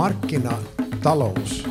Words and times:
markkinatalous 0.00 1.68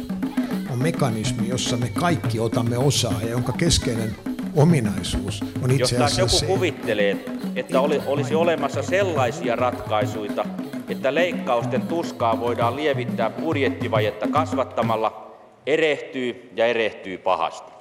on 0.71 0.79
mekanismi, 0.79 1.47
jossa 1.47 1.77
me 1.77 1.89
kaikki 1.89 2.39
otamme 2.39 2.77
osaa 2.77 3.21
ja 3.21 3.29
jonka 3.29 3.51
keskeinen 3.51 4.15
ominaisuus 4.55 5.41
on 5.63 5.71
itse 5.71 5.95
asiassa 5.95 6.21
Jos 6.21 6.33
joku 6.33 6.39
se. 6.39 6.45
kuvittelee, 6.45 7.25
että 7.55 7.81
oli, 7.81 8.01
olisi 8.05 8.35
olemassa 8.35 8.83
sellaisia 8.83 9.55
ratkaisuja, 9.55 10.45
että 10.89 11.15
leikkausten 11.15 11.81
tuskaa 11.81 12.39
voidaan 12.39 12.75
lievittää 12.75 13.29
budjettivajetta 13.29 14.27
kasvattamalla, 14.27 15.37
erehtyy 15.65 16.51
ja 16.55 16.65
erehtyy 16.65 17.17
pahasti. 17.17 17.71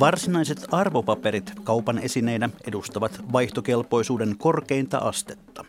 Varsinaiset 0.00 0.58
arvopaperit 0.72 1.52
kaupan 1.64 1.98
esineinä 1.98 2.50
edustavat 2.66 3.20
vaihtokelpoisuuden 3.32 4.34
korkeinta 4.38 4.98
astetta. 4.98 5.64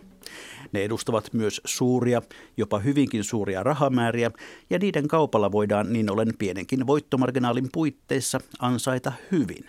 Ne 0.72 0.84
edustavat 0.84 1.34
myös 1.34 1.62
suuria, 1.66 2.22
jopa 2.58 2.80
hyvinkin 2.80 3.24
suuria 3.24 3.64
rahamääriä, 3.64 4.32
ja 4.70 4.80
niiden 4.80 5.08
kaupalla 5.08 5.52
voidaan 5.52 5.94
niin 5.94 6.12
ollen 6.12 6.34
pienenkin 6.40 6.88
voittomarginaalin 6.88 7.70
puitteissa 7.74 8.40
ansaita 8.60 9.12
hyvin. 9.32 9.66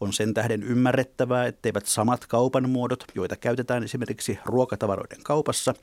On 0.00 0.12
sen 0.12 0.34
tähden 0.34 0.62
ymmärrettävää, 0.62 1.46
etteivät 1.46 1.86
samat 1.86 2.26
kaupan 2.26 2.70
muodot, 2.70 3.04
joita 3.14 3.36
käytetään 3.36 3.82
esimerkiksi 3.82 4.38
ruokatavaroiden 4.44 5.22
kaupassa, 5.22 5.74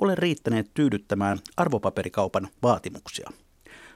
ole 0.00 0.14
riittäneet 0.14 0.70
tyydyttämään 0.74 1.38
arvopaperikaupan 1.56 2.48
vaatimuksia. 2.62 3.30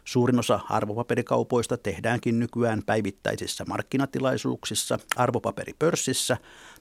Suurin 0.05 0.38
osa 0.38 0.60
arvopaperikaupoista 0.69 1.77
tehdäänkin 1.77 2.41
nykyään 2.41 2.82
päivittäisissä 2.87 3.65
markkinatilaisuuksissa 3.69 4.98
arvopaperipörssissä 5.16 6.37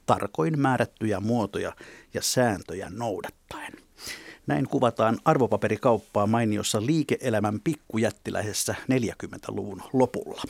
tarkoin 0.05 0.59
määrättyjä 0.59 1.19
muotoja 1.19 1.75
ja 2.13 2.21
sääntöjä 2.21 2.89
noudattaen. 2.89 3.73
Näin 4.47 4.67
kuvataan 4.67 5.17
arvopaperikauppaa 5.25 6.27
mainiossa 6.27 6.85
liike-elämän 6.85 7.59
pikkujättiläisessä 7.63 8.75
40-luvun 8.91 9.81
lopulla. 9.93 10.41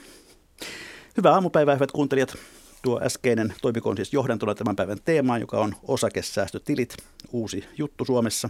Hyvää 1.17 1.33
aamupäivää, 1.33 1.75
hyvät 1.75 1.91
kuuntelijat. 1.91 2.35
Tuo 2.81 3.01
äskeinen 3.03 3.53
toimikoon 3.61 3.95
siis 3.95 4.13
johdantona 4.13 4.55
tämän 4.55 4.75
päivän 4.75 4.97
teemaan, 5.05 5.41
joka 5.41 5.59
on 5.59 5.75
osakesäästötilit, 5.83 6.97
uusi 7.31 7.63
juttu 7.77 8.05
Suomessa. 8.05 8.49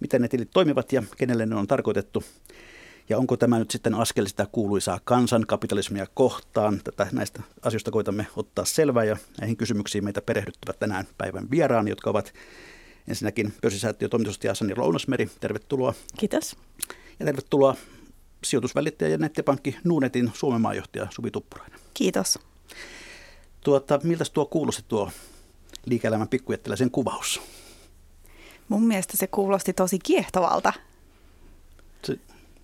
Miten 0.00 0.22
ne 0.22 0.28
tilit 0.28 0.50
toimivat 0.50 0.92
ja 0.92 1.02
kenelle 1.16 1.46
ne 1.46 1.54
on 1.54 1.66
tarkoitettu. 1.66 2.24
Ja 3.08 3.18
onko 3.18 3.36
tämä 3.36 3.58
nyt 3.58 3.70
sitten 3.70 3.94
askel 3.94 4.26
sitä 4.26 4.46
kuuluisaa 4.52 5.00
kansankapitalismia 5.04 6.06
kohtaan? 6.14 6.80
Tätä 6.84 7.06
näistä 7.12 7.42
asioista 7.62 7.90
koitamme 7.90 8.26
ottaa 8.36 8.64
selvää 8.64 9.04
ja 9.04 9.16
näihin 9.40 9.56
kysymyksiin 9.56 10.04
meitä 10.04 10.22
perehdyttävät 10.22 10.78
tänään 10.78 11.06
päivän 11.18 11.50
vieraan, 11.50 11.88
jotka 11.88 12.10
ovat 12.10 12.34
ensinnäkin 13.08 13.52
pörssisäätiö 13.62 14.08
toimitusjohtaja 14.08 14.54
Sani 14.54 14.74
Lounasmeri. 14.76 15.30
Tervetuloa. 15.40 15.94
Kiitos. 16.18 16.56
Ja 17.20 17.26
tervetuloa 17.26 17.76
sijoitusvälittäjä 18.44 19.10
ja 19.10 19.18
nettipankki 19.18 19.76
Nuunetin 19.84 20.30
Suomen 20.34 20.60
maajohtaja 20.60 21.06
Suvi 21.10 21.30
Tuppurainen. 21.30 21.78
Kiitos. 21.94 22.38
Tuota, 23.60 24.00
miltä 24.02 24.24
tuo 24.32 24.46
kuulosti 24.46 24.84
tuo 24.88 25.10
liike-elämän 25.84 26.28
pikkujättiläisen 26.28 26.90
kuvaus? 26.90 27.40
Mun 28.68 28.84
mielestä 28.84 29.16
se 29.16 29.26
kuulosti 29.26 29.72
tosi 29.72 29.98
kiehtovalta. 29.98 30.72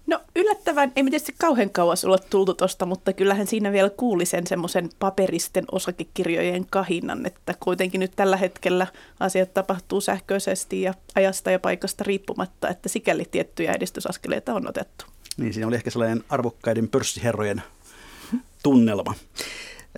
Se, 0.08 0.14
No 0.14 0.20
yllättävän, 0.36 0.92
ei 0.96 1.02
me 1.02 1.10
tietysti 1.10 1.34
kauhean 1.38 1.70
kauas 1.70 2.04
olla 2.04 2.18
tultu 2.18 2.54
tosta, 2.54 2.86
mutta 2.86 3.12
kyllähän 3.12 3.46
siinä 3.46 3.72
vielä 3.72 3.90
kuuli 3.90 4.26
sen 4.26 4.46
semmoisen 4.46 4.90
paperisten 4.98 5.64
osakekirjojen 5.72 6.66
kahinnan, 6.70 7.26
että 7.26 7.54
kuitenkin 7.60 7.98
nyt 8.00 8.12
tällä 8.16 8.36
hetkellä 8.36 8.86
asiat 9.20 9.54
tapahtuu 9.54 10.00
sähköisesti 10.00 10.82
ja 10.82 10.94
ajasta 11.14 11.50
ja 11.50 11.58
paikasta 11.58 12.04
riippumatta, 12.04 12.68
että 12.68 12.88
sikäli 12.88 13.24
tiettyjä 13.30 13.72
edistysaskeleita 13.72 14.54
on 14.54 14.68
otettu. 14.68 15.04
niin, 15.36 15.54
siinä 15.54 15.66
oli 15.66 15.76
ehkä 15.76 15.90
sellainen 15.90 16.24
arvokkaiden 16.28 16.88
pörssiherrojen 16.88 17.62
tunnelma. 18.62 19.14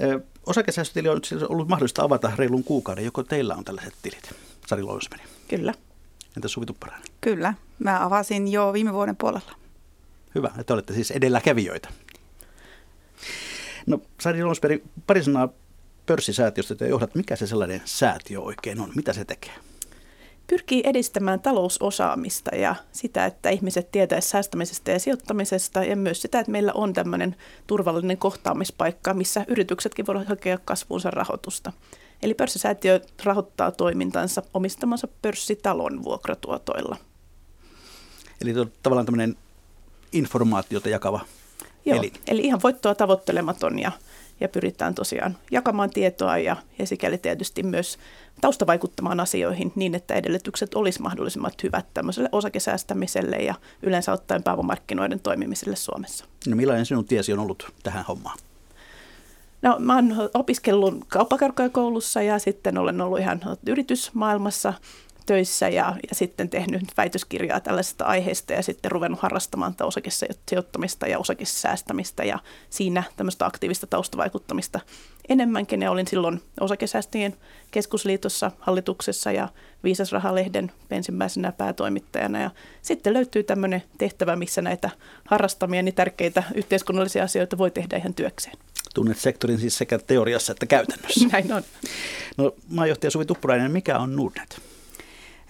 Ö, 0.03 0.21
Osakesäästötili 0.47 1.09
on 1.09 1.15
nyt 1.15 1.25
siis 1.25 1.43
ollut 1.43 1.69
mahdollista 1.69 2.03
avata 2.03 2.33
reilun 2.37 2.65
kuukauden. 2.65 3.05
Joko 3.05 3.23
teillä 3.23 3.55
on 3.55 3.65
tällaiset 3.65 3.95
tilit? 4.03 4.35
Sari 4.67 4.83
Lousmeri. 4.83 5.23
Kyllä. 5.49 5.75
Entä 6.37 6.49
Suvi 6.49 6.67
Tupparainen? 6.67 7.09
Kyllä, 7.21 7.55
mä 7.79 8.05
avasin 8.05 8.49
jo 8.49 8.73
viime 8.73 8.93
vuoden 8.93 9.17
puolella. 9.17 9.60
Hyvä, 10.35 10.51
että 10.59 10.75
olette 10.75 10.95
siis 10.95 11.11
edelläkävijöitä. 11.11 11.89
No 13.87 14.01
Sari 14.21 14.45
Lousmeri, 14.45 14.83
pari 15.07 15.25
sanaa 15.25 15.49
pörssisäätiöstä 16.07 16.75
te 16.75 16.89
johdat. 16.89 17.15
Mikä 17.15 17.37
se 17.37 17.47
sellainen 17.47 17.83
säätiö 17.85 18.41
oikein 18.41 18.81
on? 18.81 18.93
Mitä 18.97 19.13
se 19.13 19.25
tekee? 19.25 19.53
Pyrkii 20.47 20.83
edistämään 20.85 21.41
talousosaamista 21.41 22.57
ja 22.57 22.75
sitä, 22.93 23.27
että 23.27 23.51
ihmiset 23.51 23.91
tietäisivät 23.91 24.31
säästämisestä 24.31 24.91
ja 24.91 24.99
sijoittamisesta 24.99 25.85
ja 25.85 25.97
myös 25.97 26.23
sitä, 26.23 26.41
että 26.41 26.53
meillä 26.53 26.73
on 26.73 26.93
tämmöinen 26.93 27.37
turvallinen 27.67 28.19
kohtaamispaikka, 28.19 29.15
missä 29.15 29.45
yrityksetkin 29.49 30.07
voivat 30.07 30.29
hakea 30.29 30.59
kasvuunsa 30.65 31.11
rahoitusta. 31.11 31.73
Eli 32.23 32.35
pörssisäätiö 32.35 33.01
rahoittaa 33.25 33.71
toimintansa 33.71 34.43
omistamansa 34.55 35.09
pörssitalon 35.23 36.05
vuokratuotoilla. 36.05 36.97
Eli 38.41 38.55
tavallaan 38.83 39.07
tämmöinen 39.07 39.37
informaatiota 40.13 40.89
jakava 40.89 41.21
Joo, 41.85 41.99
elin. 41.99 42.13
eli 42.29 42.41
ihan 42.41 42.61
voittoa 42.63 42.95
tavoittelematon 42.95 43.79
ja, 43.79 43.93
ja 44.41 44.49
pyritään 44.49 44.95
tosiaan 44.95 45.37
jakamaan 45.51 45.91
tietoa 45.91 46.39
ja, 46.39 46.57
ja 46.79 46.87
sikäli 46.87 47.19
tietysti 47.19 47.63
myös 47.63 47.99
taustavaikuttamaan 48.41 49.21
asioihin 49.21 49.73
niin, 49.75 49.95
että 49.95 50.15
edellytykset 50.15 50.75
olisi 50.75 51.03
mahdollisimman 51.03 51.53
hyvät 51.63 51.87
tämmöiselle 51.95 52.29
osakesäästämiselle 52.33 53.37
ja 53.37 53.55
yleensä 53.83 54.13
ottaen 54.13 54.43
pääomamarkkinoiden 54.43 55.21
toimimiselle 55.21 55.77
Suomessa. 55.77 56.25
No 56.47 56.57
millainen 56.57 56.87
sinun 56.87 57.05
tiesi 57.05 57.33
on 57.33 57.39
ollut 57.39 57.73
tähän 57.83 58.05
hommaan? 58.05 58.39
No, 59.63 59.77
mä 59.79 59.95
oon 59.95 60.15
opiskellut 60.35 61.05
kauppakorkeakoulussa 61.09 62.23
ja 62.23 62.39
sitten 62.39 62.79
olen 62.79 63.01
ollut 63.01 63.19
ihan 63.19 63.41
yritysmaailmassa 63.67 64.73
töissä 65.27 65.69
ja, 65.69 65.97
ja 66.11 66.15
sitten 66.15 66.49
tehnyt 66.49 66.83
väitöskirjaa 66.97 67.61
tällaisesta 67.61 68.05
aiheesta 68.05 68.53
ja 68.53 68.63
sitten 68.63 68.91
ruvennut 68.91 69.21
harrastamaan 69.21 69.75
osakesijoittamista 69.83 71.07
ja 71.07 71.19
osakesäästämistä 71.19 72.25
ja 72.25 72.39
siinä 72.71 73.03
tämmöistä 73.17 73.47
aktiivista 73.47 73.87
taustavaikuttamista 73.87 74.81
enemmänkin. 75.29 75.83
Ja 75.83 75.91
olin 75.91 76.07
silloin 76.07 76.43
osakesäästäjien 76.61 77.37
keskusliitossa 77.71 78.51
hallituksessa 78.59 79.33
ja 79.33 79.49
Viisasrahalehden 79.85 80.73
ensimmäisenä 80.91 81.53
päätoimittajana. 81.53 82.41
Ja 82.41 82.51
sitten 82.83 83.13
löytyy 83.13 83.43
tämmöinen 83.43 83.83
tehtävä, 83.99 84.37
missä 84.37 84.63
näitä 84.63 84.91
harrastamieni 85.25 85.93
tärkeitä 85.93 86.43
yhteiskunnallisia 86.55 87.25
asioita 87.25 87.59
voi 87.59 87.71
tehdä 87.71 87.97
ihan 87.97 88.15
työkseen. 88.15 88.57
Tunnet 88.95 89.19
sektorin 89.19 89.59
siis 89.59 89.79
sekä 89.79 89.99
teoriassa 89.99 90.53
että 90.53 90.67
käytännössä. 90.67 91.29
Näin 91.33 91.53
on. 91.53 91.63
No, 92.37 92.55
maajohtaja 92.69 93.11
Suvi 93.11 93.25
Tuppurainen, 93.25 93.73
mikä 93.73 93.99
on 93.99 94.17
Nordnet? 94.17 94.61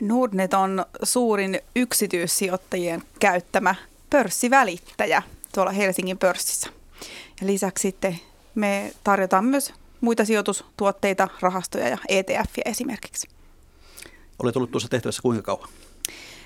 Nordnet 0.00 0.54
on 0.54 0.84
suurin 1.02 1.60
yksityissijoittajien 1.76 3.02
käyttämä 3.20 3.74
pörssivälittäjä 4.10 5.22
tuolla 5.54 5.72
Helsingin 5.72 6.18
pörssissä. 6.18 6.70
Ja 7.40 7.46
lisäksi 7.46 7.82
sitten 7.82 8.20
me 8.54 8.92
tarjotaan 9.04 9.44
myös 9.44 9.74
muita 10.00 10.24
sijoitustuotteita, 10.24 11.28
rahastoja 11.40 11.88
ja 11.88 11.98
ETF 12.08 12.50
esimerkiksi. 12.64 13.28
Olet 14.42 14.56
ollut 14.56 14.70
tuossa 14.70 14.88
tehtävässä 14.88 15.22
kuinka 15.22 15.42
kauan? 15.42 15.68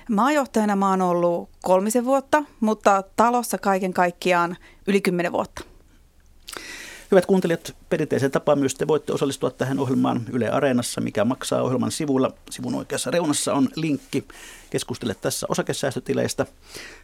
Maajohtajana 0.09 0.75
mä 0.75 0.89
oon 0.89 1.01
ollut 1.01 1.49
kolmisen 1.63 2.05
vuotta, 2.05 2.43
mutta 2.59 3.03
talossa 3.15 3.57
kaiken 3.57 3.93
kaikkiaan 3.93 4.57
yli 4.87 5.01
kymmenen 5.01 5.31
vuotta. 5.31 5.63
Hyvät 7.11 7.25
kuuntelijat, 7.25 7.75
perinteiseen 7.89 8.31
tapaan 8.31 8.59
myös 8.59 8.75
te 8.75 8.87
voitte 8.87 9.13
osallistua 9.13 9.51
tähän 9.51 9.79
ohjelmaan 9.79 10.21
Yle 10.31 10.49
Areenassa, 10.49 11.01
mikä 11.01 11.25
maksaa 11.25 11.61
ohjelman 11.61 11.91
sivulla. 11.91 12.31
Sivun 12.49 12.75
oikeassa 12.75 13.11
reunassa 13.11 13.53
on 13.53 13.69
linkki. 13.75 14.25
Keskustele 14.69 15.15
tässä 15.21 15.47
osakesäästötileistä. 15.49 16.45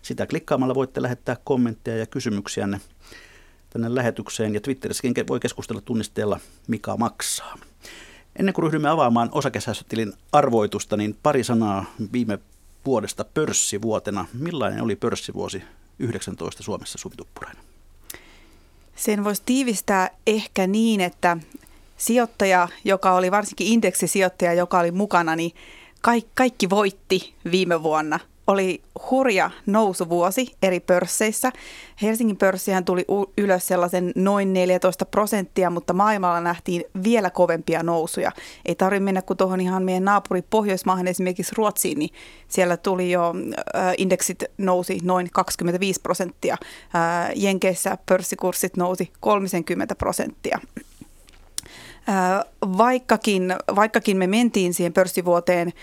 Sitä 0.01 0.27
klikkaamalla 0.27 0.75
voitte 0.75 1.01
lähettää 1.01 1.38
kommentteja 1.44 1.98
ja 1.98 2.06
kysymyksiänne 2.06 2.81
tänne 3.69 3.95
lähetykseen. 3.95 4.53
Ja 4.53 4.62
Twitterissäkin 4.62 5.13
voi 5.30 5.39
keskustella 5.39 5.81
tunnisteella 5.81 6.39
Mika 6.68 6.97
maksaa. 6.97 7.57
Ennen 8.36 8.54
kuin 8.54 8.63
ryhdymme 8.63 8.89
avaamaan 8.89 9.30
osakesäästötilin 9.31 10.13
arvoitusta, 10.31 10.97
niin 10.97 11.18
pari 11.24 11.44
sanaa 11.44 11.86
viime 12.13 12.39
vuodesta 12.86 13.25
pörssivuotena. 13.33 14.25
Millainen 14.33 14.83
oli 14.83 14.95
pörssivuosi 14.95 15.63
19 16.00 16.63
Suomessa, 16.63 16.97
Suvi 16.97 17.15
Tuppurainen? 17.15 17.70
Sen 19.01 19.24
voisi 19.24 19.42
tiivistää 19.45 20.09
ehkä 20.27 20.68
niin, 20.68 21.01
että 21.01 21.38
sijoittaja, 21.98 22.68
joka 22.83 23.13
oli 23.13 23.31
varsinkin 23.31 23.68
indeksisijoittaja, 23.68 24.53
joka 24.53 24.80
oli 24.80 24.92
mukana, 24.92 25.36
niin 25.36 25.51
kaikki, 26.01 26.31
kaikki 26.36 26.69
voitti 26.69 27.33
viime 27.51 27.83
vuonna. 27.83 28.19
Oli 28.48 28.82
hurja 29.12 29.52
nousuvuosi 29.66 30.56
eri 30.62 30.80
pörsseissä. 30.80 31.52
Helsingin 32.02 32.38
pörssihän 32.38 32.86
tuli 32.86 33.06
ylös 33.38 33.68
sellaisen 33.68 34.12
noin 34.16 34.54
14 34.54 35.06
prosenttia, 35.06 35.70
mutta 35.70 35.94
maailmalla 35.94 36.42
nähtiin 36.42 36.84
vielä 37.04 37.30
kovempia 37.30 37.84
nousuja. 37.84 38.32
Ei 38.66 38.76
tarvitse 38.76 39.04
mennä 39.04 39.22
kuin 39.22 39.38
tuohon 39.38 39.62
ihan 39.62 39.84
meidän 39.84 40.06
naapuri 40.06 40.42
Pohjoismaahan, 40.42 41.08
esimerkiksi 41.08 41.56
Ruotsiin, 41.58 42.00
niin 42.00 42.10
siellä 42.48 42.78
tuli 42.78 43.12
jo 43.12 43.34
äh, 43.76 43.94
indeksit 43.98 44.44
nousi 44.58 45.00
noin 45.04 45.30
25 45.34 46.02
prosenttia. 46.02 46.58
Äh, 46.96 47.32
Jenkeissä 47.36 47.98
pörssikurssit 48.06 48.78
nousi 48.78 49.12
30 49.20 49.96
prosenttia. 49.96 50.60
Vaikkakin, 52.77 53.56
vaikkakin 53.75 54.18
me 54.18 54.27
mentiin 54.27 54.74
siihen 54.74 54.94
pörssivuoteen, 54.94 55.74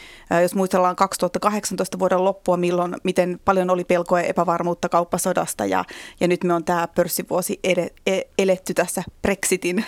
jos 0.42 0.54
muistellaan 0.54 0.96
2018 0.96 1.98
vuoden 1.98 2.24
loppua, 2.24 2.56
milloin, 2.56 2.96
miten 3.04 3.40
paljon 3.44 3.70
oli 3.70 3.84
pelkoa 3.84 4.20
ja 4.20 4.26
epävarmuutta 4.26 4.88
kauppasodasta 4.88 5.66
ja, 5.66 5.84
ja 6.20 6.28
nyt 6.28 6.44
me 6.44 6.54
on 6.54 6.64
tämä 6.64 6.88
pörssivuosi 6.94 7.60
ed, 7.64 7.90
e, 8.06 8.20
eletty 8.38 8.74
tässä 8.74 9.02
Brexitin 9.22 9.84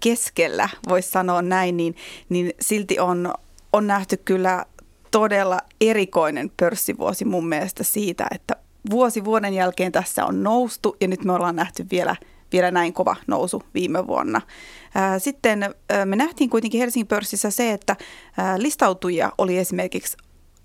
keskellä, 0.00 0.68
voisi 0.88 1.10
sanoa 1.10 1.42
näin, 1.42 1.76
niin, 1.76 1.96
niin 2.28 2.52
silti 2.60 2.98
on, 2.98 3.34
on 3.72 3.86
nähty 3.86 4.16
kyllä 4.16 4.64
todella 5.10 5.58
erikoinen 5.80 6.50
pörssivuosi 6.56 7.24
mun 7.24 7.48
mielestä 7.48 7.84
siitä, 7.84 8.26
että 8.34 8.56
vuosi 8.90 9.24
vuoden 9.24 9.54
jälkeen 9.54 9.92
tässä 9.92 10.24
on 10.24 10.42
noustu 10.42 10.96
ja 11.00 11.08
nyt 11.08 11.24
me 11.24 11.32
ollaan 11.32 11.56
nähty 11.56 11.86
vielä– 11.90 12.16
vielä 12.52 12.70
näin 12.70 12.92
kova 12.92 13.16
nousu 13.26 13.62
viime 13.74 14.06
vuonna. 14.06 14.40
Sitten 15.18 15.74
me 16.04 16.16
nähtiin 16.16 16.50
kuitenkin 16.50 16.80
Helsingin 16.80 17.06
pörssissä 17.06 17.50
se, 17.50 17.72
että 17.72 17.96
listautujia 18.56 19.32
oli 19.38 19.58
esimerkiksi 19.58 20.16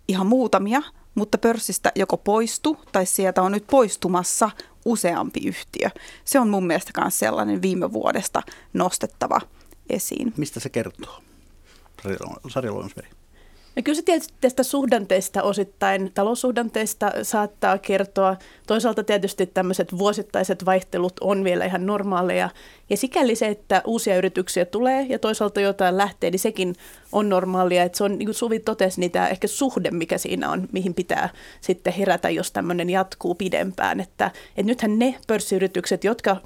ihan 0.07 0.27
muutamia, 0.27 0.81
mutta 1.15 1.37
pörssistä 1.37 1.91
joko 1.95 2.17
poistu 2.17 2.77
tai 2.91 3.05
sieltä 3.05 3.41
on 3.41 3.51
nyt 3.51 3.67
poistumassa 3.67 4.49
useampi 4.85 5.39
yhtiö. 5.45 5.89
Se 6.25 6.39
on 6.39 6.49
mun 6.49 6.67
mielestä 6.67 7.01
myös 7.01 7.19
sellainen 7.19 7.61
viime 7.61 7.93
vuodesta 7.93 8.41
nostettava 8.73 9.41
esiin. 9.89 10.33
Mistä 10.37 10.59
se 10.59 10.69
kertoo? 10.69 11.21
Sari 12.47 12.69
Loinsveri. 12.69 13.09
No 13.75 13.81
kyllä 13.83 13.95
se 13.95 14.01
tietysti 14.01 14.33
tästä 14.41 14.63
suhdanteista 14.63 15.43
osittain, 15.43 16.11
taloussuhdanteista 16.13 17.11
saattaa 17.23 17.77
kertoa. 17.77 18.37
Toisaalta 18.67 19.03
tietysti 19.03 19.45
tämmöiset 19.45 19.97
vuosittaiset 19.97 20.65
vaihtelut 20.65 21.13
on 21.21 21.43
vielä 21.43 21.65
ihan 21.65 21.85
normaaleja. 21.85 22.49
Ja 22.89 22.97
sikäli 22.97 23.35
se, 23.35 23.47
että 23.47 23.81
uusia 23.85 24.17
yrityksiä 24.17 24.65
tulee 24.65 25.05
ja 25.09 25.19
toisaalta 25.19 25.61
jotain 25.61 25.97
lähtee, 25.97 26.31
niin 26.31 26.39
sekin 26.39 26.75
on 27.11 27.29
normaalia. 27.29 27.83
Että 27.83 27.97
se 27.97 28.03
on, 28.03 28.17
niin 28.17 28.27
kuin 28.27 28.35
Suvi 28.35 28.59
totesi, 28.59 28.99
niin 28.99 29.11
tämä 29.11 29.27
ehkä 29.27 29.47
suhde, 29.47 29.91
mikä 29.91 30.17
siinä 30.17 30.49
on, 30.49 30.67
mihin 30.71 30.93
pitää 30.93 31.29
sitten 31.61 31.93
herätä, 31.93 32.29
jos 32.29 32.51
tämmöinen 32.51 32.89
jatkuu 32.89 33.35
pidempään. 33.35 33.99
Että, 33.99 34.31
että 34.47 34.63
nythän 34.63 34.99
ne 34.99 35.15
pörssiyritykset, 35.27 36.03
jotka 36.03 36.37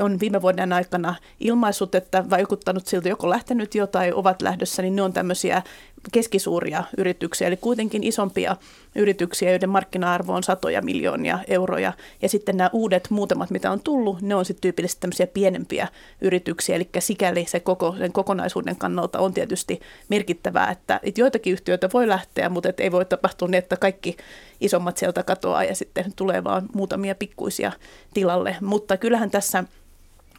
on 0.00 0.20
viime 0.20 0.42
vuoden 0.42 0.72
aikana 0.72 1.14
ilmaissut, 1.40 1.94
että 1.94 2.30
vaikuttanut 2.30 2.86
siltä 2.86 3.08
joko 3.08 3.30
lähtenyt 3.30 3.74
jo 3.74 3.86
tai 3.86 4.12
ovat 4.12 4.42
lähdössä, 4.42 4.82
niin 4.82 4.96
ne 4.96 5.02
on 5.02 5.12
tämmöisiä 5.12 5.62
keskisuuria 6.12 6.84
yrityksiä, 6.98 7.46
eli 7.46 7.56
kuitenkin 7.56 8.04
isompia 8.04 8.56
yrityksiä, 8.94 9.50
joiden 9.50 9.70
markkina-arvo 9.70 10.32
on 10.32 10.42
satoja 10.42 10.82
miljoonia 10.82 11.38
euroja. 11.48 11.92
Ja 12.22 12.28
sitten 12.28 12.56
nämä 12.56 12.70
uudet 12.72 13.10
muutamat, 13.10 13.50
mitä 13.50 13.70
on 13.70 13.80
tullut, 13.80 14.22
ne 14.22 14.34
on 14.34 14.44
sitten 14.44 14.60
tyypillisesti 14.60 15.00
tämmöisiä 15.00 15.26
pienempiä 15.26 15.88
yrityksiä, 16.20 16.76
eli 16.76 16.88
sikäli 16.98 17.44
se 17.48 17.60
koko, 17.60 17.94
sen 17.98 18.12
kokonaisuuden 18.12 18.76
kannalta 18.76 19.18
on 19.18 19.34
tietysti 19.34 19.80
merkittävää, 20.08 20.70
että, 20.70 21.00
että 21.02 21.20
joitakin 21.20 21.52
yhtiöitä 21.52 21.88
voi 21.94 22.08
lähteä, 22.08 22.48
mutta 22.48 22.68
et 22.68 22.80
ei 22.80 22.92
voi 22.92 23.04
tapahtua 23.04 23.48
niin, 23.48 23.58
että 23.58 23.76
kaikki 23.76 24.16
isommat 24.60 24.96
sieltä 24.96 25.22
katoaa 25.22 25.64
ja 25.64 25.74
sitten 25.74 26.12
tulee 26.16 26.44
vaan 26.44 26.66
muutamia 26.74 27.14
pikkuisia 27.14 27.72
tilalle. 28.14 28.56
Mutta 28.60 28.96
kyllähän 28.96 29.30
tässä 29.30 29.64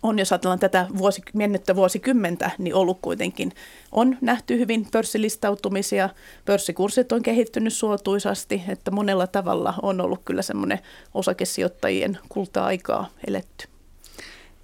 on, 0.07 0.19
jos 0.19 0.31
ajatellaan 0.31 0.59
tätä 0.59 0.88
vuosi, 0.98 1.21
mennyttä 1.33 1.75
vuosikymmentä, 1.75 2.51
niin 2.57 2.75
ollut 2.75 3.00
kuitenkin, 3.01 3.51
on 3.92 4.18
nähty 4.21 4.59
hyvin 4.59 4.88
pörssilistautumisia, 4.92 6.09
pörssikurssit 6.45 7.12
on 7.12 7.21
kehittynyt 7.21 7.74
suotuisasti, 7.74 8.63
että 8.68 8.92
monella 8.92 9.27
tavalla 9.27 9.74
on 9.81 10.01
ollut 10.01 10.21
kyllä 10.25 10.42
semmoinen 10.42 10.80
osakesijoittajien 11.13 12.18
kulta-aikaa 12.30 13.09
eletty. 13.27 13.77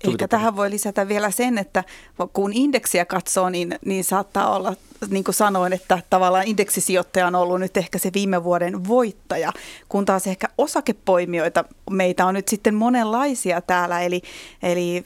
Ehkä 0.04 0.28
tähän 0.28 0.56
voi 0.56 0.70
lisätä 0.70 1.08
vielä 1.08 1.32
sen, 1.32 1.58
että 1.58 1.84
kun 2.34 2.54
indeksiä 2.54 3.06
katsoo, 3.06 3.50
niin, 3.50 3.80
niin 3.86 4.04
saattaa 4.04 4.56
olla, 4.56 4.74
niin 5.10 5.24
kuin 5.24 5.36
sanoin, 5.36 5.74
että 5.74 6.00
tavallaan 6.10 6.48
indeksisijoittaja 6.48 7.28
on 7.28 7.36
ollut 7.36 7.60
nyt 7.60 7.78
ehkä 7.78 7.98
se 7.98 8.10
viime 8.14 8.44
vuoden 8.44 8.88
voittaja, 8.88 9.52
kun 9.90 10.06
taas 10.06 10.28
ehkä 10.28 10.48
osakepoimijoita 10.58 11.66
meitä 11.92 12.26
on 12.26 12.34
nyt 12.34 12.48
sitten 12.48 12.76
monenlaisia 12.76 13.62
täällä, 13.62 14.02
eli, 14.02 14.22
eli 14.64 15.06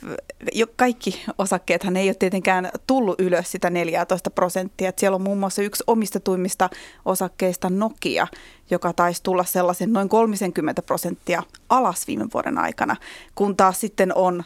jo 0.54 0.68
kaikki 0.76 1.26
osakkeethan 1.38 1.98
ei 1.98 2.10
ole 2.10 2.16
tietenkään 2.16 2.70
tullut 2.88 3.22
ylös 3.22 3.52
sitä 3.52 3.70
14 3.70 4.30
prosenttia. 4.30 4.90
Että 4.90 5.00
siellä 5.00 5.16
on 5.16 5.22
muun 5.22 5.38
muassa 5.38 5.62
yksi 5.62 5.84
omistetuimmista 5.88 6.70
osakkeista 7.06 7.70
Nokia, 7.70 8.28
joka 8.70 8.94
taisi 8.94 9.24
tulla 9.24 9.44
sellaisen 9.44 9.94
noin 9.94 10.10
30 10.10 10.82
prosenttia 10.82 11.44
alas 11.70 12.08
viime 12.08 12.26
vuoden 12.34 12.58
aikana, 12.58 12.96
kun 13.36 13.58
taas 13.58 13.80
sitten 13.80 14.16
on 14.16 14.44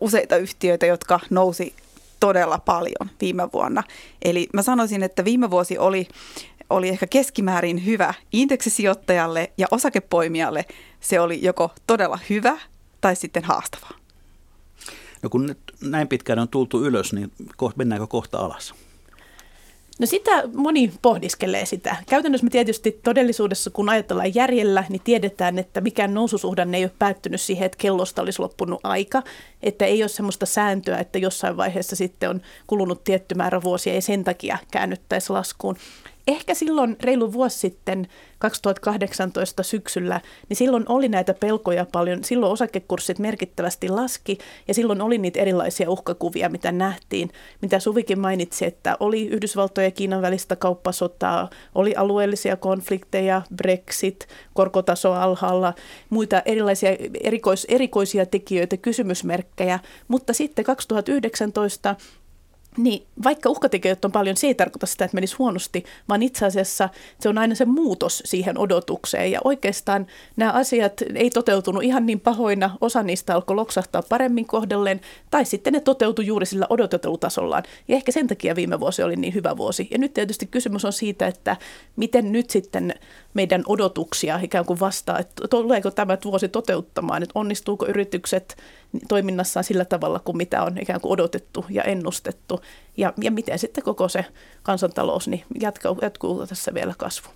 useita 0.00 0.36
yhtiöitä, 0.36 0.86
jotka 0.86 1.20
nousi 1.30 1.74
todella 2.20 2.58
paljon 2.58 3.10
viime 3.20 3.48
vuonna. 3.52 3.82
Eli 4.22 4.48
mä 4.52 4.62
sanoisin, 4.62 5.02
että 5.02 5.24
viime 5.24 5.50
vuosi 5.50 5.78
oli, 5.78 6.08
oli 6.70 6.88
ehkä 6.88 7.06
keskimäärin 7.06 7.86
hyvä 7.86 8.14
indeksisijoittajalle 8.32 9.52
ja 9.58 9.66
osakepoimijalle. 9.70 10.64
Se 11.00 11.20
oli 11.20 11.42
joko 11.42 11.70
todella 11.86 12.18
hyvä 12.30 12.58
tai 13.00 13.16
sitten 13.16 13.44
haastavaa. 13.44 13.94
No 15.22 15.30
kun 15.30 15.46
nyt 15.46 15.58
näin 15.80 16.08
pitkään 16.08 16.38
on 16.38 16.48
tultu 16.48 16.84
ylös, 16.84 17.12
niin 17.12 17.32
mennäänkö 17.76 18.06
kohta 18.06 18.38
alas? 18.38 18.74
No 20.00 20.06
sitä 20.06 20.42
moni 20.54 20.92
pohdiskelee 21.02 21.66
sitä. 21.66 21.96
Käytännössä 22.08 22.44
me 22.44 22.50
tietysti 22.50 23.00
todellisuudessa, 23.02 23.70
kun 23.70 23.88
ajatellaan 23.88 24.34
järjellä, 24.34 24.84
niin 24.88 25.00
tiedetään, 25.04 25.58
että 25.58 25.80
mikään 25.80 26.14
noususuhdanne 26.14 26.78
ei 26.78 26.84
ole 26.84 26.92
päättynyt 26.98 27.40
siihen, 27.40 27.66
että 27.66 27.78
kellosta 27.78 28.22
olisi 28.22 28.42
loppunut 28.42 28.80
aika. 28.82 29.22
Että 29.62 29.84
ei 29.84 30.02
ole 30.02 30.08
sellaista 30.08 30.46
sääntöä, 30.46 30.98
että 30.98 31.18
jossain 31.18 31.56
vaiheessa 31.56 31.96
sitten 31.96 32.30
on 32.30 32.40
kulunut 32.66 33.04
tietty 33.04 33.34
määrä 33.34 33.62
vuosia 33.62 33.94
ja 33.94 34.02
sen 34.02 34.24
takia 34.24 34.58
käännyttäisi 34.70 35.32
laskuun 35.32 35.76
ehkä 36.28 36.54
silloin 36.54 36.96
reilu 37.02 37.32
vuosi 37.32 37.58
sitten, 37.58 38.08
2018 38.38 39.62
syksyllä, 39.62 40.20
niin 40.48 40.56
silloin 40.56 40.84
oli 40.88 41.08
näitä 41.08 41.34
pelkoja 41.34 41.86
paljon. 41.92 42.24
Silloin 42.24 42.52
osakekurssit 42.52 43.18
merkittävästi 43.18 43.88
laski 43.88 44.38
ja 44.68 44.74
silloin 44.74 45.00
oli 45.02 45.18
niitä 45.18 45.40
erilaisia 45.40 45.90
uhkakuvia, 45.90 46.48
mitä 46.48 46.72
nähtiin. 46.72 47.30
Mitä 47.62 47.78
Suvikin 47.78 48.20
mainitsi, 48.20 48.64
että 48.64 48.96
oli 49.00 49.26
Yhdysvaltojen 49.26 49.86
ja 49.86 49.90
Kiinan 49.90 50.22
välistä 50.22 50.56
kauppasotaa, 50.56 51.50
oli 51.74 51.94
alueellisia 51.94 52.56
konflikteja, 52.56 53.42
Brexit, 53.56 54.28
korkotaso 54.54 55.12
alhaalla, 55.12 55.74
muita 56.10 56.42
erilaisia 56.44 56.90
erikois, 57.20 57.66
erikoisia 57.70 58.26
tekijöitä, 58.26 58.76
kysymysmerkkejä. 58.76 59.78
Mutta 60.08 60.32
sitten 60.32 60.64
2019 60.64 61.96
niin, 62.76 63.06
vaikka 63.24 63.50
uhkatekijöitä 63.50 64.08
on 64.08 64.12
paljon, 64.12 64.36
se 64.36 64.46
ei 64.46 64.54
tarkoita 64.54 64.86
sitä, 64.86 65.04
että 65.04 65.14
menisi 65.14 65.36
huonosti, 65.36 65.84
vaan 66.08 66.22
itse 66.22 66.46
asiassa 66.46 66.88
se 67.20 67.28
on 67.28 67.38
aina 67.38 67.54
se 67.54 67.64
muutos 67.64 68.22
siihen 68.24 68.58
odotukseen. 68.58 69.30
Ja 69.30 69.40
oikeastaan 69.44 70.06
nämä 70.36 70.52
asiat 70.52 71.02
ei 71.14 71.30
toteutunut 71.30 71.82
ihan 71.82 72.06
niin 72.06 72.20
pahoina, 72.20 72.70
osa 72.80 73.02
niistä 73.02 73.34
alkoi 73.34 73.56
loksahtaa 73.56 74.02
paremmin 74.08 74.46
kohdelleen, 74.46 75.00
tai 75.30 75.44
sitten 75.44 75.72
ne 75.72 75.80
toteutui 75.80 76.26
juuri 76.26 76.46
sillä 76.46 76.66
odotetelutasollaan. 76.70 77.62
Ja 77.88 77.96
ehkä 77.96 78.12
sen 78.12 78.26
takia 78.26 78.56
viime 78.56 78.80
vuosi 78.80 79.02
oli 79.02 79.16
niin 79.16 79.34
hyvä 79.34 79.56
vuosi. 79.56 79.88
Ja 79.90 79.98
nyt 79.98 80.14
tietysti 80.14 80.46
kysymys 80.46 80.84
on 80.84 80.92
siitä, 80.92 81.26
että 81.26 81.56
miten 81.96 82.32
nyt 82.32 82.50
sitten 82.50 82.94
meidän 83.34 83.62
odotuksia 83.66 84.40
ikään 84.42 84.64
kuin 84.64 84.80
vastaa, 84.80 85.18
että 85.18 85.48
tuleeko 85.48 85.90
tämä 85.90 86.18
vuosi 86.24 86.48
toteuttamaan, 86.48 87.22
että 87.22 87.38
onnistuuko 87.38 87.86
yritykset 87.86 88.56
toiminnassaan 89.08 89.64
sillä 89.64 89.84
tavalla 89.84 90.18
kuin 90.18 90.36
mitä 90.36 90.62
on 90.62 90.78
ikään 90.78 91.00
kuin 91.00 91.12
odotettu 91.12 91.64
ja 91.70 91.82
ennustettu. 91.82 92.60
Ja, 92.96 93.12
ja 93.20 93.30
miten 93.30 93.58
sitten 93.58 93.84
koko 93.84 94.08
se 94.08 94.24
kansantalous 94.62 95.28
niin 95.28 95.44
jatkuu, 95.60 95.98
jatkuu 96.02 96.46
tässä 96.46 96.74
vielä 96.74 96.94
kasvu. 96.98 97.28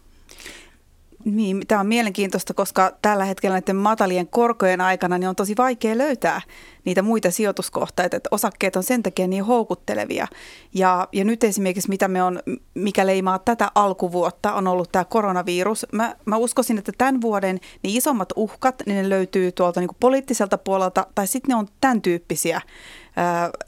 Niin, 1.25 1.63
tämä 1.69 1.81
on 1.81 1.87
mielenkiintoista, 1.87 2.55
koska 2.55 2.93
tällä 3.03 3.25
hetkellä 3.25 3.55
näiden 3.55 3.77
matalien 3.77 4.27
korkojen 4.27 4.81
aikana 4.81 5.19
niin 5.19 5.29
on 5.29 5.37
tosi 5.37 5.55
vaikea 5.59 5.99
löytää 5.99 6.41
niitä 6.85 7.03
muita 7.03 7.31
sijoituskohteita, 7.31 8.17
että 8.17 8.29
osakkeet 8.31 8.77
on 8.77 8.83
sen 8.83 9.03
takia 9.03 9.27
niin 9.29 9.45
houkuttelevia. 9.45 10.27
Ja, 10.75 11.09
ja 11.13 11.25
nyt 11.25 11.45
esimerkiksi 11.45 11.89
mitä 11.89 12.09
me 12.09 12.23
on, 12.23 12.41
mikä 12.75 13.07
leimaa 13.07 13.39
tätä 13.39 13.71
alkuvuotta, 13.75 14.53
on 14.53 14.67
ollut 14.67 14.93
tämä 14.93 15.05
koronavirus. 15.05 15.87
Mä, 15.93 16.17
mä 16.25 16.37
uskoisin, 16.37 16.79
että 16.79 16.93
tämän 16.99 17.21
vuoden 17.21 17.61
niin 17.83 17.97
isommat 17.97 18.29
uhkat, 18.37 18.83
niin 18.87 18.97
ne 18.97 19.09
löytyy 19.09 19.53
tuolta 19.53 19.81
niin 19.81 19.91
poliittiselta 20.01 20.59
puolelta, 20.59 21.07
tai 21.15 21.27
sitten 21.27 21.49
ne 21.49 21.57
on 21.57 21.69
tämän 21.81 22.03
tyyppisiä 22.03 22.61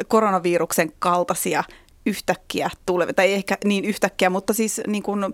koronaviruksen 0.08 0.92
kaltaisia 0.98 1.64
yhtäkkiä 2.10 2.70
tulevia, 2.86 3.14
tai 3.14 3.32
ehkä 3.32 3.58
niin 3.64 3.84
yhtäkkiä, 3.84 4.30
mutta 4.30 4.52
siis 4.52 4.80
niin 4.86 5.02
kuin 5.02 5.24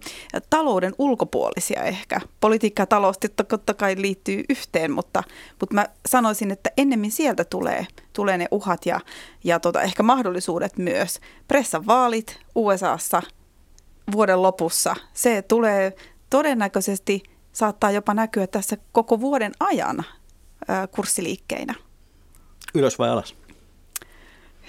talouden 0.51 0.95
ulkopuolisia 0.99 1.83
ehkä. 1.83 2.21
Politiikka 2.41 2.83
ja 2.83 2.87
talous 2.87 3.17
totta 3.49 3.75
kai 3.75 3.95
liittyy 3.99 4.45
yhteen, 4.49 4.93
mutta, 4.93 5.23
mutta 5.61 5.75
mä 5.75 5.87
sanoisin, 6.09 6.51
että 6.51 6.71
ennemmin 6.77 7.11
sieltä 7.13 7.45
tulee, 7.45 7.87
tulee 8.13 8.39
ne 8.39 8.49
uhat 8.51 8.87
ja, 8.87 9.01
ja 9.45 9.61
tota, 9.61 9.83
ehkä 9.83 10.03
mahdollisuudet 10.03 10.79
myös. 10.79 11.21
Pressan 11.49 11.87
vaalit 11.87 12.41
USAssa 12.55 13.23
vuoden 14.13 14.43
lopussa, 14.43 14.97
se 15.13 15.43
tulee 15.43 15.97
todennäköisesti 16.31 17.23
saattaa 17.53 17.91
jopa 17.91 18.15
näkyä 18.15 18.47
tässä 18.47 18.77
koko 18.93 19.21
vuoden 19.21 19.53
ajan 19.61 20.05
kurssiliikkeinä. 20.91 21.75
Ylös 22.75 22.99
vai 22.99 23.09
alas? 23.09 23.46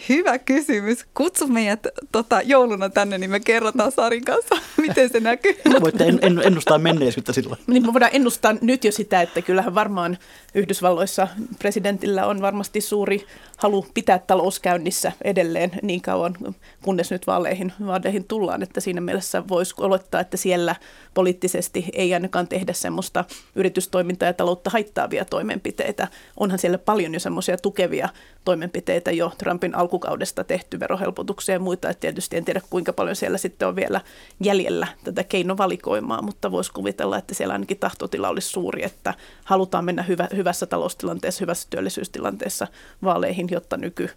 Hyvä 0.10 0.40
kysymys. 0.40 1.06
Kutsu 1.14 1.48
meidät 1.48 1.88
tota, 2.12 2.42
jouluna 2.42 2.90
tänne, 2.90 3.18
niin 3.18 3.30
me 3.30 3.40
kerrotaan 3.40 3.92
Sarin 3.92 4.26
kanssa, 4.26 4.56
miten 4.88 5.10
se 5.10 5.20
näkyy. 5.20 5.56
No 5.74 5.82
voitte 5.82 6.04
en, 6.04 6.20
en, 6.22 6.42
ennustaa 6.46 6.78
menneisyyttä 6.78 7.34
silloin. 7.34 7.60
Niin 7.68 7.86
me 7.86 7.94
voidaan 7.94 8.12
ennustaa 8.16 8.56
nyt 8.62 8.84
jo 8.84 8.92
sitä, 8.92 9.22
että 9.22 9.42
kyllähän 9.42 9.76
varmaan 9.76 10.18
Yhdysvalloissa 10.56 11.28
presidentillä 11.60 12.26
on 12.26 12.42
varmasti 12.42 12.82
suuri 12.82 13.26
halu 13.58 13.86
pitää 13.94 14.20
talous 14.20 14.60
käynnissä 14.60 15.12
edelleen 15.24 15.72
niin 15.82 16.02
kauan, 16.02 16.36
kunnes 16.84 17.12
nyt 17.12 17.28
vaaleihin, 17.28 17.74
vaaleihin 17.86 18.24
tullaan. 18.24 18.64
Että 18.64 18.82
siinä 18.82 19.02
mielessä 19.02 19.44
voisi 19.48 19.76
olettaa, 19.78 20.22
että 20.22 20.38
siellä 20.38 20.76
poliittisesti 21.14 21.86
ei 21.94 22.14
ainakaan 22.14 22.48
tehdä 22.48 22.74
semmoista 22.74 23.26
yritystoimintaa 23.56 24.28
ja 24.28 24.34
taloutta 24.34 24.70
haittaavia 24.70 25.26
toimenpiteitä. 25.26 26.08
Onhan 26.40 26.60
siellä 26.60 26.78
paljon 26.78 27.14
jo 27.14 27.20
semmoisia 27.20 27.58
tukevia 27.58 28.10
toimenpiteitä 28.46 29.12
jo 29.12 29.32
Trumpin 29.38 29.76
alkukaudesta 29.88 30.44
tehty 30.44 30.80
verohelpotuksia 30.80 31.56
ja 31.56 31.60
muita. 31.60 31.90
Et 31.90 32.00
tietysti 32.00 32.38
en 32.38 32.46
tiedä 32.46 32.62
kuinka 32.70 32.94
paljon 32.94 33.16
siellä 33.16 33.38
sitten 33.38 33.68
on 33.68 33.76
vielä 33.76 34.02
jäljellä 34.44 34.88
tätä 35.04 35.24
keinovalikoimaa, 35.24 36.22
mutta 36.22 36.52
voisi 36.52 36.72
kuvitella, 36.72 37.18
että 37.18 37.34
siellä 37.34 37.54
ainakin 37.54 37.80
tahtotila 37.80 38.30
olisi 38.30 38.50
suuri, 38.50 38.84
että 38.84 39.14
halutaan 39.44 39.86
mennä 39.86 40.04
hyvä, 40.04 40.28
hyvässä 40.36 40.66
taloustilanteessa, 40.66 41.44
hyvässä 41.44 41.68
työllisyystilanteessa 41.70 42.68
vaaleihin, 43.04 43.48
jotta 43.52 43.78
nyky, 43.78 44.10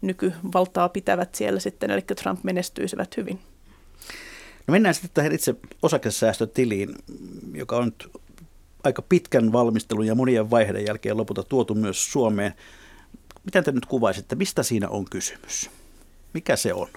nykyvaltaa 0.00 0.88
pitävät 0.88 1.34
siellä 1.34 1.60
sitten, 1.60 1.90
eli 1.90 2.02
Trump 2.02 2.44
menestyisivät 2.44 3.16
hyvin. 3.16 3.38
No 4.66 4.72
mennään 4.72 4.94
sitten 4.94 5.10
tähän 5.14 5.32
itse 5.32 5.54
osakesäästötiliin, 5.82 6.94
joka 7.54 7.76
on 7.76 7.84
nyt 7.84 8.10
aika 8.84 9.02
pitkän 9.02 9.52
valmistelun 9.52 10.06
ja 10.06 10.14
monien 10.14 10.50
vaiheiden 10.50 10.86
jälkeen 10.86 11.16
lopulta 11.16 11.42
tuotu 11.42 11.74
myös 11.74 12.12
Suomeen. 12.12 12.54
Miten 13.44 13.64
te 13.64 13.72
nyt 13.72 13.86
kuvaisitte, 13.86 14.34
mistä 14.34 14.62
siinä 14.62 14.88
on 14.88 15.04
kysymys? 15.04 15.70
Mikä 16.32 16.56
se 16.56 16.74
on? 16.74 16.88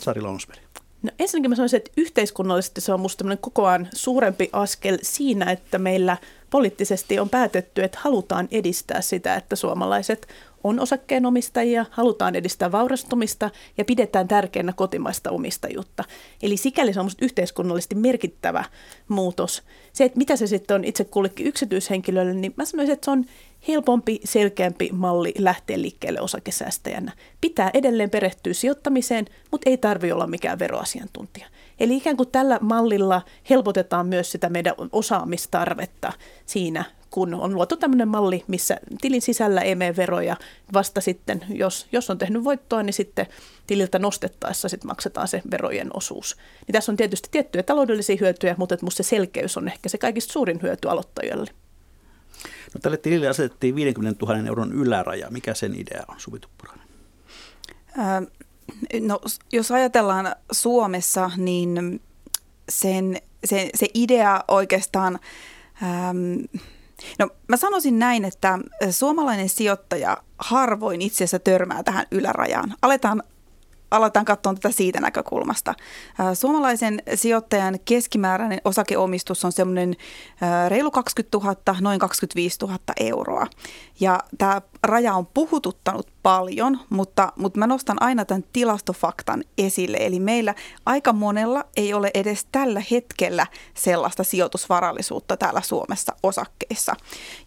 Sari 0.00 0.20
Lonsberg. 0.20 0.60
No 1.02 1.10
ensinnäkin 1.18 1.50
mä 1.50 1.56
sanoisin, 1.56 1.76
että 1.76 1.90
yhteiskunnallisesti 1.96 2.80
se 2.80 2.92
on 2.92 3.00
minusta 3.00 3.36
kokoaan 3.40 3.88
suurempi 3.94 4.50
askel 4.52 4.98
siinä, 5.02 5.50
että 5.50 5.78
meillä 5.78 6.16
poliittisesti 6.54 7.18
on 7.18 7.28
päätetty, 7.28 7.84
että 7.84 7.98
halutaan 8.02 8.48
edistää 8.50 9.00
sitä, 9.00 9.34
että 9.34 9.56
suomalaiset 9.56 10.28
on 10.64 10.80
osakkeenomistajia, 10.80 11.86
halutaan 11.90 12.34
edistää 12.34 12.72
vaurastumista 12.72 13.50
ja 13.78 13.84
pidetään 13.84 14.28
tärkeänä 14.28 14.72
kotimaista 14.72 15.30
omistajuutta. 15.30 16.04
Eli 16.42 16.56
sikäli 16.56 16.92
se 16.92 17.00
on 17.00 17.10
yhteiskunnallisesti 17.22 17.94
merkittävä 17.94 18.64
muutos. 19.08 19.62
Se, 19.92 20.04
että 20.04 20.18
mitä 20.18 20.36
se 20.36 20.46
sitten 20.46 20.74
on 20.74 20.84
itse 20.84 21.04
kullekin 21.04 21.46
yksityishenkilölle, 21.46 22.34
niin 22.34 22.54
mä 22.56 22.64
sanoisin, 22.64 22.92
että 22.92 23.04
se 23.04 23.10
on 23.10 23.24
helpompi, 23.68 24.20
selkeämpi 24.24 24.90
malli 24.92 25.34
lähteä 25.38 25.82
liikkeelle 25.82 26.20
osakesäästäjänä. 26.20 27.12
Pitää 27.40 27.70
edelleen 27.74 28.10
perehtyä 28.10 28.52
sijoittamiseen, 28.52 29.26
mutta 29.50 29.70
ei 29.70 29.76
tarvi 29.76 30.12
olla 30.12 30.26
mikään 30.26 30.58
veroasiantuntija. 30.58 31.46
Eli 31.80 31.96
ikään 31.96 32.16
kuin 32.16 32.30
tällä 32.30 32.58
mallilla 32.60 33.22
helpotetaan 33.50 34.06
myös 34.06 34.32
sitä 34.32 34.48
meidän 34.48 34.74
osaamistarvetta 34.92 36.12
siinä, 36.46 36.84
kun 37.10 37.34
on 37.34 37.54
luotu 37.54 37.76
tämmöinen 37.76 38.08
malli, 38.08 38.44
missä 38.46 38.80
tilin 39.00 39.22
sisällä 39.22 39.60
ei 39.60 39.74
mene 39.74 39.96
veroja. 39.96 40.36
Vasta 40.72 41.00
sitten, 41.00 41.44
jos, 41.48 41.86
jos 41.92 42.10
on 42.10 42.18
tehnyt 42.18 42.44
voittoa, 42.44 42.82
niin 42.82 42.94
sitten 42.94 43.26
tililtä 43.66 43.98
nostettaessa 43.98 44.68
sitten 44.68 44.88
maksetaan 44.88 45.28
se 45.28 45.42
verojen 45.50 45.90
osuus. 45.96 46.36
Niin 46.66 46.72
tässä 46.72 46.92
on 46.92 46.96
tietysti 46.96 47.28
tiettyjä 47.32 47.62
taloudellisia 47.62 48.16
hyötyjä, 48.20 48.54
mutta 48.58 48.76
minusta 48.80 49.02
se 49.02 49.08
selkeys 49.08 49.56
on 49.56 49.68
ehkä 49.68 49.88
se 49.88 49.98
kaikista 49.98 50.32
suurin 50.32 50.62
hyöty 50.62 50.88
aloittajille. 50.88 51.50
No, 52.74 52.80
tälle 52.82 52.96
tilille 52.96 53.28
asetettiin 53.28 53.74
50 53.74 54.26
000 54.26 54.48
euron 54.48 54.72
yläraja. 54.72 55.30
Mikä 55.30 55.54
sen 55.54 55.80
idea 55.80 56.04
on, 56.08 56.20
Suvi 56.20 56.38
Tuppurainen? 56.38 56.86
No, 59.00 59.20
jos 59.52 59.70
ajatellaan 59.70 60.36
Suomessa, 60.52 61.30
niin 61.36 62.00
sen, 62.68 63.16
se, 63.44 63.70
se 63.74 63.86
idea 63.94 64.44
oikeastaan... 64.48 65.18
Ähm, 65.82 66.60
No 67.18 67.28
mä 67.48 67.56
sanoisin 67.56 67.98
näin, 67.98 68.24
että 68.24 68.58
suomalainen 68.90 69.48
sijoittaja 69.48 70.16
harvoin 70.38 71.02
itse 71.02 71.24
asiassa 71.24 71.38
törmää 71.38 71.82
tähän 71.82 72.06
ylärajaan. 72.10 72.74
Aletaan 72.82 73.22
aletaan 73.90 74.24
katsoa 74.24 74.54
tätä 74.54 74.70
siitä 74.70 75.00
näkökulmasta. 75.00 75.74
Suomalaisen 76.34 77.02
sijoittajan 77.14 77.78
keskimääräinen 77.84 78.60
osakeomistus 78.64 79.44
on 79.44 79.52
semmoinen 79.52 79.96
reilu 80.68 80.90
20 80.90 81.38
000, 81.38 81.56
noin 81.80 81.98
25 81.98 82.58
000 82.60 82.78
euroa. 83.00 83.46
Ja 84.00 84.20
tämä 84.38 84.62
raja 84.86 85.14
on 85.14 85.26
puhututtanut 85.26 86.06
paljon, 86.22 86.80
mutta, 86.90 87.32
mutta 87.36 87.58
mä 87.58 87.66
nostan 87.66 88.02
aina 88.02 88.24
tämän 88.24 88.44
tilastofaktan 88.52 89.44
esille. 89.58 89.96
Eli 90.00 90.20
meillä 90.20 90.54
aika 90.86 91.12
monella 91.12 91.64
ei 91.76 91.94
ole 91.94 92.10
edes 92.14 92.46
tällä 92.52 92.82
hetkellä 92.90 93.46
sellaista 93.74 94.24
sijoitusvarallisuutta 94.24 95.36
täällä 95.36 95.60
Suomessa 95.60 96.16
osakkeissa. 96.22 96.96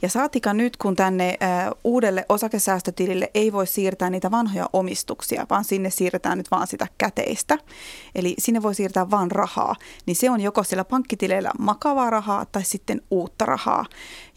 Ja 0.01 0.09
saatika 0.09 0.53
nyt, 0.53 0.77
kun 0.77 0.95
tänne 0.95 1.37
äh, 1.43 1.69
uudelle 1.83 2.25
osakesäästötilille 2.29 3.31
ei 3.33 3.53
voi 3.53 3.67
siirtää 3.67 4.09
niitä 4.09 4.31
vanhoja 4.31 4.69
omistuksia, 4.73 5.45
vaan 5.49 5.63
sinne 5.63 5.89
siirretään 5.89 6.37
nyt 6.37 6.51
vaan 6.51 6.67
sitä 6.67 6.87
käteistä. 6.97 7.57
Eli 8.15 8.35
sinne 8.39 8.61
voi 8.61 8.75
siirtää 8.75 9.11
vaan 9.11 9.31
rahaa. 9.31 9.75
Niin 10.05 10.15
se 10.15 10.29
on 10.29 10.41
joko 10.41 10.63
siellä 10.63 10.85
pankkitileillä 10.85 11.51
makavaa 11.59 12.09
rahaa 12.09 12.45
tai 12.45 12.63
sitten 12.63 13.01
uutta 13.11 13.45
rahaa. 13.45 13.85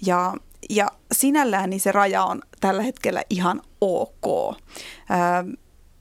Ja 0.06 0.34
ja 0.70 0.88
sinällään 1.12 1.70
niin 1.70 1.80
se 1.80 1.92
raja 1.92 2.24
on 2.24 2.42
tällä 2.60 2.82
hetkellä 2.82 3.22
ihan 3.30 3.62
ok. 3.80 4.56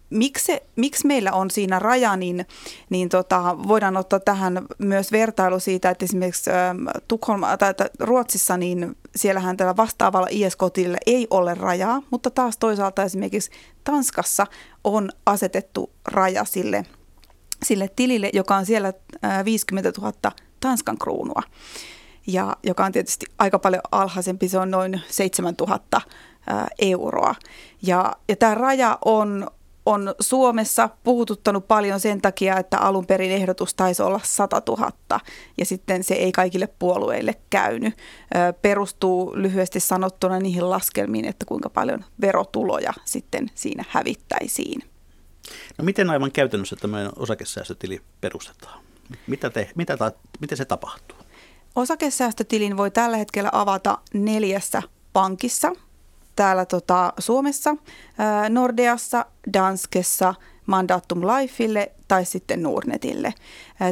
miksi, 0.09 0.57
miksi 0.75 1.07
meillä 1.07 1.31
on 1.31 1.51
siinä 1.51 1.79
raja, 1.79 2.15
niin, 2.15 2.45
niin 2.89 3.09
tota, 3.09 3.57
voidaan 3.67 3.97
ottaa 3.97 4.19
tähän 4.19 4.65
myös 4.77 5.11
vertailu 5.11 5.59
siitä, 5.59 5.89
että 5.89 6.05
esimerkiksi 6.05 6.49
Tukholma, 7.07 7.57
tai, 7.57 7.73
tai 7.73 7.89
Ruotsissa, 7.99 8.57
niin 8.57 8.97
siellähän 9.15 9.57
tällä 9.57 9.77
vastaavalla 9.77 10.27
ISK-tilillä 10.29 10.97
ei 11.05 11.27
ole 11.29 11.55
rajaa, 11.55 12.01
mutta 12.11 12.29
taas 12.29 12.57
toisaalta 12.57 13.03
esimerkiksi 13.03 13.51
Tanskassa 13.83 14.47
on 14.83 15.09
asetettu 15.25 15.91
raja 16.05 16.45
sille, 16.45 16.85
sille 17.63 17.89
tilille, 17.95 18.29
joka 18.33 18.55
on 18.55 18.65
siellä 18.65 18.93
50 19.45 19.91
000 20.01 20.31
Tanskan 20.59 20.97
kruunua 20.97 21.41
ja 22.33 22.57
joka 22.63 22.85
on 22.85 22.91
tietysti 22.91 23.25
aika 23.37 23.59
paljon 23.59 23.81
alhaisempi, 23.91 24.47
se 24.47 24.57
on 24.59 24.71
noin 24.71 25.01
7000 25.07 26.01
euroa. 26.79 27.35
Ja, 27.81 28.13
ja 28.27 28.35
tämä 28.35 28.55
raja 28.55 28.97
on, 29.05 29.47
on 29.85 30.15
Suomessa 30.19 30.89
puhututtanut 31.03 31.67
paljon 31.67 31.99
sen 31.99 32.21
takia, 32.21 32.57
että 32.57 32.77
alun 32.77 33.05
perin 33.05 33.31
ehdotus 33.31 33.73
taisi 33.73 34.01
olla 34.01 34.19
100 34.23 34.61
000 34.67 34.91
ja 35.57 35.65
sitten 35.65 36.03
se 36.03 36.13
ei 36.13 36.31
kaikille 36.31 36.67
puolueille 36.79 37.35
käynyt. 37.49 37.93
Perustuu 38.61 39.31
lyhyesti 39.35 39.79
sanottuna 39.79 40.39
niihin 40.39 40.69
laskelmiin, 40.69 41.25
että 41.25 41.45
kuinka 41.45 41.69
paljon 41.69 42.05
verotuloja 42.21 42.93
sitten 43.05 43.51
siinä 43.55 43.85
hävittäisiin. 43.89 44.83
No 45.77 45.85
miten 45.85 46.09
aivan 46.09 46.31
käytännössä 46.31 46.75
tämä 46.75 47.09
osakesäästötili 47.15 48.01
perustetaan? 48.21 48.79
Mitä, 49.27 49.49
te, 49.49 49.69
mitä, 49.75 49.97
ta, 49.97 50.11
miten 50.39 50.57
se 50.57 50.65
tapahtuu? 50.65 51.17
Osakesäästötilin 51.75 52.77
voi 52.77 52.91
tällä 52.91 53.17
hetkellä 53.17 53.49
avata 53.53 53.97
neljässä 54.13 54.81
pankissa. 55.13 55.71
Täällä 56.35 56.65
tota, 56.65 57.13
Suomessa, 57.19 57.75
Nordeassa, 58.49 59.25
Danskessa, 59.53 60.33
Mandatum 60.65 61.21
Lifeille 61.21 61.91
tai 62.07 62.25
sitten 62.25 62.63
Nordnetille. 62.63 63.33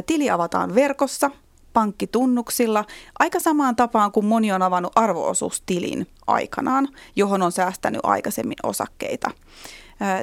Tili 0.06 0.30
avataan 0.30 0.74
verkossa, 0.74 1.30
pankkitunnuksilla, 1.72 2.84
aika 3.18 3.40
samaan 3.40 3.76
tapaan 3.76 4.12
kuin 4.12 4.26
moni 4.26 4.52
on 4.52 4.62
avannut 4.62 4.92
arvoosuustilin 4.94 6.06
aikanaan, 6.26 6.88
johon 7.16 7.42
on 7.42 7.52
säästänyt 7.52 8.00
aikaisemmin 8.02 8.56
osakkeita. 8.62 9.30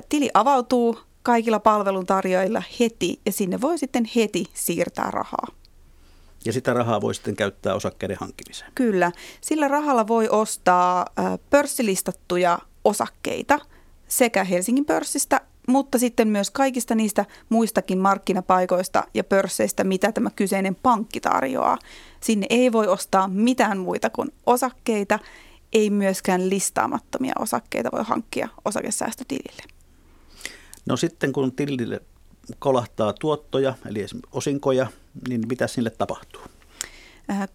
Tili 0.09 0.29
avautuu 0.33 0.99
kaikilla 1.23 1.59
palveluntarjoajilla 1.59 2.63
heti 2.79 3.19
ja 3.25 3.31
sinne 3.31 3.61
voi 3.61 3.77
sitten 3.77 4.09
heti 4.15 4.45
siirtää 4.53 5.11
rahaa. 5.11 5.47
Ja 6.45 6.53
sitä 6.53 6.73
rahaa 6.73 7.01
voi 7.01 7.15
sitten 7.15 7.35
käyttää 7.35 7.75
osakkeiden 7.75 8.17
hankkimiseen. 8.19 8.71
Kyllä. 8.75 9.11
Sillä 9.41 9.67
rahalla 9.67 10.07
voi 10.07 10.29
ostaa 10.29 11.05
pörssilistattuja 11.49 12.59
osakkeita 12.83 13.59
sekä 14.07 14.43
Helsingin 14.43 14.85
pörssistä 14.85 15.41
mutta 15.67 15.99
sitten 15.99 16.27
myös 16.27 16.51
kaikista 16.51 16.95
niistä 16.95 17.25
muistakin 17.49 17.97
markkinapaikoista 17.97 19.03
ja 19.13 19.23
pörsseistä, 19.23 19.83
mitä 19.83 20.11
tämä 20.11 20.29
kyseinen 20.29 20.75
pankki 20.75 21.19
tarjoaa. 21.19 21.77
Sinne 22.21 22.47
ei 22.49 22.71
voi 22.71 22.87
ostaa 22.87 23.27
mitään 23.27 23.77
muita 23.77 24.09
kuin 24.09 24.31
osakkeita, 24.45 25.19
ei 25.73 25.89
myöskään 25.89 26.49
listaamattomia 26.49 27.33
osakkeita 27.39 27.89
voi 27.91 28.03
hankkia 28.03 28.49
osakesäästötilille. 28.65 29.63
No 30.85 30.97
sitten 30.97 31.33
kun 31.33 31.51
tilille 31.51 32.01
kolahtaa 32.59 33.13
tuottoja, 33.13 33.73
eli 33.89 34.05
osinkoja, 34.31 34.87
niin 35.27 35.41
mitä 35.47 35.67
sille 35.67 35.89
tapahtuu? 35.89 36.41
Äh, 37.31 37.49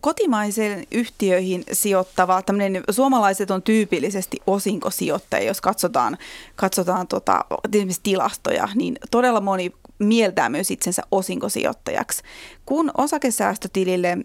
kotimaisiin 0.00 0.86
yhtiöihin 0.90 1.64
sijoittava, 1.72 2.42
tämmöinen, 2.42 2.84
suomalaiset 2.90 3.50
on 3.50 3.62
tyypillisesti 3.62 4.38
osinkosijoittajia, 4.46 5.46
jos 5.48 5.60
katsotaan, 5.60 6.18
katsotaan 6.56 7.06
tota, 7.06 7.44
tilastoja, 8.02 8.68
niin 8.74 8.96
todella 9.10 9.40
moni 9.40 9.72
mieltää 10.00 10.48
myös 10.48 10.70
itsensä 10.70 11.02
osinkosijoittajaksi. 11.10 12.22
Kun 12.66 12.90
osakesäästötilille 12.96 14.18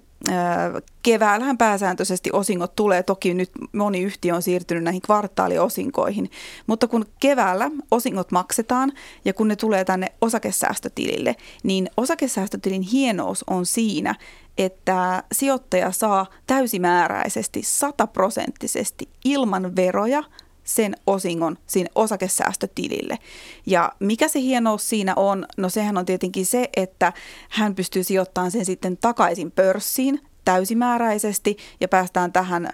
keväällähän 1.04 1.58
pääsääntöisesti 1.58 2.30
osingot 2.34 2.76
tulee, 2.76 3.04
toki 3.04 3.34
nyt 3.34 3.52
moni 3.74 4.02
yhtiö 4.02 4.36
on 4.36 4.42
siirtynyt 4.42 4.84
näihin 4.84 5.02
kvartaaliosinkoihin, 5.02 6.32
mutta 6.68 6.88
kun 6.88 7.06
keväällä 7.20 7.72
osingot 7.92 8.32
maksetaan 8.32 8.94
ja 9.26 9.34
kun 9.34 9.48
ne 9.48 9.56
tulee 9.56 9.86
tänne 9.86 10.08
osakesäästötilille, 10.22 11.36
niin 11.64 11.90
osakesäästötilin 11.98 12.82
hienous 12.82 13.44
on 13.48 13.66
siinä, 13.66 14.16
että 14.58 15.24
sijoittaja 15.32 15.92
saa 15.92 16.26
täysimääräisesti, 16.48 17.62
sataprosenttisesti 17.64 19.10
ilman 19.26 19.76
veroja– 19.76 20.24
sen 20.66 20.96
osingon 21.08 21.58
sinne 21.68 21.90
osakesäästötilille. 21.96 23.18
Ja 23.66 23.92
mikä 24.00 24.28
se 24.28 24.40
hienous 24.40 24.90
siinä 24.90 25.14
on? 25.16 25.46
No 25.58 25.70
sehän 25.70 25.98
on 25.98 26.06
tietenkin 26.06 26.46
se, 26.46 26.70
että 26.78 27.14
hän 27.50 27.76
pystyy 27.76 28.04
sijoittamaan 28.04 28.52
sen 28.52 28.66
sitten 28.66 28.98
takaisin 28.98 29.52
pörssiin 29.52 30.22
täysimääräisesti 30.46 31.58
ja 31.82 31.88
päästään 31.88 32.32
tähän 32.32 32.70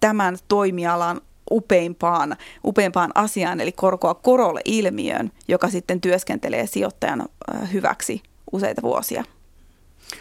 tämän 0.00 0.38
toimialan 0.48 1.20
upeimpaan, 1.50 2.36
upeimpaan 2.64 3.10
asiaan, 3.14 3.60
eli 3.60 3.72
korkoa 3.72 4.14
korolle 4.14 4.60
ilmiön, 4.64 5.32
joka 5.48 5.68
sitten 5.68 6.00
työskentelee 6.00 6.66
sijoittajan 6.66 7.28
hyväksi 7.72 8.22
useita 8.52 8.82
vuosia. 8.82 9.24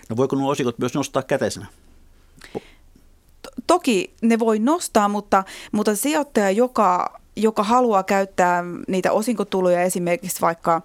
No 0.10 0.18
voiko 0.18 0.36
nuo 0.36 0.52
osikot 0.52 0.80
myös 0.80 0.94
nostaa 0.94 1.24
käteisenä? 1.24 1.66
Toki 3.68 4.14
ne 4.22 4.40
voi 4.40 4.60
nostaa, 4.60 5.10
mutta, 5.10 5.44
mutta 5.72 5.96
sijoittaja, 5.96 6.52
joka, 6.52 7.20
joka 7.36 7.64
haluaa 7.64 8.04
käyttää 8.04 8.64
niitä 8.88 9.12
osinkotuloja 9.12 9.82
esimerkiksi 9.82 10.42
vaikka 10.42 10.82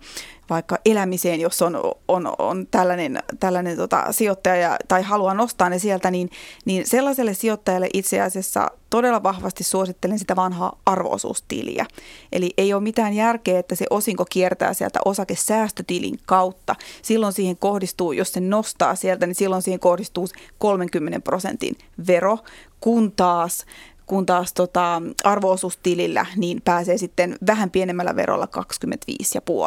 vaikka 0.50 0.78
elämiseen, 0.85 1.40
jos 1.40 1.62
on, 1.62 1.76
on, 2.09 2.33
on 2.38 2.66
tällainen, 2.71 3.23
tällainen 3.40 3.76
tota, 3.76 4.12
sijoittaja 4.12 4.76
tai 4.88 5.02
haluaa 5.02 5.35
nostaa 5.35 5.69
ne 5.69 5.78
sieltä, 5.78 6.11
niin, 6.11 6.30
niin 6.64 6.87
sellaiselle 6.87 7.35
sijoittajalle 7.35 7.88
itse 7.95 8.21
asiassa 8.21 8.71
todella 8.90 9.23
vahvasti 9.23 9.64
suosittelen 9.64 10.19
sitä 10.19 10.37
vanhaa 10.37 10.78
arvoosuustiliä. 10.87 11.87
Eli 12.33 12.50
ei 12.59 12.75
ole 12.75 12.83
mitään 12.83 13.14
järkeä, 13.14 13.59
että 13.59 13.75
se 13.75 13.87
osinko 13.90 14.25
kiertää 14.30 14.75
sieltä 14.75 15.00
osakesäästötilin 15.04 16.19
kautta. 16.26 16.75
Silloin 17.02 17.33
siihen 17.33 17.57
kohdistuu, 17.57 18.12
jos 18.12 18.33
se 18.33 18.40
nostaa 18.40 18.95
sieltä, 18.95 19.26
niin 19.26 19.35
silloin 19.35 19.62
siihen 19.62 19.80
kohdistuu 19.80 20.28
30 20.59 21.21
prosentin 21.21 21.76
vero, 22.07 22.38
kun 22.80 23.12
taas 23.12 23.66
kun 24.11 24.26
taas 24.26 24.52
tota, 24.52 25.02
arvoosuustilillä 25.25 26.26
niin 26.37 26.62
pääsee 26.64 26.99
sitten 26.99 27.37
vähän 27.47 27.71
pienemmällä 27.71 28.17
verolla 28.17 28.49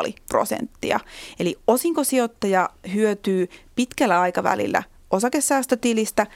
25,5 0.07 0.13
prosenttia. 0.29 0.99
Eli 1.39 1.59
osinkosijoittaja 1.67 2.69
hyötyy 2.93 3.49
pitkällä 3.75 4.21
aikavälillä 4.21 4.83
osakesäästötilistä 5.11 6.27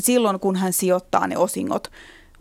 silloin, 0.00 0.40
kun 0.40 0.56
hän 0.56 0.72
sijoittaa 0.72 1.26
ne 1.26 1.38
osingot 1.38 1.90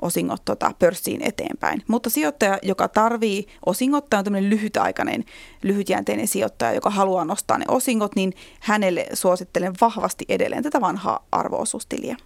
osingot 0.02 0.46
tota, 0.46 0.72
pörssiin 0.80 1.22
eteenpäin. 1.22 1.84
Mutta 1.88 2.10
sijoittaja, 2.10 2.58
joka 2.62 2.88
tarvii 2.88 3.48
osingot 3.66 4.14
on 4.14 4.24
tämmöinen 4.24 4.50
lyhytaikainen, 4.50 5.26
lyhytjänteinen 5.64 6.28
sijoittaja, 6.28 6.74
joka 6.74 6.90
haluaa 6.90 7.26
nostaa 7.26 7.58
ne 7.58 7.66
osingot, 7.68 8.16
niin 8.16 8.34
hänelle 8.60 9.08
suosittelen 9.14 9.74
vahvasti 9.82 10.26
edelleen 10.30 10.64
tätä 10.64 10.82
vanhaa 10.82 11.28
arvoosuustiliä. 11.32 12.18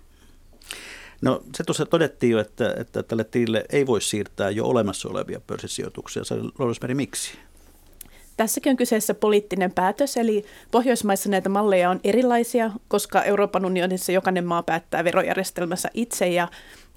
No 1.22 1.44
se 1.56 1.64
tuossa 1.64 1.86
todettiin 1.86 2.32
jo, 2.32 2.40
että, 2.40 2.74
että 2.78 3.04
tälle 3.04 3.24
tilille 3.24 3.66
ei 3.70 3.88
voi 3.88 4.02
siirtää 4.02 4.50
jo 4.50 4.66
olemassa 4.66 5.10
olevia 5.10 5.42
pörssisijoituksia. 5.48 6.24
Loudesmeri, 6.60 6.96
miksi? 6.96 7.38
Tässäkin 8.38 8.70
on 8.70 8.78
kyseessä 8.78 9.14
poliittinen 9.14 9.72
päätös, 9.72 10.18
eli 10.18 10.46
Pohjoismaissa 10.72 11.30
näitä 11.30 11.50
malleja 11.50 11.90
on 11.90 12.00
erilaisia, 12.04 12.72
koska 12.88 13.24
Euroopan 13.24 13.66
unionissa 13.66 14.12
jokainen 14.12 14.46
maa 14.46 14.64
päättää 14.64 15.04
verojärjestelmässä 15.04 15.90
itse 15.94 16.28
ja 16.28 16.48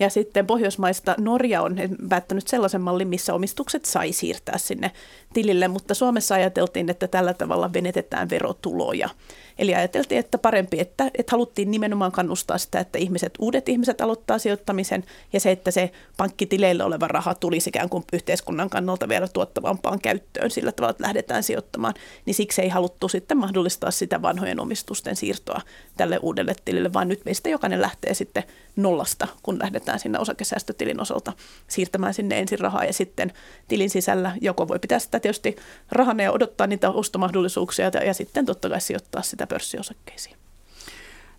ja 0.00 0.10
sitten 0.10 0.46
Pohjoismaista 0.46 1.14
Norja 1.18 1.62
on 1.62 1.76
päättänyt 2.08 2.48
sellaisen 2.48 2.80
mallin, 2.80 3.08
missä 3.08 3.34
omistukset 3.34 3.84
sai 3.84 4.12
siirtää 4.12 4.58
sinne 4.58 4.90
tilille, 5.32 5.68
mutta 5.68 5.94
Suomessa 5.94 6.34
ajateltiin, 6.34 6.90
että 6.90 7.08
tällä 7.08 7.34
tavalla 7.34 7.72
venetetään 7.72 8.30
verotuloja. 8.30 9.08
Eli 9.58 9.74
ajateltiin, 9.74 10.18
että 10.18 10.38
parempi, 10.38 10.80
että, 10.80 11.10
että 11.14 11.30
haluttiin 11.30 11.70
nimenomaan 11.70 12.12
kannustaa 12.12 12.58
sitä, 12.58 12.80
että 12.80 12.98
ihmiset, 12.98 13.34
uudet 13.38 13.68
ihmiset 13.68 14.00
aloittaa 14.00 14.38
sijoittamisen 14.38 15.04
ja 15.32 15.40
se, 15.40 15.50
että 15.50 15.70
se 15.70 15.90
pankkitileillä 16.16 16.84
oleva 16.84 17.08
raha 17.08 17.34
tulisi 17.34 17.70
ikään 17.70 17.88
kuin 17.88 18.04
yhteiskunnan 18.12 18.70
kannalta 18.70 19.08
vielä 19.08 19.28
tuottavampaan 19.28 20.00
käyttöön 20.00 20.50
sillä 20.50 20.72
tavalla, 20.72 20.90
että 20.90 21.04
lähdetään 21.04 21.42
sijoittamaan, 21.42 21.94
niin 22.26 22.34
siksi 22.34 22.62
ei 22.62 22.68
haluttu 22.68 23.08
sitten 23.08 23.38
mahdollistaa 23.38 23.90
sitä 23.90 24.22
vanhojen 24.22 24.60
omistusten 24.60 25.16
siirtoa 25.16 25.60
tälle 25.96 26.18
uudelle 26.22 26.54
tilille, 26.64 26.92
vaan 26.92 27.08
nyt 27.08 27.24
meistä 27.24 27.48
jokainen 27.48 27.80
lähtee 27.80 28.14
sitten 28.14 28.44
nollasta, 28.76 29.28
kun 29.42 29.58
lähdetään 29.58 29.98
sinne 29.98 30.18
osakesäästötilin 30.18 31.00
osalta 31.00 31.32
siirtämään 31.68 32.14
sinne 32.14 32.38
ensin 32.38 32.58
rahaa 32.58 32.84
ja 32.84 32.92
sitten 32.92 33.32
tilin 33.68 33.90
sisällä. 33.90 34.32
Joko 34.40 34.68
voi 34.68 34.78
pitää 34.78 34.98
sitä 34.98 35.20
tietysti 35.20 35.56
rahana 35.92 36.22
ja 36.22 36.32
odottaa 36.32 36.66
niitä 36.66 36.90
ostomahdollisuuksia 36.90 37.90
ja, 38.04 38.14
sitten 38.14 38.46
totta 38.46 38.68
kai 38.68 38.80
sijoittaa 38.80 39.22
sitä 39.22 39.46
pörssiosakkeisiin. 39.48 40.36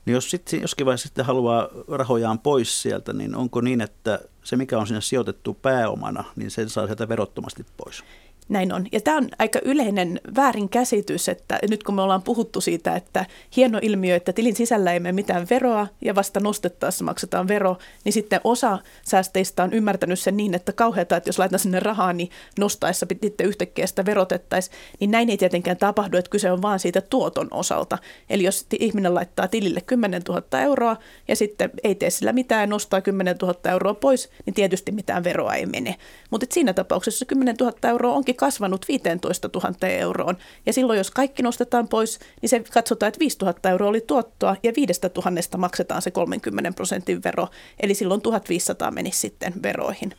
Niin 0.05 0.13
jos 0.13 0.31
sitten 0.31 0.61
joskin 0.61 0.85
vaiheessa 0.85 1.07
sitten 1.07 1.25
haluaa 1.25 1.67
rahojaan 1.87 2.39
pois 2.39 2.81
sieltä, 2.81 3.13
niin 3.13 3.35
onko 3.35 3.61
niin, 3.61 3.81
että 3.81 4.19
se 4.43 4.55
mikä 4.55 4.77
on 4.77 4.87
sinne 4.87 5.01
sijoitettu 5.01 5.53
pääomana, 5.53 6.23
niin 6.35 6.51
sen 6.51 6.69
saa 6.69 6.85
sieltä 6.85 7.09
verottomasti 7.09 7.65
pois? 7.77 8.03
Näin 8.49 8.73
on. 8.73 8.85
Ja 8.91 9.01
tämä 9.01 9.17
on 9.17 9.29
aika 9.39 9.59
yleinen 9.65 10.21
väärinkäsitys, 10.35 11.29
että 11.29 11.59
nyt 11.69 11.83
kun 11.83 11.95
me 11.95 12.01
ollaan 12.01 12.23
puhuttu 12.23 12.61
siitä, 12.61 12.95
että 12.95 13.25
hieno 13.55 13.79
ilmiö, 13.81 14.15
että 14.15 14.33
tilin 14.33 14.55
sisällä 14.55 14.93
ei 14.93 14.99
mene 14.99 15.11
mitään 15.11 15.47
veroa 15.49 15.87
ja 16.01 16.15
vasta 16.15 16.39
nostettaessa 16.39 17.05
maksetaan 17.05 17.47
vero, 17.47 17.77
niin 18.05 18.13
sitten 18.13 18.41
osa 18.43 18.79
säästeistä 19.05 19.63
on 19.63 19.73
ymmärtänyt 19.73 20.19
sen 20.19 20.37
niin, 20.37 20.55
että 20.55 20.73
kauheata, 20.73 21.17
että 21.17 21.29
jos 21.29 21.39
laitan 21.39 21.59
sinne 21.59 21.79
rahaa, 21.79 22.13
niin 22.13 22.29
nostaessa 22.59 23.05
sitten 23.21 23.47
yhtäkkiä 23.47 23.87
sitä 23.87 24.05
verotettaisiin, 24.05 24.75
niin 24.99 25.11
näin 25.11 25.29
ei 25.29 25.37
tietenkään 25.37 25.77
tapahdu, 25.77 26.17
että 26.17 26.31
kyse 26.31 26.51
on 26.51 26.61
vaan 26.61 26.79
siitä 26.79 27.01
tuoton 27.01 27.47
osalta. 27.51 27.97
Eli 28.29 28.43
jos 28.43 28.65
ihminen 28.79 29.15
laittaa 29.15 29.47
tilille 29.47 29.81
10 29.81 30.21
000 30.27 30.61
euroa 30.61 30.97
ja 31.27 31.35
sitten 31.35 31.71
ei 31.83 31.95
tee 31.95 32.09
sillä 32.09 32.33
mitään 32.33 32.69
nostaa 32.69 33.01
10 33.01 33.35
000 33.41 33.71
euroa 33.71 33.93
pois, 33.93 34.29
niin 34.45 34.53
tietysti 34.53 34.91
mitään 34.91 35.23
veroa 35.23 35.53
ei 35.53 35.65
mene. 35.65 35.95
Mutta 36.31 36.45
siinä 36.49 36.73
tapauksessa 36.73 37.25
10 37.25 37.55
000 37.59 37.89
euroa 37.89 38.13
onkin 38.13 38.35
kasvanut 38.39 38.85
15 38.87 39.49
000 39.55 39.87
euroon. 39.87 40.37
Ja 40.65 40.73
silloin, 40.73 40.97
jos 40.97 41.11
kaikki 41.11 41.43
nostetaan 41.43 41.87
pois, 41.87 42.19
niin 42.41 42.49
se 42.49 42.63
katsotaan, 42.73 43.07
että 43.07 43.19
5 43.19 43.37
000 43.41 43.69
euroa 43.69 43.89
oli 43.89 44.01
tuottoa 44.01 44.55
ja 44.63 44.73
5 44.75 45.01
000 45.15 45.57
maksetaan 45.57 46.01
se 46.01 46.11
30 46.11 46.71
prosentin 46.71 47.23
vero. 47.23 47.47
Eli 47.79 47.93
silloin 47.93 48.21
1500 48.21 48.91
menisi 48.91 49.19
sitten 49.19 49.53
veroihin 49.63 50.13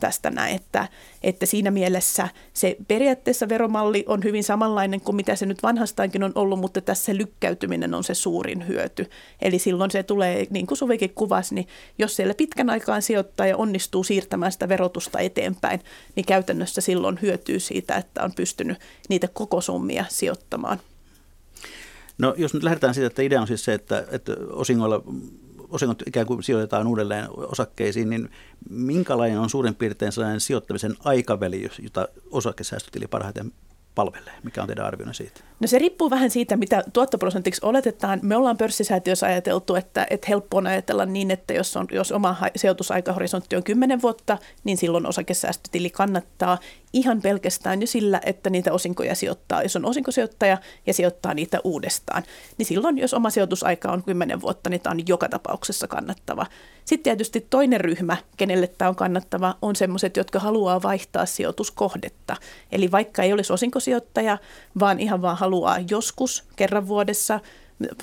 tästä 0.00 0.30
näin, 0.30 0.56
että, 0.56 0.88
että 1.22 1.46
siinä 1.46 1.70
mielessä 1.70 2.28
se 2.52 2.76
periaatteessa 2.88 3.48
veromalli 3.48 4.04
on 4.06 4.24
hyvin 4.24 4.44
samanlainen 4.44 5.00
kuin 5.00 5.16
mitä 5.16 5.36
se 5.36 5.46
nyt 5.46 5.62
vanhastaankin 5.62 6.22
on 6.22 6.32
ollut, 6.34 6.60
mutta 6.60 6.80
tässä 6.80 7.16
lykkäytyminen 7.16 7.94
on 7.94 8.04
se 8.04 8.14
suurin 8.14 8.68
hyöty. 8.68 9.10
Eli 9.42 9.58
silloin 9.58 9.90
se 9.90 10.02
tulee, 10.02 10.46
niin 10.50 10.66
kuin 10.66 10.78
Suvikin 10.78 11.14
kuvasi, 11.14 11.54
niin 11.54 11.68
jos 11.98 12.16
siellä 12.16 12.34
pitkän 12.34 12.70
aikaan 12.70 13.02
sijoittaa 13.02 13.46
ja 13.46 13.56
onnistuu 13.56 14.04
siirtämään 14.04 14.52
sitä 14.52 14.68
verotusta 14.68 15.18
eteenpäin, 15.18 15.80
niin 16.16 16.26
käytännössä 16.26 16.80
silloin 16.80 17.18
hyötyy 17.22 17.60
siitä, 17.60 17.96
että 17.96 18.24
on 18.24 18.32
pystynyt 18.36 18.78
niitä 19.08 19.28
koko 19.28 19.60
summia 19.60 20.04
sijoittamaan. 20.08 20.80
No 22.18 22.34
jos 22.36 22.54
nyt 22.54 22.62
lähdetään 22.62 22.94
siitä, 22.94 23.06
että 23.06 23.22
idea 23.22 23.40
on 23.40 23.46
siis 23.46 23.64
se, 23.64 23.74
että, 23.74 24.04
että 24.10 24.32
osingoilla 24.50 25.02
osingot 25.70 26.02
ikään 26.06 26.26
kuin 26.26 26.42
sijoitetaan 26.42 26.86
uudelleen 26.86 27.26
osakkeisiin, 27.30 28.10
niin 28.10 28.30
minkälainen 28.70 29.38
on 29.38 29.50
suurin 29.50 29.74
piirtein 29.74 30.12
sellainen 30.12 30.40
sijoittamisen 30.40 30.94
aikaväli, 31.04 31.70
jota 31.82 32.08
osakesäästötili 32.30 33.06
parhaiten 33.06 33.52
palvelee? 33.98 34.34
Mikä 34.42 34.62
on 34.62 34.66
teidän 34.66 34.86
arvionne 34.86 35.14
siitä? 35.14 35.40
No 35.60 35.66
se 35.66 35.78
riippuu 35.78 36.10
vähän 36.10 36.30
siitä, 36.30 36.56
mitä 36.56 36.84
tuottoprosentiksi 36.92 37.60
oletetaan. 37.64 38.20
Me 38.22 38.36
ollaan 38.36 38.56
pörssisäätiössä 38.56 39.26
ajateltu, 39.26 39.74
että, 39.74 40.06
että 40.10 40.26
helppo 40.28 40.56
on 40.56 40.66
ajatella 40.66 41.06
niin, 41.06 41.30
että 41.30 41.54
jos, 41.54 41.76
on, 41.76 41.86
jos 41.90 42.12
oma 42.12 42.36
sijoitusaikahorisontti 42.56 43.56
on 43.56 43.62
10 43.62 44.02
vuotta, 44.02 44.38
niin 44.64 44.76
silloin 44.76 45.06
osakesäästötili 45.06 45.90
kannattaa. 45.90 46.58
Ihan 46.92 47.22
pelkästään 47.22 47.80
jo 47.80 47.86
sillä, 47.86 48.20
että 48.24 48.50
niitä 48.50 48.72
osinkoja 48.72 49.14
sijoittaa. 49.14 49.62
Jos 49.62 49.76
on 49.76 49.84
osinkosijoittaja 49.84 50.58
ja 50.86 50.94
sijoittaa 50.94 51.34
niitä 51.34 51.58
uudestaan, 51.64 52.22
niin 52.58 52.66
silloin, 52.66 52.98
jos 52.98 53.14
oma 53.14 53.30
sijoitusaika 53.30 53.92
on 53.92 54.02
10 54.02 54.40
vuotta, 54.40 54.70
niin 54.70 54.80
tämä 54.80 54.90
on 54.90 55.06
joka 55.08 55.28
tapauksessa 55.28 55.88
kannattava. 55.88 56.46
Sitten 56.84 57.04
tietysti 57.04 57.46
toinen 57.50 57.80
ryhmä, 57.80 58.16
kenelle 58.36 58.66
tämä 58.66 58.88
on 58.88 58.96
kannattava, 58.96 59.54
on 59.62 59.76
sellaiset, 59.76 60.16
jotka 60.16 60.38
haluaa 60.38 60.82
vaihtaa 60.82 61.26
sijoituskohdetta. 61.26 62.36
Eli 62.72 62.90
vaikka 62.90 63.22
ei 63.22 63.32
olisi 63.32 63.52
osinkosijoittaja, 63.52 64.38
vaan 64.80 65.00
ihan 65.00 65.22
vaan 65.22 65.36
haluaa 65.36 65.78
joskus 65.90 66.44
kerran 66.56 66.88
vuodessa 66.88 67.40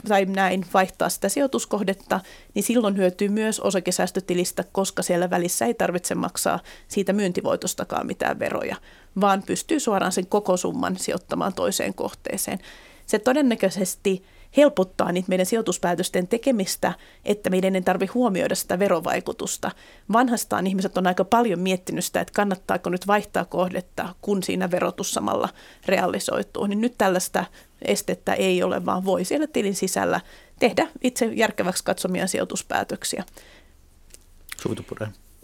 tai 0.07 0.25
näin 0.25 0.65
vaihtaa 0.73 1.09
sitä 1.09 1.29
sijoituskohdetta, 1.29 2.19
niin 2.53 2.63
silloin 2.63 2.97
hyötyy 2.97 3.29
myös 3.29 3.59
osakesäästötilistä, 3.59 4.63
koska 4.71 5.03
siellä 5.03 5.29
välissä 5.29 5.65
ei 5.65 5.73
tarvitse 5.73 6.15
maksaa 6.15 6.59
siitä 6.88 7.13
myyntivoitostakaan 7.13 8.07
mitään 8.07 8.39
veroja, 8.39 8.75
vaan 9.21 9.43
pystyy 9.43 9.79
suoraan 9.79 10.11
sen 10.11 10.27
koko 10.27 10.57
summan 10.57 10.97
sijoittamaan 10.97 11.53
toiseen 11.53 11.93
kohteeseen. 11.93 12.59
Se 13.05 13.19
todennäköisesti 13.19 14.23
helpottaa 14.58 15.12
niitä 15.12 15.30
meidän 15.30 15.46
sijoituspäätösten 15.46 16.28
tekemistä, 16.28 16.94
että 17.26 17.50
meidän 17.50 17.76
ei 17.76 17.82
tarvitse 17.82 18.13
huomioida 18.13 18.56
sitä 18.56 18.80
verovaikutusta. 18.80 19.72
Vanhastaan 20.13 20.68
ihmiset 20.68 20.98
on 20.98 21.08
aika 21.08 21.24
paljon 21.24 21.60
miettinyt 21.60 22.06
sitä, 22.06 22.22
että 22.22 22.34
kannattaako 22.34 22.89
nyt 22.89 23.08
vaihtaa 23.08 23.46
kohdetta, 23.46 24.15
kun 24.22 24.44
siinä 24.44 24.72
verotus 24.72 25.13
samalla 25.13 25.50
realisoituu. 25.86 26.65
Niin 26.65 26.82
nyt 26.82 26.96
tällaista 26.98 27.46
estettä 27.82 28.34
ei 28.34 28.63
ole, 28.63 28.86
vaan 28.86 29.06
voi 29.06 29.26
siellä 29.26 29.48
tilin 29.48 29.76
sisällä 29.76 30.22
tehdä 30.60 30.88
itse 31.02 31.26
järkeväksi 31.26 31.84
katsomia 31.84 32.28
sijoituspäätöksiä. 32.28 33.24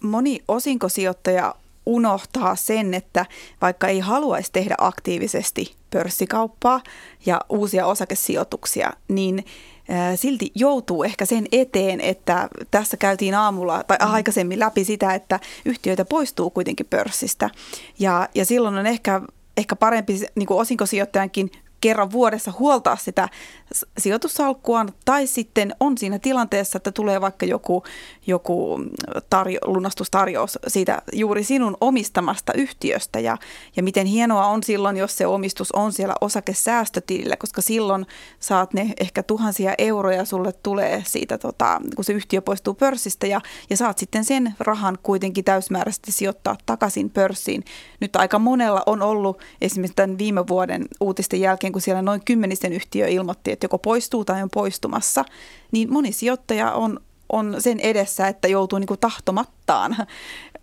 Moni 0.01 0.39
osinkosijoittaja 0.47 1.55
unohtaa 1.85 2.55
sen, 2.55 2.93
että 2.93 3.25
vaikka 3.61 3.87
ei 3.87 3.99
haluaisi 3.99 4.51
tehdä 4.51 4.75
aktiivisesti 4.77 5.75
pörssikauppaa 5.89 6.81
ja 7.25 7.41
uusia 7.49 7.85
osakesijoituksia, 7.85 8.93
niin 9.07 9.45
silti 10.15 10.51
joutuu 10.55 11.03
ehkä 11.03 11.25
sen 11.25 11.45
eteen, 11.51 12.01
että 12.01 12.49
tässä 12.71 12.97
käytiin 12.97 13.35
aamulla 13.35 13.83
tai 13.83 13.97
mm. 14.01 14.13
aikaisemmin 14.13 14.59
läpi 14.59 14.83
sitä, 14.83 15.13
että 15.13 15.39
yhtiöitä 15.65 16.05
poistuu 16.05 16.49
kuitenkin 16.49 16.85
pörssistä. 16.89 17.49
Ja, 17.99 18.29
ja 18.35 18.45
silloin 18.45 18.77
on 18.77 18.87
ehkä, 18.87 19.21
ehkä 19.57 19.75
parempi 19.75 20.19
niin 20.35 20.47
kuin 20.47 20.59
osinkosijoittajankin 20.59 21.51
kerran 21.81 22.11
vuodessa 22.11 22.53
huoltaa 22.59 22.95
sitä 22.95 23.29
sijoitussalkkuaan 23.97 24.93
tai 25.05 25.27
sitten 25.27 25.75
on 25.79 25.97
siinä 25.97 26.19
tilanteessa, 26.19 26.77
että 26.77 26.91
tulee 26.91 27.21
vaikka 27.21 27.45
joku, 27.45 27.83
joku 28.27 28.79
tarjo, 29.29 29.59
lunastustarjous 29.65 30.59
siitä 30.67 31.01
juuri 31.13 31.43
sinun 31.43 31.77
omistamasta 31.81 32.53
yhtiöstä 32.53 33.19
ja, 33.19 33.37
ja 33.75 33.83
miten 33.83 34.07
hienoa 34.07 34.47
on 34.47 34.63
silloin, 34.63 34.97
jos 34.97 35.17
se 35.17 35.27
omistus 35.27 35.71
on 35.71 35.93
siellä 35.93 36.13
osakesäästötilillä, 36.21 37.37
koska 37.37 37.61
silloin 37.61 38.05
saat 38.39 38.73
ne 38.73 38.93
ehkä 38.99 39.23
tuhansia 39.23 39.73
euroja 39.77 40.25
sulle 40.25 40.51
tulee 40.63 41.03
siitä, 41.05 41.37
tota, 41.37 41.81
kun 41.95 42.05
se 42.05 42.13
yhtiö 42.13 42.41
poistuu 42.41 42.73
pörssistä 42.73 43.27
ja, 43.27 43.41
ja 43.69 43.77
saat 43.77 43.97
sitten 43.97 44.25
sen 44.25 44.55
rahan 44.59 44.97
kuitenkin 45.03 45.43
täysmääräisesti 45.43 46.11
sijoittaa 46.11 46.57
takaisin 46.65 47.09
pörssiin. 47.09 47.63
Nyt 47.99 48.15
aika 48.15 48.39
monella 48.39 48.83
on 48.85 49.01
ollut 49.01 49.41
esimerkiksi 49.61 49.95
tämän 49.95 50.17
viime 50.17 50.47
vuoden 50.47 50.85
uutisten 50.99 51.41
jälkeen, 51.41 51.73
kun 51.73 51.81
siellä 51.81 52.01
noin 52.01 52.21
kymmenisen 52.25 52.73
yhtiö 52.73 53.07
ilmoitti, 53.07 53.51
että 53.61 53.65
joko 53.65 53.77
poistuu 53.77 54.25
tai 54.25 54.43
on 54.43 54.49
poistumassa, 54.49 55.25
niin 55.71 55.93
moni 55.93 56.11
sijoittaja 56.11 56.71
on, 56.71 56.99
on 57.29 57.55
sen 57.59 57.79
edessä, 57.79 58.27
että 58.27 58.47
joutuu 58.47 58.79
niin 58.79 58.87
kuin 58.87 58.99
tahtomattaan 58.99 59.95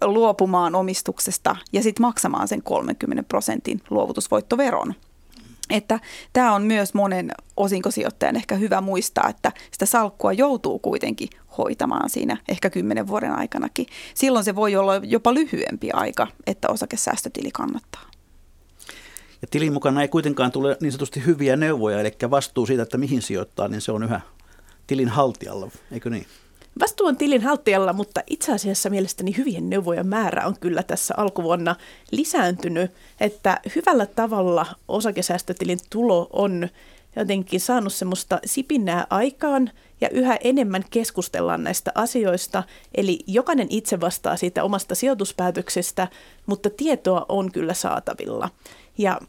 luopumaan 0.05 0.75
omistuksesta 0.75 1.57
ja 1.73 1.83
sitten 1.83 2.03
maksamaan 2.03 2.49
sen 2.49 2.63
30 2.63 3.23
prosentin 3.23 3.83
luovutusvoittoveron. 3.91 4.95
Että 5.71 6.01
tämä 6.33 6.55
on 6.55 6.63
myös 6.63 6.95
monen 6.95 7.33
osinkosijoittajan 7.57 8.37
ehkä 8.37 8.55
hyvä 8.55 8.81
muistaa, 8.81 9.29
että 9.29 9.53
sitä 9.71 9.87
salkkua 9.87 10.33
joutuu 10.33 10.79
kuitenkin 10.79 11.29
hoitamaan 11.59 12.11
siinä 12.11 12.37
ehkä 12.49 12.71
kymmenen 12.71 13.07
vuoden 13.07 13.33
aikanakin. 13.33 13.87
Silloin 14.15 14.45
se 14.45 14.55
voi 14.55 14.77
olla 14.77 14.97
jopa 14.97 15.35
lyhyempi 15.35 15.91
aika, 15.93 16.27
että 16.47 16.69
osakesäästötili 16.69 17.51
kannattaa. 17.51 18.08
Ja 19.43 19.49
tilin 19.51 19.73
mukana 19.73 20.03
ei 20.03 20.09
kuitenkaan 20.09 20.53
tule 20.53 20.77
niin 20.81 20.93
sanotusti 20.93 21.27
hyviä 21.27 21.57
neuvoja, 21.57 22.01
eli 22.01 22.13
vastuu 22.31 22.67
siitä, 22.67 22.83
että 22.83 22.99
mihin 22.99 23.23
sijoittaa, 23.23 23.69
niin 23.69 23.81
se 23.81 23.93
on 23.93 24.03
yhä 24.03 24.21
tilin 24.87 25.09
haltijalla, 25.09 25.71
eikö 25.93 26.11
niin? 26.11 26.27
Vastuu 26.81 27.07
on 27.07 27.17
tilin 27.17 27.43
haltijalla, 27.43 27.93
mutta 27.93 28.21
itse 28.27 28.53
asiassa 28.53 28.91
mielestäni 28.91 29.37
hyvien 29.37 29.71
neuvojen 29.71 30.07
määrä 30.07 30.47
on 30.47 30.55
kyllä 30.61 30.83
tässä 30.83 31.15
alkuvuonna 31.17 31.77
lisääntynyt, 32.11 32.91
että 33.21 33.61
hyvällä 33.77 34.07
tavalla 34.07 34.67
osakesäästötilin 34.89 35.79
tulo 35.91 36.29
on 36.33 36.69
jotenkin 37.17 37.61
saanut 37.61 37.93
semmoista 37.93 38.41
sipinää 38.45 39.07
aikaan 39.11 39.71
ja 40.01 40.09
yhä 40.09 40.37
enemmän 40.45 40.85
keskustellaan 40.91 41.65
näistä 41.65 41.93
asioista. 41.95 42.63
Eli 42.95 43.19
jokainen 43.27 43.67
itse 43.71 44.01
vastaa 44.01 44.37
siitä 44.37 44.65
omasta 44.65 44.95
sijoituspäätöksestä, 44.95 46.09
mutta 46.47 46.71
tietoa 46.71 47.27
on 47.29 47.53
kyllä 47.53 47.75
saatavilla. 47.75 48.51
Ja 48.99 49.21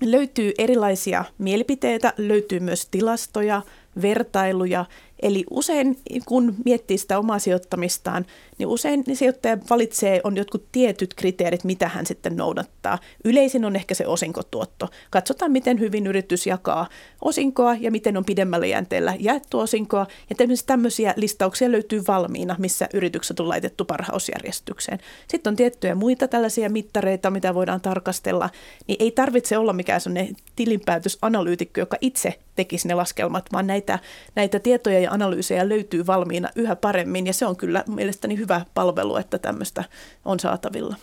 löytyy 0.00 0.52
erilaisia 0.58 1.24
mielipiteitä, 1.38 2.12
löytyy 2.18 2.60
myös 2.60 2.86
tilastoja, 2.86 3.62
vertailuja 4.02 4.84
Eli 5.22 5.44
usein 5.50 5.98
kun 6.26 6.54
miettii 6.64 6.98
sitä 6.98 7.18
omaa 7.18 7.38
sijoittamistaan, 7.38 8.26
niin 8.58 8.66
usein 8.66 9.04
sijoittaja 9.14 9.58
valitsee, 9.70 10.20
on 10.24 10.36
jotkut 10.36 10.64
tietyt 10.72 11.14
kriteerit, 11.14 11.64
mitä 11.64 11.88
hän 11.88 12.06
sitten 12.06 12.36
noudattaa. 12.36 12.98
Yleisin 13.24 13.64
on 13.64 13.76
ehkä 13.76 13.94
se 13.94 14.06
osinkotuotto. 14.06 14.88
Katsotaan, 15.10 15.52
miten 15.52 15.80
hyvin 15.80 16.06
yritys 16.06 16.46
jakaa 16.46 16.88
osinkoa 17.22 17.76
ja 17.80 17.90
miten 17.90 18.16
on 18.16 18.24
pidemmällä 18.24 18.66
jänteellä 18.66 19.14
jaettu 19.18 19.58
osinkoa. 19.58 20.06
Ja 20.30 20.36
tämmöisiä 20.66 21.14
listauksia 21.16 21.72
löytyy 21.72 22.02
valmiina, 22.08 22.56
missä 22.58 22.88
yritykset 22.94 23.40
on 23.40 23.48
laitettu 23.48 23.84
parhausjärjestykseen. 23.84 24.98
Sitten 25.28 25.50
on 25.50 25.56
tiettyjä 25.56 25.94
muita 25.94 26.28
tällaisia 26.28 26.70
mittareita, 26.70 27.30
mitä 27.30 27.54
voidaan 27.54 27.80
tarkastella. 27.80 28.50
Niin 28.86 28.96
ei 29.00 29.10
tarvitse 29.10 29.58
olla 29.58 29.72
mikään 29.72 30.00
sellainen 30.00 30.36
tilinpäätösanalyytikko, 30.56 31.80
joka 31.80 31.96
itse 32.00 32.34
tekisi 32.56 32.88
ne 32.88 32.94
laskelmat, 32.94 33.52
vaan 33.52 33.66
näitä, 33.66 33.98
näitä 34.34 34.60
tietoja 34.60 35.00
ja 35.00 35.10
analyysejä 35.10 35.68
löytyy 35.68 36.06
valmiina 36.06 36.48
yhä 36.56 36.76
paremmin 36.76 37.26
ja 37.26 37.32
se 37.32 37.46
on 37.46 37.56
kyllä 37.56 37.84
mielestäni 37.86 38.36
hyvä 38.36 38.60
palvelu, 38.74 39.16
että 39.16 39.38
tämmöistä 39.38 39.84
on 40.24 40.40
saatavilla. 40.40 40.96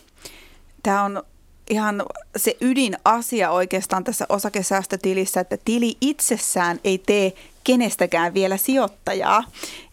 Tämä 0.84 1.04
on 1.04 1.24
ihan 1.70 2.04
se 2.36 2.58
ydinasia 2.62 3.52
oikeastaan 3.52 4.04
tässä 4.04 4.26
osakesäästötilissä, 4.30 5.40
että 5.40 5.58
tili 5.66 5.98
itsessään 6.02 6.80
ei 6.84 6.98
tee 6.98 7.34
kenestäkään 7.64 8.34
vielä 8.34 8.58
sijoittajaa. 8.58 9.44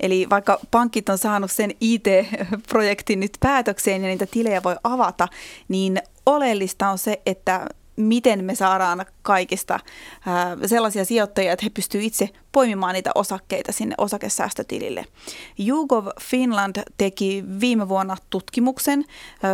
Eli 0.01 0.27
vaikka 0.31 0.61
pankit 0.70 1.09
on 1.09 1.18
saanut 1.18 1.51
sen 1.51 1.75
IT-projektin 1.81 3.20
nyt 3.20 3.33
päätökseen 3.40 4.03
ja 4.03 4.09
niitä 4.09 4.27
tilejä 4.27 4.62
voi 4.62 4.77
avata, 4.85 5.29
niin 5.68 6.03
oleellista 6.27 6.88
on 6.88 6.99
se, 6.99 7.20
että 7.27 7.66
miten 8.01 8.45
me 8.45 8.55
saadaan 8.55 9.07
kaikista 9.23 9.81
sellaisia 10.67 11.05
sijoittajia, 11.05 11.53
että 11.53 11.65
he 11.65 11.71
pystyvät 11.71 12.05
itse 12.05 12.29
poimimaan 12.53 12.95
niitä 12.95 13.11
osakkeita 13.15 13.73
sinne 13.73 13.95
osakesäästötilille. 13.99 15.07
YouGov 15.69 16.07
Finland 16.21 16.77
teki 16.97 17.45
viime 17.61 17.89
vuonna 17.89 18.17
tutkimuksen 18.31 19.05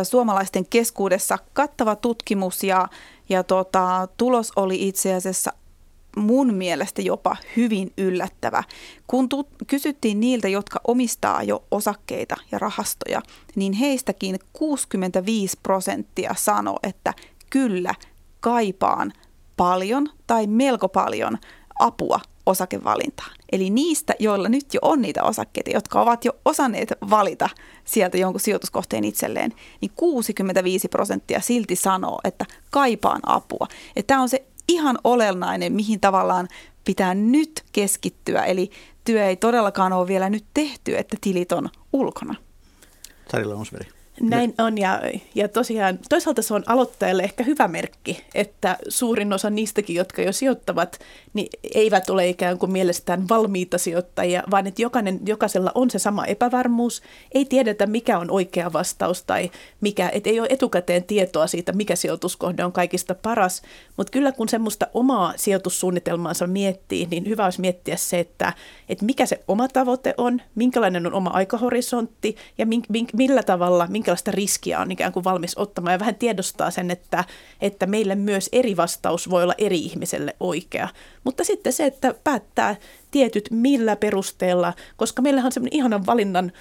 suomalaisten 0.03 0.65
keskuudessa, 0.65 1.37
kattava 1.53 1.95
tutkimus 1.95 2.63
ja, 2.63 2.87
ja 3.29 3.43
tota, 3.43 4.07
tulos 4.17 4.51
oli 4.55 4.87
itse 4.87 5.13
asiassa 5.13 5.53
mun 6.17 6.53
mielestä 6.53 7.01
jopa 7.01 7.35
hyvin 7.57 7.93
yllättävä. 7.97 8.63
Kun 9.07 9.29
tu- 9.29 9.49
kysyttiin 9.67 10.19
niiltä, 10.19 10.47
jotka 10.47 10.81
omistaa 10.87 11.43
jo 11.43 11.63
osakkeita 11.71 12.35
ja 12.51 12.59
rahastoja, 12.59 13.21
niin 13.55 13.73
heistäkin 13.73 14.39
65 14.53 15.57
prosenttia 15.63 16.35
sanoi, 16.37 16.79
että 16.83 17.13
kyllä, 17.49 17.93
kaipaan 18.47 19.13
paljon 19.57 20.07
tai 20.27 20.47
melko 20.47 20.89
paljon 20.89 21.37
apua 21.79 22.19
osakevalintaan. 22.45 23.31
Eli 23.51 23.69
niistä, 23.69 24.15
joilla 24.19 24.49
nyt 24.49 24.73
jo 24.73 24.79
on 24.81 25.01
niitä 25.01 25.23
osakkeita, 25.23 25.69
jotka 25.69 26.01
ovat 26.01 26.25
jo 26.25 26.31
osanneet 26.45 26.93
valita 27.09 27.49
sieltä 27.83 28.17
jonkun 28.17 28.39
sijoituskohteen 28.39 29.03
itselleen, 29.03 29.53
niin 29.81 29.91
65 29.95 30.87
prosenttia 30.87 31.41
silti 31.41 31.75
sanoo, 31.75 32.19
että 32.23 32.45
kaipaan 32.71 33.21
apua. 33.23 33.67
Tämä 34.07 34.21
on 34.21 34.29
se 34.29 34.45
ihan 34.67 34.97
olennainen, 35.03 35.73
mihin 35.73 35.99
tavallaan 35.99 36.47
pitää 36.85 37.13
nyt 37.13 37.63
keskittyä. 37.71 38.45
Eli 38.45 38.69
työ 39.03 39.25
ei 39.25 39.35
todellakaan 39.35 39.93
ole 39.93 40.07
vielä 40.07 40.29
nyt 40.29 40.45
tehty, 40.53 40.97
että 40.97 41.17
tilit 41.21 41.51
on 41.51 41.69
ulkona. 41.93 42.35
Sarilla 43.31 43.55
Onsveri. 43.55 43.96
Näin 44.21 44.53
on 44.57 44.77
ja, 44.77 45.01
ja 45.35 45.47
tosiaan 45.47 45.99
toisaalta 46.09 46.41
se 46.41 46.53
on 46.53 46.63
aloittajalle 46.65 47.23
ehkä 47.23 47.43
hyvä 47.43 47.67
merkki, 47.67 48.23
että 48.35 48.77
suurin 48.87 49.33
osa 49.33 49.49
niistäkin, 49.49 49.95
jotka 49.95 50.21
jo 50.21 50.31
sijoittavat, 50.31 50.99
niin 51.33 51.47
eivät 51.75 52.09
ole 52.09 52.27
ikään 52.27 52.57
kuin 52.57 52.71
mielestään 52.71 53.29
valmiita 53.29 53.77
sijoittajia, 53.77 54.43
vaan 54.51 54.67
että 54.67 54.81
jokainen, 54.81 55.19
jokaisella 55.25 55.71
on 55.75 55.89
se 55.89 55.99
sama 55.99 56.25
epävarmuus. 56.25 57.01
Ei 57.31 57.45
tiedetä, 57.45 57.85
mikä 57.85 58.19
on 58.19 58.31
oikea 58.31 58.73
vastaus 58.73 59.23
tai 59.23 59.51
mikä, 59.81 60.09
et 60.13 60.27
ei 60.27 60.39
ole 60.39 60.47
etukäteen 60.51 61.03
tietoa 61.03 61.47
siitä, 61.47 61.73
mikä 61.73 61.95
sijoituskohde 61.95 62.65
on 62.65 62.71
kaikista 62.71 63.15
paras, 63.15 63.61
mutta 63.97 64.11
kyllä 64.11 64.31
kun 64.31 64.49
semmoista 64.49 64.87
omaa 64.93 65.33
sijoitussuunnitelmaansa 65.35 66.47
miettii, 66.47 67.07
niin 67.11 67.27
hyvä 67.27 67.43
olisi 67.43 67.61
miettiä 67.61 67.95
se, 67.95 68.19
että, 68.19 68.53
että 68.89 69.05
mikä 69.05 69.25
se 69.25 69.43
oma 69.47 69.67
tavoite 69.67 70.13
on, 70.17 70.41
minkälainen 70.55 71.07
on 71.07 71.13
oma 71.13 71.29
aikahorisontti 71.29 72.35
ja 72.57 72.65
millä 73.13 73.43
tavalla, 73.43 73.87
minkä 73.87 74.06
minkälaista 74.07 74.31
riskiä 74.31 74.79
on 74.79 74.91
ikään 74.91 75.13
kuin 75.13 75.23
valmis 75.23 75.57
ottamaan 75.57 75.93
ja 75.93 75.99
vähän 75.99 76.15
tiedostaa 76.15 76.71
sen, 76.71 76.91
että, 76.91 77.23
että 77.61 77.85
meille 77.85 78.15
myös 78.15 78.49
eri 78.51 78.77
vastaus 78.77 79.29
voi 79.29 79.43
olla 79.43 79.53
eri 79.57 79.79
ihmiselle 79.79 80.35
oikea. 80.39 80.87
Mutta 81.23 81.43
sitten 81.43 81.73
se, 81.73 81.85
että 81.85 82.13
päättää 82.23 82.75
tietyt 83.11 83.47
millä 83.51 83.95
perusteella, 83.95 84.73
koska 84.97 85.21
meillähän 85.21 85.45
on 85.45 85.51
semmoinen 85.51 85.77
ihanan 85.77 86.05
valinnan, 86.05 86.51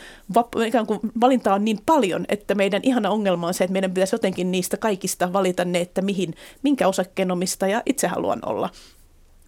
ikään 0.66 0.86
kuin 0.86 1.00
valinta 1.20 1.54
on 1.54 1.64
niin 1.64 1.78
paljon, 1.86 2.24
että 2.28 2.54
meidän 2.54 2.82
ihana 2.84 3.10
ongelma 3.10 3.46
on 3.46 3.54
se, 3.54 3.64
että 3.64 3.72
meidän 3.72 3.90
pitäisi 3.90 4.14
jotenkin 4.14 4.52
niistä 4.52 4.76
kaikista 4.76 5.32
valita 5.32 5.64
ne, 5.64 5.80
että 5.80 6.02
mihin, 6.02 6.34
minkä 6.62 6.88
osakkeenomistaja 6.88 7.82
itse 7.86 8.06
haluan 8.06 8.40
olla 8.46 8.70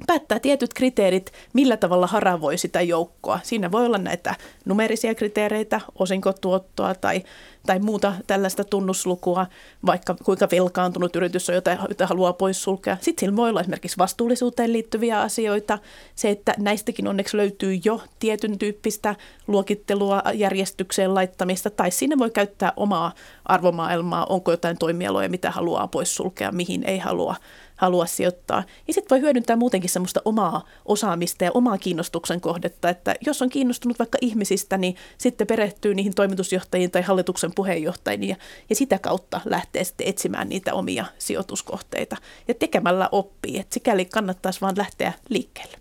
päättää 0.07 0.39
tietyt 0.39 0.75
kriteerit, 0.75 1.33
millä 1.53 1.77
tavalla 1.77 2.07
haravoi 2.07 2.59
sitä 2.59 2.81
joukkoa. 2.81 3.41
Siinä 3.43 3.73
voi 3.73 3.87
olla 3.87 3.99
näitä 3.99 4.35
numerisia 4.65 5.15
kriteereitä, 5.15 5.81
osinkotuottoa 5.99 6.95
tai, 6.95 7.23
tai 7.67 7.79
muuta 7.79 8.15
tällaista 8.27 8.65
tunnuslukua, 8.65 9.47
vaikka 9.87 10.17
kuinka 10.25 10.49
velkaantunut 10.53 11.17
yritys 11.17 11.49
on, 11.49 11.55
jota, 11.55 11.77
jota 11.89 12.07
haluaa 12.07 12.33
poissulkea. 12.33 12.97
Sitten 13.01 13.27
sillä 13.27 13.37
voi 13.37 13.51
olla 13.51 13.61
esimerkiksi 13.61 13.99
vastuullisuuteen 13.99 14.73
liittyviä 14.73 15.21
asioita. 15.21 15.79
Se, 16.15 16.31
että 16.31 16.55
näistäkin 16.59 17.09
onneksi 17.09 17.37
löytyy 17.37 17.79
jo 17.85 18.01
tietyn 18.19 18.59
tyyppistä 18.59 19.15
luokittelua, 19.47 20.23
järjestykseen 20.35 21.15
laittamista, 21.15 21.71
tai 21.71 21.91
sinne 21.91 22.19
voi 22.19 22.31
käyttää 22.31 22.73
omaa 22.77 23.13
arvomaailmaa, 23.45 24.27
onko 24.29 24.51
jotain 24.51 24.79
toimialoja, 24.79 25.29
mitä 25.29 25.51
haluaa 25.51 25.87
poissulkea, 25.87 26.53
mihin 26.53 26.85
ei 26.85 26.99
halua 26.99 27.37
halua 27.79 28.07
sijoittaa. 28.07 28.65
Ja 28.89 28.95
sitten 28.95 29.11
voi 29.11 29.21
hyödyntää 29.21 29.57
muutenkin 29.57 29.91
semmoista 29.91 30.23
omaa 30.25 30.65
osaamista 30.85 31.45
ja 31.45 31.51
omaa 31.55 31.79
kiinnostuksen 31.79 32.41
kohdetta, 32.41 32.89
että 32.89 33.15
jos 33.27 33.43
on 33.43 33.49
kiinnostunut 33.49 33.99
vaikka 33.99 34.19
ihmisistä, 34.21 34.79
niin 34.79 34.97
sitten 35.19 35.47
perehtyy 35.47 35.95
niihin 35.95 36.15
toimitusjohtajiin 36.15 36.91
tai 36.91 37.03
hallituksen 37.03 37.53
puheenjohtajiin 37.55 38.29
ja, 38.29 38.37
ja 38.71 38.77
sitä 38.77 38.99
kautta 38.99 39.41
lähtee 39.45 39.85
sitten 39.85 40.07
etsimään 40.07 40.49
niitä 40.49 40.75
omia 40.75 41.05
sijoituskohteita. 41.19 42.17
Ja 42.49 42.55
tekemällä 42.55 43.09
oppii, 43.13 43.59
että 43.59 43.75
sikäli 43.75 44.05
kannattaisi 44.05 44.61
vaan 44.61 44.79
lähteä 44.79 45.13
liikkeelle. 45.29 45.79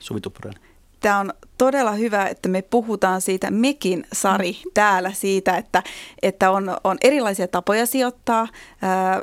Suvi 0.00 0.20
Tuppurainen 0.20 0.73
tämä 1.04 1.18
on 1.18 1.34
todella 1.58 1.92
hyvä, 1.92 2.26
että 2.26 2.48
me 2.48 2.62
puhutaan 2.62 3.20
siitä, 3.20 3.50
mekin 3.50 4.06
Sari 4.12 4.52
mm. 4.52 4.70
täällä 4.74 5.12
siitä, 5.12 5.56
että, 5.56 5.82
että 6.22 6.50
on, 6.50 6.76
on 6.84 6.96
erilaisia 7.00 7.48
tapoja 7.48 7.86
sijoittaa. 7.86 8.48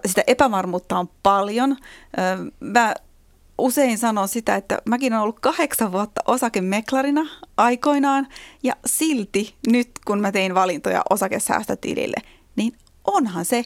Sitä 0.06 0.24
epävarmuutta 0.28 1.00
on 1.00 1.10
paljon. 1.24 1.78
Mä 2.60 2.94
usein 3.58 3.98
sanon 3.98 4.28
sitä, 4.28 4.56
että 4.56 4.78
mäkin 4.86 5.14
olen 5.14 5.24
ollut 5.24 5.40
kahdeksan 5.40 5.92
vuotta 5.92 6.22
osakemeklarina 6.28 7.22
aikoinaan 7.58 8.28
ja 8.64 8.74
silti 8.86 9.56
nyt 9.68 9.90
kun 10.06 10.22
mä 10.22 10.32
tein 10.32 10.56
valintoja 10.56 11.02
osakesäästötilille, 11.10 12.18
niin 12.56 12.74
onhan 13.06 13.46
se 13.46 13.64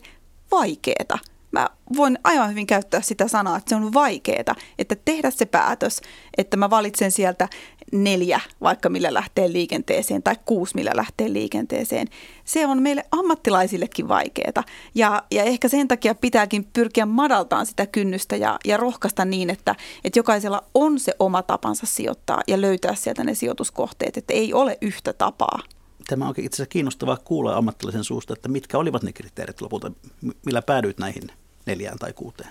vaikeeta 0.51 1.17
mä 1.55 1.69
voin 1.97 2.19
aivan 2.23 2.49
hyvin 2.49 2.67
käyttää 2.67 3.01
sitä 3.01 3.27
sanaa, 3.27 3.57
että 3.57 3.69
se 3.69 3.75
on 3.75 3.93
vaikeaa, 3.93 4.55
että 4.79 4.95
tehdä 5.05 5.31
se 5.31 5.45
päätös, 5.45 6.01
että 6.37 6.57
mä 6.57 6.69
valitsen 6.69 7.11
sieltä 7.11 7.47
neljä, 7.91 8.39
vaikka 8.61 8.89
millä 8.89 9.13
lähtee 9.13 9.51
liikenteeseen, 9.51 10.23
tai 10.23 10.35
kuusi, 10.45 10.75
millä 10.75 10.91
lähtee 10.95 11.33
liikenteeseen. 11.33 12.07
Se 12.45 12.65
on 12.65 12.81
meille 12.81 13.03
ammattilaisillekin 13.11 14.07
vaikeaa. 14.07 14.63
Ja, 14.95 15.23
ja 15.31 15.43
ehkä 15.43 15.67
sen 15.67 15.87
takia 15.87 16.15
pitääkin 16.15 16.67
pyrkiä 16.73 17.05
madaltaan 17.05 17.65
sitä 17.65 17.85
kynnystä 17.85 18.35
ja, 18.35 18.59
ja 18.65 18.77
rohkaista 18.77 19.25
niin, 19.25 19.49
että, 19.49 19.75
että 20.03 20.19
jokaisella 20.19 20.63
on 20.73 20.99
se 20.99 21.13
oma 21.19 21.43
tapansa 21.43 21.85
sijoittaa 21.85 22.41
ja 22.47 22.61
löytää 22.61 22.95
sieltä 22.95 23.23
ne 23.23 23.33
sijoituskohteet, 23.33 24.17
että 24.17 24.33
ei 24.33 24.53
ole 24.53 24.77
yhtä 24.81 25.13
tapaa. 25.13 25.59
Tämä 26.07 26.27
onkin 26.27 26.45
itse 26.45 26.55
asiassa 26.55 26.71
kiinnostavaa 26.71 27.17
kuulla 27.17 27.55
ammattilaisen 27.55 28.03
suusta, 28.03 28.33
että 28.33 28.49
mitkä 28.49 28.77
olivat 28.77 29.03
ne 29.03 29.13
kriteerit 29.13 29.61
lopulta, 29.61 29.91
millä 30.45 30.61
päädyit 30.61 30.97
näihin 30.97 31.23
neljään 31.65 31.99
tai 31.99 32.13
kuuteen? 32.13 32.49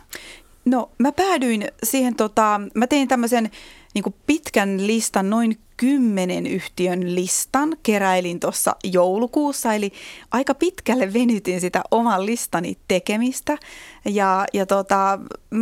No 0.65 0.91
mä 0.99 1.13
päädyin 1.13 1.69
siihen, 1.83 2.17
tota, 2.17 2.61
mä 2.75 2.87
tein 2.87 3.09
tämmöisen 3.09 3.51
niin 3.95 4.15
pitkän 4.27 4.87
listan, 4.87 5.31
noin 5.31 5.59
kymmenen 5.77 6.47
yhtiön 6.47 7.15
listan, 7.15 7.77
keräilin 7.83 8.41
tuossa 8.41 8.77
joulukuussa, 8.85 9.75
eli 9.75 9.93
aika 10.31 10.55
pitkälle 10.55 11.13
venytin 11.13 11.61
sitä 11.61 11.83
oman 11.91 12.27
listani 12.27 12.79
tekemistä. 12.89 13.59
Ja, 14.05 14.45
ja 14.53 14.67
tota, 14.67 15.19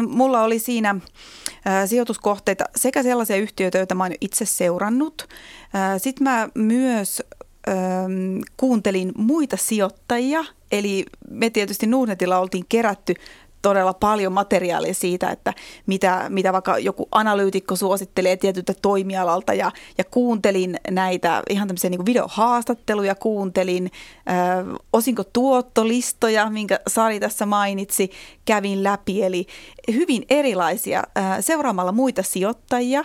mulla 0.08 0.42
oli 0.42 0.58
siinä 0.58 0.94
ä, 1.66 1.86
sijoituskohteita 1.86 2.64
sekä 2.76 3.02
sellaisia 3.02 3.36
yhtiöitä, 3.36 3.78
joita 3.78 3.94
mä 3.94 4.04
oon 4.04 4.12
itse 4.20 4.44
seurannut. 4.44 5.28
Sitten 5.98 6.24
mä 6.24 6.48
myös 6.54 7.22
ä, 7.68 7.72
kuuntelin 8.56 9.12
muita 9.16 9.56
sijoittajia, 9.56 10.44
eli 10.72 11.04
me 11.30 11.50
tietysti 11.50 11.86
Nuudnetilla 11.86 12.38
oltiin 12.38 12.64
kerätty 12.68 13.14
todella 13.62 13.94
paljon 13.94 14.32
materiaalia 14.32 14.94
siitä, 14.94 15.30
että 15.30 15.54
mitä, 15.86 16.26
mitä 16.28 16.52
vaikka 16.52 16.78
joku 16.78 17.08
analyytikko 17.12 17.76
suosittelee 17.76 18.36
tietyltä 18.36 18.74
toimialalta. 18.82 19.54
Ja, 19.54 19.72
ja 19.98 20.04
kuuntelin 20.04 20.76
näitä 20.90 21.42
ihan 21.50 21.68
tämmöisiä 21.68 21.90
niin 21.90 22.06
videohaastatteluja, 22.06 23.14
kuuntelin. 23.14 23.90
Äh, 24.30 24.76
osinko 24.92 25.24
tuottolistoja, 25.32 26.50
minkä 26.50 26.80
Sari 26.86 27.20
tässä 27.20 27.46
mainitsi, 27.46 28.10
kävin 28.44 28.82
läpi, 28.82 29.22
eli 29.22 29.46
hyvin 29.92 30.24
erilaisia 30.30 31.02
äh, 31.18 31.36
seuraamalla 31.40 31.92
muita 31.92 32.22
sijoittajia, 32.22 33.00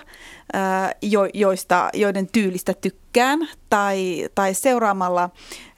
äh, 0.56 0.96
jo, 1.02 1.28
joista, 1.34 1.90
joiden 1.94 2.28
tyylistä 2.32 2.74
tykkään 2.74 3.40
tai, 3.70 4.30
tai 4.36 4.54
seuraamalla 4.54 5.30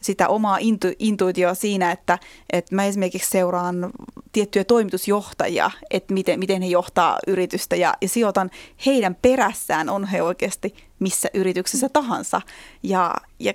sitä 0.02 0.28
omaa 0.28 0.58
intu, 0.60 0.88
intuitioa 1.00 1.54
siinä, 1.54 1.92
että, 1.92 2.20
että 2.54 2.76
mä 2.76 2.86
esimerkiksi 2.86 3.30
seuraan 3.30 3.92
tiettyjä 4.32 4.64
toimitusjohtajia, 4.64 5.72
että 5.92 6.14
miten, 6.14 6.40
miten 6.40 6.62
he 6.62 6.68
johtaa 6.68 7.20
yritystä 7.28 7.76
ja, 7.76 7.94
ja 8.02 8.10
sijoitan 8.10 8.50
heidän 8.86 9.16
perässään, 9.22 9.90
on 9.90 10.06
he 10.06 10.22
oikeasti 10.22 10.76
missä 11.00 11.30
yrityksessä 11.34 11.90
tahansa. 11.90 12.42
Ja, 12.84 13.16
ja 13.40 13.54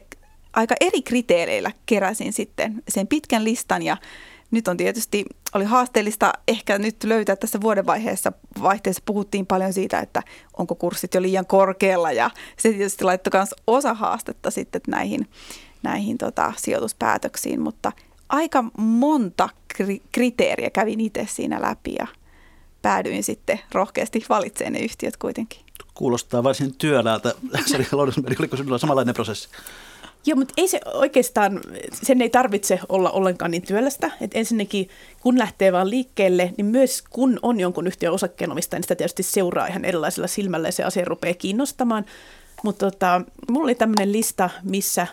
aika 0.52 0.74
eri 0.80 1.02
kriteereillä 1.02 1.70
keräsin 1.86 2.32
sitten 2.32 2.82
sen 2.88 3.06
pitkän 3.06 3.44
listan 3.44 3.82
ja 3.82 3.96
nyt 4.50 4.68
on 4.68 4.76
tietysti, 4.76 5.24
oli 5.54 5.64
haasteellista 5.64 6.32
ehkä 6.48 6.78
nyt 6.78 7.04
löytää 7.04 7.36
tässä 7.36 7.60
vuodenvaiheessa 7.60 8.32
vaihteessa 8.62 9.02
puhuttiin 9.06 9.46
paljon 9.46 9.72
siitä, 9.72 9.98
että 9.98 10.22
onko 10.56 10.74
kurssit 10.74 11.14
jo 11.14 11.22
liian 11.22 11.46
korkealla 11.46 12.12
ja 12.12 12.30
se 12.58 12.68
tietysti 12.68 13.04
laittoi 13.04 13.30
myös 13.34 13.54
osa 13.66 13.94
haastetta 13.94 14.50
sitten 14.50 14.80
näihin 14.88 15.28
näihin 15.84 16.18
tota, 16.18 16.52
sijoituspäätöksiin, 16.56 17.60
mutta 17.60 17.92
aika 18.28 18.64
monta 18.76 19.48
kri- 19.74 20.02
kriteeriä 20.12 20.70
kävin 20.70 21.00
itse 21.00 21.26
siinä 21.30 21.62
läpi 21.62 21.94
ja 21.98 22.06
päädyin 22.82 23.24
sitten 23.24 23.60
rohkeasti 23.72 24.24
valitsemaan 24.28 24.72
ne 24.72 24.78
yhtiöt 24.78 25.16
kuitenkin. 25.16 25.60
Kuulostaa 25.94 26.42
varsin 26.42 26.74
työläältä. 26.74 27.34
Sari 27.66 27.86
oliko 28.38 28.56
sinulla 28.56 28.78
samanlainen 28.78 29.14
prosessi? 29.14 29.48
Joo, 30.26 30.36
mutta 30.36 30.54
ei 30.56 30.68
se 30.68 30.80
oikeastaan, 30.94 31.60
sen 32.02 32.22
ei 32.22 32.30
tarvitse 32.30 32.80
olla 32.88 33.10
ollenkaan 33.10 33.50
niin 33.50 33.62
työlästä. 33.62 34.10
Et 34.20 34.30
ensinnäkin, 34.34 34.88
kun 35.20 35.38
lähtee 35.38 35.72
vaan 35.72 35.90
liikkeelle, 35.90 36.54
niin 36.56 36.66
myös 36.66 37.02
kun 37.10 37.38
on 37.42 37.60
jonkun 37.60 37.86
yhtiön 37.86 38.12
osakkeenomistaja, 38.12 38.78
niin 38.78 38.84
sitä 38.84 38.94
tietysti 38.94 39.22
seuraa 39.22 39.66
ihan 39.66 39.84
erilaisilla 39.84 40.26
silmällä 40.26 40.68
ja 40.68 40.72
se 40.72 40.84
asia 40.84 41.04
rupeaa 41.04 41.34
kiinnostamaan. 41.34 42.04
Mutta 42.62 42.90
tota, 42.90 43.20
mulla 43.50 43.64
oli 43.64 43.74
tämmöinen 43.74 44.12
lista, 44.12 44.50
missä 44.62 45.06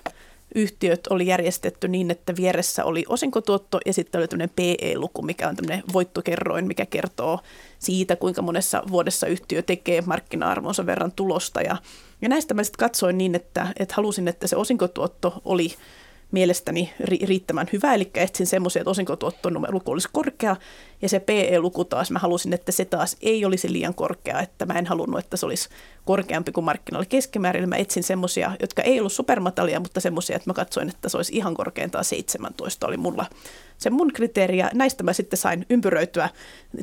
yhtiöt 0.56 1.08
oli 1.08 1.28
järjestetty 1.28 1.88
niin, 1.88 2.12
että 2.12 2.36
vieressä 2.36 2.86
oli 2.86 3.06
osinkotuotto 3.10 3.80
ja 3.86 3.94
sitten 3.94 4.20
oli 4.20 4.28
tämmöinen 4.28 4.56
PE-luku, 4.56 5.22
mikä 5.22 5.50
on 5.50 5.56
tämmöinen 5.56 5.84
voittokerroin, 5.94 6.68
mikä 6.68 6.86
kertoo 6.86 7.40
siitä, 7.80 8.16
kuinka 8.16 8.42
monessa 8.42 8.84
vuodessa 8.92 9.28
yhtiö 9.28 9.62
tekee 9.62 10.02
markkina-arvonsa 10.02 10.86
verran 10.86 11.12
tulosta. 11.12 11.62
Ja, 11.62 11.78
ja 12.22 12.30
näistä 12.30 12.54
mä 12.54 12.64
sitten 12.64 12.80
katsoin 12.80 13.18
niin, 13.18 13.36
että, 13.36 13.68
että 13.80 13.96
halusin, 13.98 14.28
että 14.28 14.48
se 14.48 14.56
osinkotuotto 14.56 15.42
oli 15.46 15.74
mielestäni 16.32 16.94
ri- 17.02 17.26
riittävän 17.28 17.68
hyvä, 17.74 17.94
eli 17.94 18.12
etsin 18.16 18.48
semmoisia, 18.48 18.82
että 18.82 18.90
osinkotuottonumeluku 18.90 19.92
olisi 19.92 20.10
korkea, 20.12 20.56
ja 21.02 21.10
se 21.10 21.20
PE-luku 21.20 21.86
taas, 21.86 22.12
mä 22.12 22.20
halusin, 22.20 22.54
että 22.54 22.72
se 22.72 22.86
taas 22.86 23.18
ei 23.22 23.46
olisi 23.46 23.72
liian 23.72 23.94
korkea, 23.94 24.40
että 24.40 24.66
mä 24.66 24.74
en 24.74 24.86
halunnut, 24.86 25.20
että 25.20 25.38
se 25.38 25.46
olisi 25.46 25.70
korkeampi 26.06 26.52
kuin 26.52 26.66
markkinoilla 26.66 27.06
keskimäärin. 27.10 27.70
Mä 27.70 27.76
etsin 27.76 28.04
semmoisia, 28.04 28.52
jotka 28.60 28.82
ei 28.82 29.00
ollut 29.00 29.14
supermatalia, 29.14 29.80
mutta 29.80 30.00
semmoisia, 30.00 30.36
että 30.36 30.50
mä 30.50 30.54
katsoin, 30.54 30.90
että 30.90 31.10
se 31.10 31.18
olisi 31.18 31.36
ihan 31.36 31.54
korkeintaan 31.54 32.06
17 32.06 32.88
oli 32.88 32.98
mulla 32.98 33.26
se 33.78 33.90
mun 33.90 34.14
kriteeri, 34.14 34.58
ja 34.58 34.70
näistä 34.74 35.04
mä 35.04 35.14
sitten 35.14 35.38
sain 35.38 35.66
ympyröityä 35.70 36.30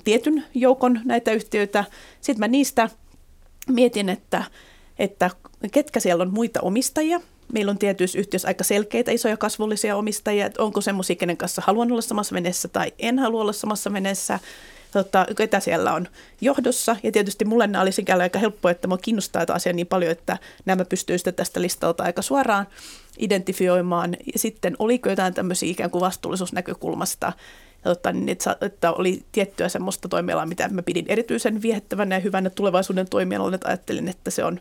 tietyn 0.04 0.44
joukon 0.54 1.00
näitä 1.04 1.32
yhtiöitä. 1.32 1.84
Sitten 2.20 2.40
mä 2.40 2.48
niistä 2.48 2.88
mietin, 3.68 4.08
että, 4.08 4.44
että 4.98 5.30
ketkä 5.72 6.00
siellä 6.00 6.22
on 6.22 6.32
muita 6.32 6.60
omistajia, 6.60 7.20
Meillä 7.52 7.70
on 7.70 7.78
tietyissä 7.78 8.18
yhtiöissä 8.18 8.48
aika 8.48 8.64
selkeitä 8.64 9.10
isoja 9.10 9.36
kasvullisia 9.36 9.96
omistajia, 9.96 10.46
että 10.46 10.62
onko 10.62 10.80
semmoisia, 10.80 11.16
kenen 11.16 11.36
kanssa 11.36 11.62
haluan 11.66 11.92
olla 11.92 12.00
samassa 12.00 12.34
veneessä 12.34 12.68
tai 12.68 12.92
en 12.98 13.18
halua 13.18 13.40
olla 13.40 13.52
samassa 13.52 13.92
veneessä, 13.92 14.38
tota, 14.92 15.26
ketä 15.36 15.60
siellä 15.60 15.94
on 15.94 16.08
johdossa. 16.40 16.96
Ja 17.02 17.12
tietysti 17.12 17.44
mulle 17.44 17.66
nämä 17.66 17.82
oli 17.82 17.92
sikäli 17.92 18.22
aika 18.22 18.38
helppoa, 18.38 18.70
että 18.70 18.88
minua 18.88 18.98
kiinnostaa 18.98 19.46
tämä 19.46 19.54
asia 19.54 19.72
niin 19.72 19.86
paljon, 19.86 20.12
että 20.12 20.38
nämä 20.64 20.84
pystyy 20.84 21.16
tästä 21.36 21.60
listalta 21.60 22.02
aika 22.02 22.22
suoraan 22.22 22.66
identifioimaan. 23.18 24.16
Ja 24.32 24.38
sitten 24.38 24.76
oliko 24.78 25.08
jotain 25.08 25.34
tämmöisiä 25.34 25.70
ikään 25.70 25.90
kuin 25.90 26.00
vastuullisuusnäkökulmasta, 26.00 27.32
tota, 27.82 28.12
niin 28.12 28.28
että, 28.60 28.92
oli 28.92 29.22
tiettyä 29.32 29.68
semmoista 29.68 30.08
toimialaa, 30.08 30.46
mitä 30.46 30.68
mä 30.68 30.82
pidin 30.82 31.04
erityisen 31.08 31.62
viehättävänä 31.62 32.16
ja 32.16 32.20
hyvänä 32.20 32.50
tulevaisuuden 32.50 33.08
toimialalla, 33.08 33.54
että 33.54 33.68
ajattelin, 33.68 34.08
että 34.08 34.30
se 34.30 34.44
on 34.44 34.60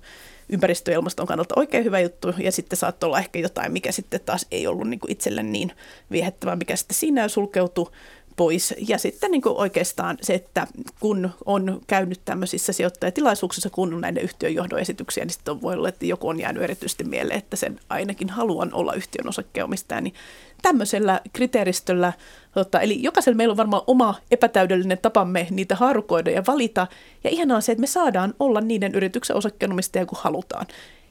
ympäristö- 0.50 0.92
ja 0.92 1.00
kannalta 1.28 1.54
oikein 1.58 1.84
hyvä 1.84 2.00
juttu, 2.00 2.34
ja 2.38 2.52
sitten 2.52 2.78
saattoi 2.78 3.08
olla 3.08 3.20
ehkä 3.20 3.40
jotain, 3.40 3.72
mikä 3.72 3.92
sitten 3.92 4.20
taas 4.26 4.46
ei 4.52 4.68
ollut 4.68 4.90
niin 4.90 5.00
kuin 5.00 5.12
itselle 5.12 5.44
niin 5.44 5.72
viehättävää, 6.12 6.56
mikä 6.56 6.76
sitten 6.76 6.98
siinä 6.98 7.28
sulkeutui 7.28 7.92
pois. 8.38 8.73
Ja 8.88 8.97
sitten 8.97 9.32
niin 9.32 9.41
kuin 9.41 9.58
oikeastaan 9.58 10.17
se, 10.21 10.34
että 10.34 10.67
kun 11.00 11.30
on 11.45 11.82
käynyt 11.88 12.21
tämmöisissä 12.26 12.73
sijoittajatilaisuuksissa, 12.73 13.69
kun 13.69 13.93
on 13.93 14.02
näiden 14.02 14.23
yhtiön 14.23 14.56
johdon 14.56 14.80
esityksiä, 14.80 15.26
niin 15.26 15.34
sitten 15.34 15.62
voi 15.62 15.73
olla, 15.73 15.89
että 15.89 16.06
joku 16.06 16.30
on 16.30 16.39
jäänyt 16.39 16.63
erityisesti 16.63 17.04
mieleen, 17.04 17.38
että 17.38 17.56
sen 17.56 17.80
ainakin 17.89 18.30
haluan 18.30 18.73
olla 18.73 18.93
yhtiön 18.93 19.30
osakkeenomistaja, 19.30 20.02
niin 20.02 20.13
tämmöisellä 20.62 21.21
kriteeristöllä, 21.34 22.13
tota, 22.54 22.82
eli 22.82 23.04
jokaisella 23.04 23.38
meillä 23.38 23.52
on 23.52 23.58
varmaan 23.58 23.84
oma 23.88 24.15
epätäydellinen 24.32 24.97
tapamme 24.97 25.47
niitä 25.50 25.76
haarukoida 25.76 26.32
ja 26.32 26.43
valita, 26.47 26.88
ja 27.23 27.30
ihanaa 27.30 27.56
on 27.56 27.62
se, 27.62 27.71
että 27.71 27.82
me 27.82 27.88
saadaan 27.88 28.34
olla 28.39 28.62
niiden 28.62 28.95
yrityksen 28.95 29.36
osakkeenomistaja, 29.36 30.06
kun 30.06 30.17
halutaan. 30.21 30.65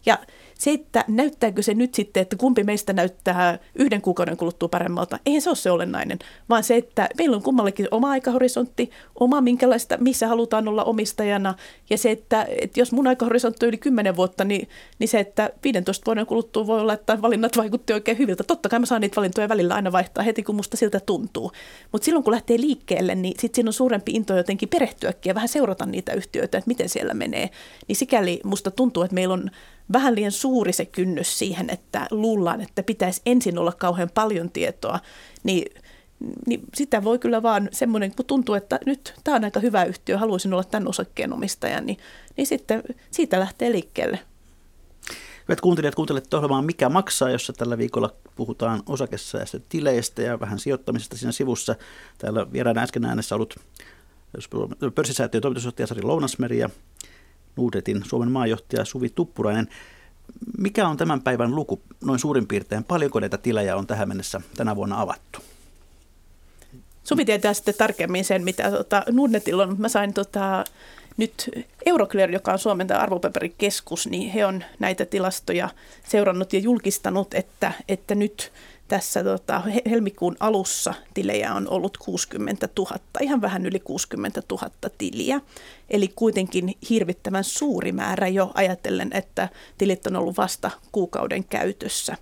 Ja 0.07 0.19
se, 0.59 0.71
että 0.71 1.05
näyttääkö 1.09 1.63
se 1.63 1.75
nyt 1.75 1.95
sitten, 1.95 2.21
että 2.21 2.37
kumpi 2.37 2.65
meistä 2.65 2.93
näyttää 2.93 3.59
yhden 3.75 4.03
kuukauden 4.03 4.37
kuluttua 4.37 4.69
paremmalta, 4.69 5.19
eihän 5.27 5.43
se 5.43 5.51
ole 5.51 5.57
se 5.57 5.71
olennainen, 5.71 6.19
vaan 6.49 6.65
se, 6.65 6.77
että 6.77 7.09
meillä 7.19 7.37
on 7.37 7.43
kummallakin 7.43 7.89
oma 7.91 8.11
aikahorisontti, 8.11 8.91
oma 9.21 9.41
minkälaista, 9.41 9.97
missä 10.01 10.29
halutaan 10.29 10.69
olla 10.69 10.85
omistajana, 10.85 11.55
ja 11.91 11.99
se, 11.99 12.11
että, 12.11 12.47
että 12.61 12.81
jos 12.81 12.93
mun 12.93 13.07
aikahorisontti 13.07 13.67
on 13.67 13.69
yli 13.69 13.79
10 13.79 14.17
vuotta, 14.17 14.45
niin, 14.45 14.69
niin 14.99 15.09
se, 15.09 15.21
että 15.21 15.51
15 15.65 16.07
vuoden 16.07 16.27
kuluttua 16.27 16.67
voi 16.67 16.81
olla, 16.81 16.93
että 16.93 17.23
valinnat 17.23 17.57
vaikutti 17.57 17.93
oikein 17.93 18.19
hyviltä. 18.19 18.45
Totta 18.45 18.69
kai 18.69 18.79
mä 18.79 18.87
saan 18.87 19.01
niitä 19.01 19.17
valintoja 19.17 19.49
välillä 19.49 19.75
aina 19.75 19.93
vaihtaa 19.93 20.25
heti, 20.25 20.43
kun 20.43 20.55
musta 20.55 20.77
siltä 20.77 21.01
tuntuu. 21.01 21.53
Mutta 21.93 22.05
silloin, 22.05 22.25
kun 22.25 22.33
lähtee 22.33 22.61
liikkeelle, 22.61 23.15
niin 23.15 23.35
sitten 23.41 23.55
siinä 23.55 23.69
on 23.69 23.73
suurempi 23.73 24.13
into 24.13 24.37
jotenkin 24.37 24.69
perehtyäkin 24.69 25.31
ja 25.31 25.35
vähän 25.35 25.49
seurata 25.49 25.87
niitä 25.87 26.13
yhtiöitä, 26.13 26.59
että 26.59 26.69
miten 26.69 26.89
siellä 26.89 27.15
menee. 27.15 27.51
Niin 27.89 27.97
sikäli 27.97 28.41
musta 28.45 28.71
tuntuu, 28.71 29.03
että 29.03 29.15
meillä 29.15 29.35
on 29.35 29.51
vähän 29.93 30.15
liian 30.15 30.33
suuri 30.33 30.73
se 30.73 30.85
kynnys 30.85 31.39
siihen, 31.39 31.71
että 31.71 32.07
luullaan, 32.11 32.61
että 32.61 32.83
pitäisi 32.83 33.23
ensin 33.27 33.59
olla 33.59 33.73
kauhean 33.73 34.11
paljon 34.15 34.51
tietoa, 34.51 35.01
niin, 35.45 35.83
niin 36.47 36.61
sitä 36.75 37.05
voi 37.05 37.19
kyllä 37.19 37.43
vaan 37.43 37.69
semmoinen, 37.73 38.15
kun 38.15 38.27
tuntuu, 38.27 38.55
että 38.55 38.81
nyt 38.87 39.15
tämä 39.25 39.37
on 39.37 39.45
aika 39.45 39.61
hyvä 39.61 39.85
yhtiö, 39.85 40.19
haluaisin 40.19 40.53
olla 40.53 40.65
tämän 40.65 40.89
osakkeen 40.89 41.33
omistaja, 41.33 41.81
niin, 41.81 41.99
niin 42.37 42.47
sitten 42.47 42.83
siitä 43.11 43.41
lähtee 43.41 43.73
liikkeelle. 43.73 44.19
Hyvät 45.49 45.61
kuuntelijat, 45.61 45.95
kuuntelette 45.95 46.37
ohjelmaa 46.37 46.63
Mikä 46.63 46.89
maksaa, 46.89 47.31
jossa 47.31 47.53
tällä 47.53 47.79
viikolla 47.79 48.15
puhutaan 48.37 48.83
osakesäästötileistä 48.87 50.23
ja 50.23 50.41
vähän 50.41 50.59
sijoittamisesta 50.59 51.17
siinä 51.17 51.33
sivussa. 51.33 51.77
Täällä 52.19 52.53
vieraana 52.53 52.81
äsken 52.83 53.05
äänessä 53.05 53.35
ollut 53.35 53.55
pörssisäätiön 54.95 55.43
toimitusjohtaja 55.43 55.87
Sari 55.87 56.03
Lounasmeri 56.03 56.59
ja 56.59 56.71
Nuudetin 57.57 58.03
Suomen 58.05 58.31
maajohtaja 58.31 58.85
Suvi 58.85 59.09
Tuppurainen. 59.09 59.69
Mikä 60.59 60.89
on 60.89 60.97
tämän 60.97 61.23
päivän 61.23 61.55
luku 61.55 61.81
noin 62.05 62.19
suurin 62.19 62.47
piirtein? 62.47 62.85
Paljonko 62.85 63.21
näitä 63.21 63.39
tilejä 63.39 63.77
on 63.77 63.87
tähän 63.87 64.09
mennessä 64.09 64.41
tänä 64.57 64.77
vuonna 64.77 65.01
avattu? 65.01 65.39
Suvi 67.05 67.25
tietää 67.25 67.55
sitten 67.55 67.75
tarkemmin 67.79 68.25
sen, 68.25 68.45
mitä 68.45 68.71
tota, 68.71 69.03
Nordnetilla 69.11 69.63
on. 69.63 69.77
Mä 69.79 69.89
sain 69.89 70.15
tota, 70.15 70.65
nyt 71.17 71.51
Euroclear, 71.87 72.31
joka 72.31 72.53
on 72.53 72.59
Suomen 72.59 72.93
arvopaperikeskus, 72.93 74.07
niin 74.07 74.31
he 74.31 74.47
on 74.47 74.65
näitä 74.79 75.05
tilastoja 75.05 75.69
seurannut 76.09 76.53
ja 76.53 76.59
julkistanut, 76.59 77.35
että, 77.35 77.73
että 77.89 78.15
nyt 78.15 78.53
tässä 78.89 79.25
tota, 79.25 79.63
helmikuun 79.91 80.37
alussa 80.41 80.95
tilejä 81.15 81.55
on 81.55 81.69
ollut 81.69 81.99
60 81.99 82.69
000, 82.79 82.99
ihan 83.21 83.41
vähän 83.41 83.67
yli 83.67 83.81
60 83.81 84.43
000 84.51 84.71
tiliä. 84.99 85.41
Eli 85.91 86.09
kuitenkin 86.09 86.75
hirvittävän 86.91 87.45
suuri 87.45 87.93
määrä 87.93 88.29
jo 88.29 88.51
ajatellen, 88.55 89.11
että 89.15 89.49
tilit 89.79 90.07
on 90.07 90.17
ollut 90.17 90.37
vasta 90.37 90.71
kuukauden 90.93 91.45
käytössä. 91.45 92.17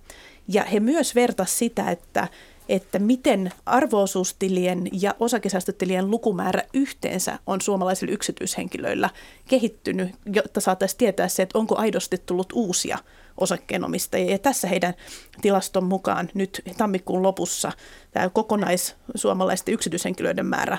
Ja 0.47 0.63
he 0.63 0.79
myös 0.79 1.15
vertasivat 1.15 1.57
sitä, 1.57 1.91
että 1.91 2.27
että 2.69 2.99
miten 2.99 3.51
arvoosuustilien 3.65 4.87
ja 5.01 5.15
osakesäästötilien 5.19 6.11
lukumäärä 6.11 6.63
yhteensä 6.73 7.39
on 7.47 7.61
suomalaisilla 7.61 8.13
yksityishenkilöillä 8.13 9.09
kehittynyt, 9.47 10.09
jotta 10.33 10.61
saataisiin 10.61 10.97
tietää 10.97 11.27
se, 11.27 11.43
että 11.43 11.57
onko 11.57 11.77
aidosti 11.77 12.17
tullut 12.25 12.53
uusia 12.53 12.97
osakkeenomistajia. 13.37 14.31
Ja 14.31 14.39
tässä 14.39 14.67
heidän 14.67 14.93
tilaston 15.41 15.83
mukaan 15.83 16.29
nyt 16.33 16.61
tammikuun 16.77 17.23
lopussa 17.23 17.71
tämä 18.11 18.29
kokonaissuomalaisten 18.29 19.73
yksityishenkilöiden 19.73 20.45
määrä 20.45 20.77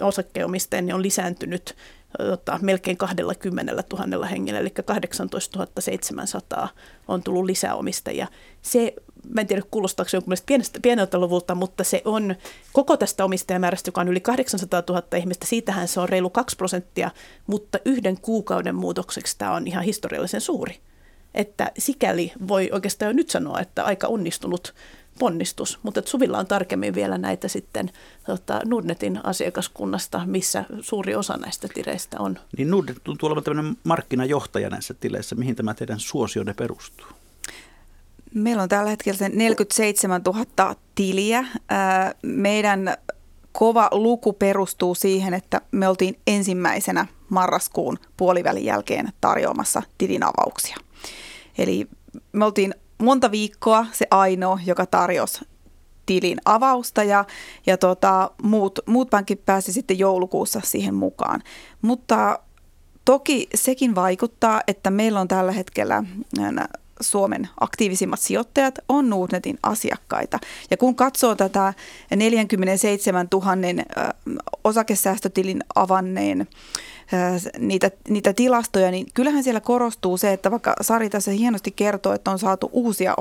osakkeenomistajien 0.00 0.94
on 0.94 1.02
lisääntynyt 1.02 1.76
tota, 2.18 2.58
melkein 2.62 2.96
20 2.96 3.84
000 3.92 4.26
hengellä, 4.26 4.60
eli 4.60 4.70
18 4.70 5.66
700 5.78 6.68
on 7.08 7.22
tullut 7.22 7.44
lisäomistajia. 7.44 8.26
Se, 8.62 8.94
mä 9.28 9.40
en 9.40 9.46
tiedä 9.46 9.62
kuulostaako 9.70 10.08
se 10.08 10.16
jonkun 10.16 10.34
pienestä, 10.46 10.78
pieneltä 10.82 11.18
luvulta, 11.18 11.54
mutta 11.54 11.84
se 11.84 12.02
on 12.04 12.34
koko 12.72 12.96
tästä 12.96 13.24
omistajamäärästä, 13.24 13.88
joka 13.88 14.00
on 14.00 14.08
yli 14.08 14.20
800 14.20 14.82
000 14.88 15.02
ihmistä, 15.16 15.46
siitähän 15.46 15.88
se 15.88 16.00
on 16.00 16.08
reilu 16.08 16.30
2 16.30 16.56
prosenttia, 16.56 17.10
mutta 17.46 17.78
yhden 17.84 18.20
kuukauden 18.20 18.74
muutokseksi 18.74 19.38
tämä 19.38 19.54
on 19.54 19.66
ihan 19.66 19.84
historiallisen 19.84 20.40
suuri. 20.40 20.78
Että 21.34 21.70
sikäli 21.78 22.32
voi 22.48 22.70
oikeastaan 22.72 23.08
jo 23.08 23.12
nyt 23.12 23.30
sanoa, 23.30 23.60
että 23.60 23.84
aika 23.84 24.06
onnistunut 24.06 24.74
ponnistus, 25.18 25.78
mutta 25.82 26.02
Suvilla 26.04 26.38
on 26.38 26.46
tarkemmin 26.46 26.94
vielä 26.94 27.18
näitä 27.18 27.48
sitten 27.48 27.90
tota, 28.26 28.60
Nordnetin 28.64 29.20
asiakaskunnasta, 29.24 30.22
missä 30.26 30.64
suuri 30.80 31.14
osa 31.14 31.36
näistä 31.36 31.68
tileistä 31.74 32.16
on. 32.20 32.38
Niin 32.58 32.70
Nordnet 32.70 32.96
tuntuu 33.04 33.26
olevan 33.26 33.44
tämmöinen 33.44 33.76
markkinajohtaja 33.84 34.70
näissä 34.70 34.94
tileissä. 34.94 35.34
Mihin 35.34 35.56
tämä 35.56 35.74
teidän 35.74 36.00
suosionne 36.00 36.54
perustuu? 36.54 37.06
Meillä 38.34 38.62
on 38.62 38.68
tällä 38.68 38.90
hetkellä 38.90 39.28
47 39.28 40.22
000 40.26 40.74
tiliä. 40.94 41.44
Meidän 42.22 42.96
kova 43.52 43.88
luku 43.92 44.32
perustuu 44.32 44.94
siihen, 44.94 45.34
että 45.34 45.60
me 45.72 45.88
oltiin 45.88 46.18
ensimmäisenä 46.26 47.06
marraskuun 47.28 47.98
puolivälin 48.16 48.64
jälkeen 48.64 49.12
tarjoamassa 49.20 49.82
tilin 49.98 50.22
avauksia. 50.22 50.76
Eli 51.58 51.88
me 52.32 52.44
oltiin 52.44 52.74
monta 52.98 53.30
viikkoa 53.30 53.86
se 53.92 54.06
ainoa, 54.10 54.58
joka 54.66 54.86
tarjosi 54.86 55.40
tilin 56.06 56.38
avausta 56.44 57.02
ja, 57.02 57.24
ja 57.66 57.78
tota, 57.78 58.30
muut, 58.42 58.78
muut 58.86 59.10
pankit 59.10 59.44
pääsi 59.46 59.72
sitten 59.72 59.98
joulukuussa 59.98 60.60
siihen 60.64 60.94
mukaan. 60.94 61.42
Mutta 61.82 62.38
toki 63.04 63.48
sekin 63.54 63.94
vaikuttaa, 63.94 64.60
että 64.66 64.90
meillä 64.90 65.20
on 65.20 65.28
tällä 65.28 65.52
hetkellä 65.52 66.04
Suomen 67.02 67.48
aktiivisimmat 67.60 68.20
sijoittajat 68.20 68.78
on 68.88 69.10
Nordnetin 69.10 69.58
asiakkaita. 69.62 70.38
Ja 70.70 70.76
kun 70.76 70.94
katsoo 70.94 71.34
tätä 71.34 71.74
47 72.16 73.28
000 73.32 73.46
osakesäästötilin 74.64 75.64
avanneen 75.74 76.48
niitä, 77.58 77.90
niitä 78.08 78.32
tilastoja, 78.32 78.90
niin 78.90 79.06
kyllähän 79.14 79.44
siellä 79.44 79.60
korostuu 79.60 80.16
se, 80.16 80.32
että 80.32 80.50
vaikka 80.50 80.74
Sari 80.80 81.10
tässä 81.10 81.30
hienosti 81.30 81.70
kertoo, 81.70 82.12
että 82.12 82.30
on 82.30 82.38
saatu 82.38 82.70
uusia 82.72 83.14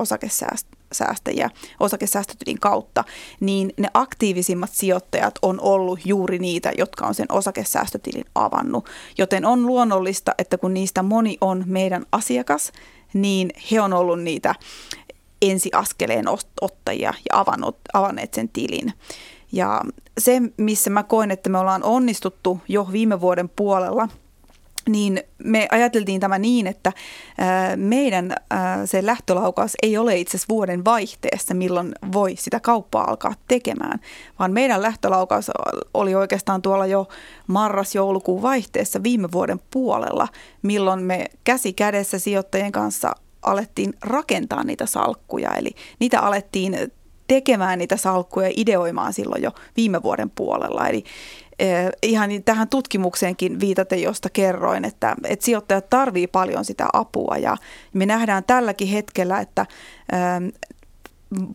osakesäästäjiä 0.91 1.49
osakesäästötilin 1.79 2.59
kautta, 2.59 3.03
niin 3.39 3.73
ne 3.77 3.87
aktiivisimmat 3.93 4.69
sijoittajat 4.73 5.39
on 5.41 5.59
ollut 5.61 5.99
juuri 6.05 6.39
niitä, 6.39 6.71
jotka 6.77 7.05
on 7.05 7.15
sen 7.15 7.31
osakesäästötilin 7.31 8.25
avannut. 8.35 8.89
Joten 9.17 9.45
on 9.45 9.65
luonnollista, 9.65 10.31
että 10.37 10.57
kun 10.57 10.73
niistä 10.73 11.03
moni 11.03 11.37
on 11.41 11.63
meidän 11.65 12.05
asiakas, 12.11 12.71
niin 13.13 13.49
he 13.71 13.81
on 13.81 13.93
ollut 13.93 14.19
niitä 14.19 14.55
ensiaskeleen 15.41 16.25
ottajia 16.61 17.13
ja 17.29 17.39
avannut, 17.39 17.77
avanneet 17.93 18.33
sen 18.33 18.49
tilin. 18.49 18.93
Ja 19.51 19.81
se, 20.17 20.41
missä 20.57 20.89
mä 20.89 21.03
koen, 21.03 21.31
että 21.31 21.49
me 21.49 21.57
ollaan 21.57 21.83
onnistuttu 21.83 22.59
jo 22.67 22.87
viime 22.91 23.21
vuoden 23.21 23.49
puolella– 23.49 24.07
niin 24.89 25.23
me 25.43 25.67
ajateltiin 25.71 26.19
tämä 26.19 26.39
niin, 26.39 26.67
että 26.67 26.91
meidän 27.75 28.35
se 28.85 29.05
lähtölaukaus 29.05 29.71
ei 29.83 29.97
ole 29.97 30.17
itse 30.17 30.31
asiassa 30.31 30.53
vuoden 30.53 30.85
vaihteessa, 30.85 31.53
milloin 31.53 31.91
voi 32.13 32.35
sitä 32.35 32.59
kauppaa 32.59 33.09
alkaa 33.09 33.33
tekemään, 33.47 33.99
vaan 34.39 34.51
meidän 34.51 34.81
lähtölaukaus 34.81 35.51
oli 35.93 36.15
oikeastaan 36.15 36.61
tuolla 36.61 36.85
jo 36.85 37.07
marras-joulukuun 37.47 38.41
vaihteessa 38.41 39.03
viime 39.03 39.31
vuoden 39.31 39.59
puolella, 39.71 40.27
milloin 40.61 41.03
me 41.03 41.25
käsi 41.43 41.73
kädessä 41.73 42.19
sijoittajien 42.19 42.71
kanssa 42.71 43.15
alettiin 43.41 43.93
rakentaa 44.01 44.63
niitä 44.63 44.85
salkkuja, 44.85 45.55
eli 45.55 45.75
niitä 45.99 46.19
alettiin 46.19 46.77
tekemään 47.27 47.79
niitä 47.79 47.97
salkkuja 47.97 48.47
ja 48.47 48.53
ideoimaan 48.57 49.13
silloin 49.13 49.43
jo 49.43 49.51
viime 49.77 50.03
vuoden 50.03 50.29
puolella. 50.29 50.87
Eli 50.87 51.03
ihan 52.03 52.29
tähän 52.45 52.69
tutkimukseenkin 52.69 53.59
viitaten, 53.59 54.01
josta 54.01 54.29
kerroin, 54.29 54.85
että, 54.85 55.15
että 55.23 55.45
sijoittajat 55.45 55.89
tarvii 55.89 56.27
paljon 56.27 56.65
sitä 56.65 56.87
apua. 56.93 57.37
Ja 57.37 57.57
me 57.93 58.05
nähdään 58.05 58.43
tälläkin 58.43 58.87
hetkellä, 58.87 59.39
että 59.39 59.65
eh, 60.11 60.53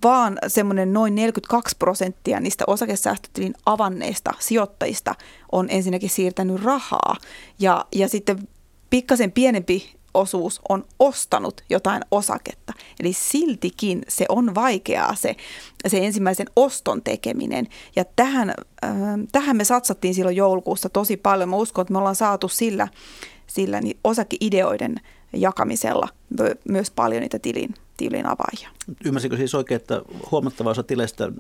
vaan 0.04 0.38
semmoinen 0.46 0.92
noin 0.92 1.14
42 1.14 1.76
prosenttia 1.78 2.40
niistä 2.40 2.64
osakesäästötilin 2.66 3.54
avanneista 3.66 4.32
sijoittajista 4.38 5.14
on 5.52 5.66
ensinnäkin 5.70 6.10
siirtänyt 6.10 6.64
rahaa. 6.64 7.16
Ja, 7.58 7.84
ja 7.94 8.08
sitten 8.08 8.48
pikkasen 8.90 9.32
pienempi 9.32 9.96
osuus 10.16 10.60
on 10.68 10.84
ostanut 10.98 11.60
jotain 11.70 12.02
osaketta. 12.10 12.72
Eli 13.00 13.12
siltikin 13.12 14.02
se 14.08 14.26
on 14.28 14.54
vaikeaa 14.54 15.14
se, 15.14 15.36
se 15.86 16.06
ensimmäisen 16.06 16.46
oston 16.56 17.02
tekeminen. 17.02 17.66
Ja 17.96 18.04
tähän, 18.16 18.50
äh, 18.84 18.90
tähän 19.32 19.56
me 19.56 19.64
satsattiin 19.64 20.14
silloin 20.14 20.36
joulukuussa 20.36 20.88
tosi 20.88 21.16
paljon. 21.16 21.48
Mä 21.48 21.56
uskon, 21.56 21.82
että 21.82 21.92
me 21.92 21.98
ollaan 21.98 22.16
saatu 22.16 22.48
sillä, 22.48 22.88
sillä 23.46 23.80
niin 23.80 23.98
osakeideoiden 24.04 25.00
jakamisella 25.32 26.08
myös 26.68 26.90
paljon 26.90 27.20
niitä 27.20 27.38
tilin, 27.38 27.74
tilin 27.96 28.26
avaajia. 28.26 28.68
Ymmärsikö 29.04 29.36
siis 29.36 29.54
oikein, 29.54 29.80
että 29.80 30.02
huomattava 30.30 30.70
osa 30.70 30.82
tileistä 30.82 31.32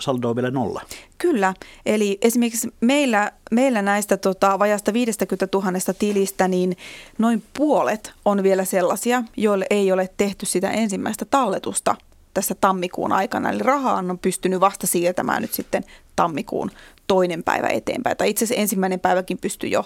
saldo 0.00 0.28
on 0.28 0.36
vielä 0.36 0.50
nolla? 0.50 0.82
Kyllä. 1.18 1.54
Eli 1.86 2.18
esimerkiksi 2.22 2.74
meillä, 2.80 3.32
meillä 3.50 3.82
näistä 3.82 4.16
tota, 4.16 4.58
vajasta 4.58 4.92
50 4.92 5.48
000 5.54 5.72
tilistä, 5.98 6.48
niin 6.48 6.76
noin 7.18 7.42
puolet 7.56 8.12
on 8.24 8.42
vielä 8.42 8.64
sellaisia, 8.64 9.22
joille 9.36 9.66
ei 9.70 9.92
ole 9.92 10.10
tehty 10.16 10.46
sitä 10.46 10.70
ensimmäistä 10.70 11.24
talletusta 11.24 11.96
tässä 12.34 12.54
tammikuun 12.60 13.12
aikana. 13.12 13.50
Eli 13.50 13.58
rahaa 13.58 13.94
on 13.94 14.18
pystynyt 14.22 14.60
vasta 14.60 14.86
siirtämään 14.86 15.42
nyt 15.42 15.52
sitten 15.52 15.84
tammikuun 16.16 16.70
toinen 17.06 17.42
päivä 17.42 17.68
eteenpäin. 17.68 18.16
Tai 18.16 18.30
itse 18.30 18.44
asiassa 18.44 18.60
ensimmäinen 18.60 19.00
päiväkin 19.00 19.38
pystyi 19.38 19.70
jo, 19.70 19.84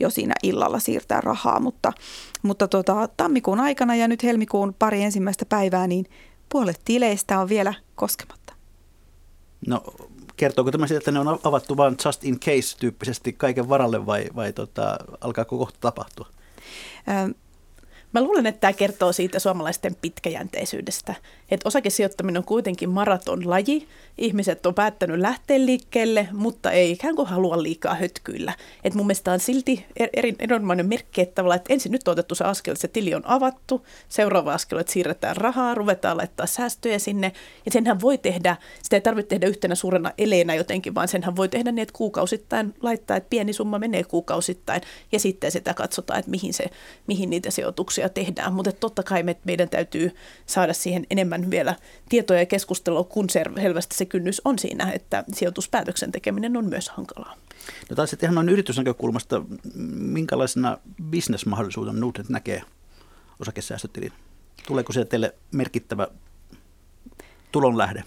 jo 0.00 0.10
siinä 0.10 0.34
illalla 0.42 0.78
siirtämään 0.78 1.24
rahaa, 1.24 1.60
mutta, 1.60 1.92
mutta 2.42 2.68
tota, 2.68 3.08
tammikuun 3.16 3.60
aikana 3.60 3.96
ja 3.96 4.08
nyt 4.08 4.22
helmikuun 4.22 4.74
pari 4.78 5.02
ensimmäistä 5.02 5.44
päivää, 5.46 5.86
niin 5.86 6.06
puolet 6.48 6.80
tileistä 6.84 7.40
on 7.40 7.48
vielä 7.48 7.74
koskematta. 7.94 8.54
No 9.66 9.82
kertooko 10.36 10.70
tämä 10.70 10.86
siitä, 10.86 10.98
että 10.98 11.10
ne 11.10 11.18
on 11.18 11.38
avattu 11.42 11.76
vain 11.76 11.96
just 12.04 12.24
in 12.24 12.40
case 12.40 12.78
tyyppisesti 12.78 13.32
kaiken 13.32 13.68
varalle 13.68 14.06
vai, 14.06 14.26
vai 14.36 14.52
tota, 14.52 14.98
alkaako 15.20 15.58
kohta 15.58 15.78
tapahtua? 15.80 16.28
Mä 18.12 18.22
luulen, 18.22 18.46
että 18.46 18.60
tämä 18.60 18.72
kertoo 18.72 19.12
siitä 19.12 19.38
suomalaisten 19.38 19.96
pitkäjänteisyydestä. 20.00 21.14
Että 21.50 21.68
osakesijoittaminen 21.68 22.38
on 22.40 22.44
kuitenkin 22.44 22.90
maratonlaji. 22.90 23.88
Ihmiset 24.18 24.66
on 24.66 24.74
päättänyt 24.74 25.20
lähteä 25.20 25.58
liikkeelle, 25.58 26.28
mutta 26.32 26.70
ei 26.70 26.90
ikään 26.90 27.16
kuin 27.16 27.28
halua 27.28 27.62
liikaa 27.62 27.94
hötkyillä. 27.94 28.52
Et 28.84 28.94
mun 28.94 29.06
mielestä 29.06 29.32
on 29.32 29.40
silti 29.40 29.86
er, 29.96 30.08
eri, 30.16 30.34
erinomainen 30.38 30.88
merkki, 30.88 31.20
että, 31.20 31.42
että 31.54 31.72
ensin 31.72 31.92
nyt 31.92 32.08
on 32.08 32.12
otettu 32.12 32.34
se 32.34 32.44
askel, 32.44 32.72
että 32.72 32.80
se 32.80 32.88
tili 32.88 33.14
on 33.14 33.22
avattu. 33.26 33.86
Seuraava 34.08 34.52
askel, 34.52 34.78
että 34.78 34.92
siirretään 34.92 35.36
rahaa, 35.36 35.74
ruvetaan 35.74 36.16
laittaa 36.16 36.46
säästöjä 36.46 36.98
sinne. 36.98 37.32
Ja 37.64 37.72
senhän 37.72 38.00
voi 38.00 38.18
tehdä, 38.18 38.56
sitä 38.82 38.96
ei 38.96 39.00
tarvitse 39.00 39.28
tehdä 39.28 39.46
yhtenä 39.46 39.74
suurena 39.74 40.12
eleenä 40.18 40.54
jotenkin, 40.54 40.94
vaan 40.94 41.08
senhän 41.08 41.36
voi 41.36 41.48
tehdä 41.48 41.72
niin, 41.72 41.82
että 41.82 41.98
kuukausittain 41.98 42.74
laittaa, 42.82 43.16
että 43.16 43.30
pieni 43.30 43.52
summa 43.52 43.78
menee 43.78 44.04
kuukausittain. 44.04 44.82
Ja 45.12 45.20
sitten 45.20 45.52
sitä 45.52 45.74
katsotaan, 45.74 46.18
että 46.18 46.30
mihin, 46.30 46.54
se, 46.54 46.64
mihin 47.06 47.30
niitä 47.30 47.50
sijoituksia 47.50 47.97
muutoksia 47.98 48.24
tehdään, 48.24 48.52
mutta 48.52 48.72
totta 48.72 49.02
kai 49.02 49.22
me, 49.22 49.36
meidän 49.44 49.68
täytyy 49.68 50.14
saada 50.46 50.72
siihen 50.72 51.06
enemmän 51.10 51.50
vielä 51.50 51.74
tietoja 52.08 52.40
ja 52.40 52.46
keskustelua, 52.46 53.04
kun 53.04 53.30
selvästi 53.30 53.96
se 53.96 54.06
kynnys 54.06 54.40
on 54.44 54.58
siinä, 54.58 54.92
että 54.92 55.24
sijoituspäätöksen 55.32 56.12
tekeminen 56.12 56.56
on 56.56 56.64
myös 56.68 56.88
hankalaa. 56.88 57.34
No 57.90 57.96
taas 57.96 58.10
sitten 58.10 58.26
ihan 58.26 58.34
noin 58.34 58.48
yritysnäkökulmasta, 58.48 59.42
minkälaisena 59.94 60.78
bisnesmahdollisuuden 61.10 62.00
Nordnet 62.00 62.28
näkee 62.28 62.62
osakesäästötilin? 63.40 64.12
Tuleeko 64.66 64.92
se 64.92 65.04
teille 65.04 65.34
merkittävä 65.52 66.08
tulonlähde? 67.52 68.04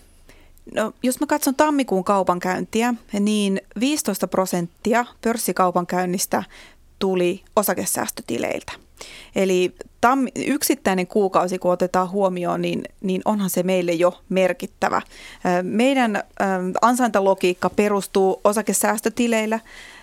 No, 0.76 0.94
jos 1.04 1.20
mä 1.20 1.28
katson 1.28 1.56
tammikuun 1.56 2.04
kaupankäyntiä, 2.04 2.94
niin 3.20 3.62
15 3.80 4.28
prosenttia 4.28 5.06
pörssikaupankäynnistä 5.22 6.44
tuli 7.00 7.44
osakesäästötileiltä. 7.56 8.72
Eli 9.36 9.76
tam, 10.02 10.28
yksittäinen 10.36 11.08
kuukausi, 11.08 11.60
kun 11.60 11.72
otetaan 11.72 12.10
huomioon, 12.10 12.62
niin, 12.62 12.84
niin 13.02 13.22
onhan 13.26 13.50
se 13.50 13.64
meille 13.64 13.92
jo 13.92 14.22
merkittävä. 14.30 15.02
Meidän 15.64 16.24
ansaintalogiikka 16.82 17.70
perustuu 17.70 18.42
osakesäästötileillä 18.44 19.60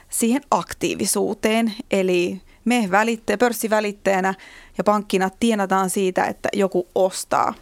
siihen 0.08 0.42
aktiivisuuteen, 0.50 1.74
eli 1.90 2.40
me 2.64 2.88
välitte, 2.90 3.36
pörssivälittäjänä 3.36 4.34
ja 4.78 4.84
pankkina 4.84 5.30
tienataan 5.40 5.90
siitä, 5.90 6.24
että 6.24 6.48
joku 6.52 6.86
ostaa 6.94 7.54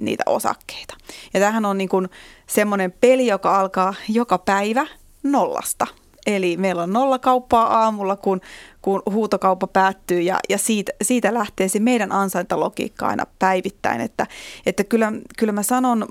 niitä 0.00 0.22
osakkeita. 0.26 0.96
Ja 1.34 1.40
tämähän 1.40 1.64
on 1.64 1.78
niin 1.78 1.88
kuin 1.88 2.08
semmoinen 2.46 2.94
peli, 3.00 3.26
joka 3.26 3.60
alkaa 3.60 3.94
joka 4.08 4.38
päivä 4.38 4.86
nollasta. 5.22 5.86
Eli 6.26 6.56
meillä 6.56 6.82
on 6.82 6.92
nolla 6.92 7.18
kauppaa 7.18 7.82
aamulla, 7.82 8.16
kun, 8.16 8.40
kun 8.82 9.02
huutokauppa 9.10 9.66
päättyy 9.66 10.20
ja, 10.20 10.38
ja 10.48 10.58
siitä, 10.58 10.92
siitä 11.02 11.34
lähtee 11.34 11.68
se 11.68 11.80
meidän 11.80 12.12
ansaintalogiikka 12.12 13.06
aina 13.06 13.26
päivittäin. 13.38 14.00
Että, 14.00 14.26
että 14.66 14.84
kyllä, 14.84 15.12
kyllä 15.38 15.52
mä 15.52 15.62
sanon, 15.62 16.08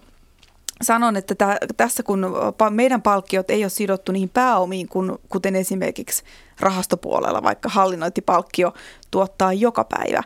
sanon, 0.82 1.16
että 1.16 1.36
tä, 1.36 1.58
tässä 1.78 2.04
kun 2.04 2.26
meidän 2.70 3.02
palkkiot 3.02 3.50
ei 3.50 3.64
ole 3.64 3.70
sidottu 3.70 4.12
niihin 4.12 4.30
pääomiin, 4.30 4.88
kun, 4.88 5.20
kuten 5.30 5.56
esimerkiksi 5.56 6.24
rahastopuolella, 6.60 7.44
vaikka 7.44 7.70
hallinnointipalkkio 7.70 8.74
tuottaa 9.12 9.54
joka 9.54 9.84
päivä, 9.84 10.24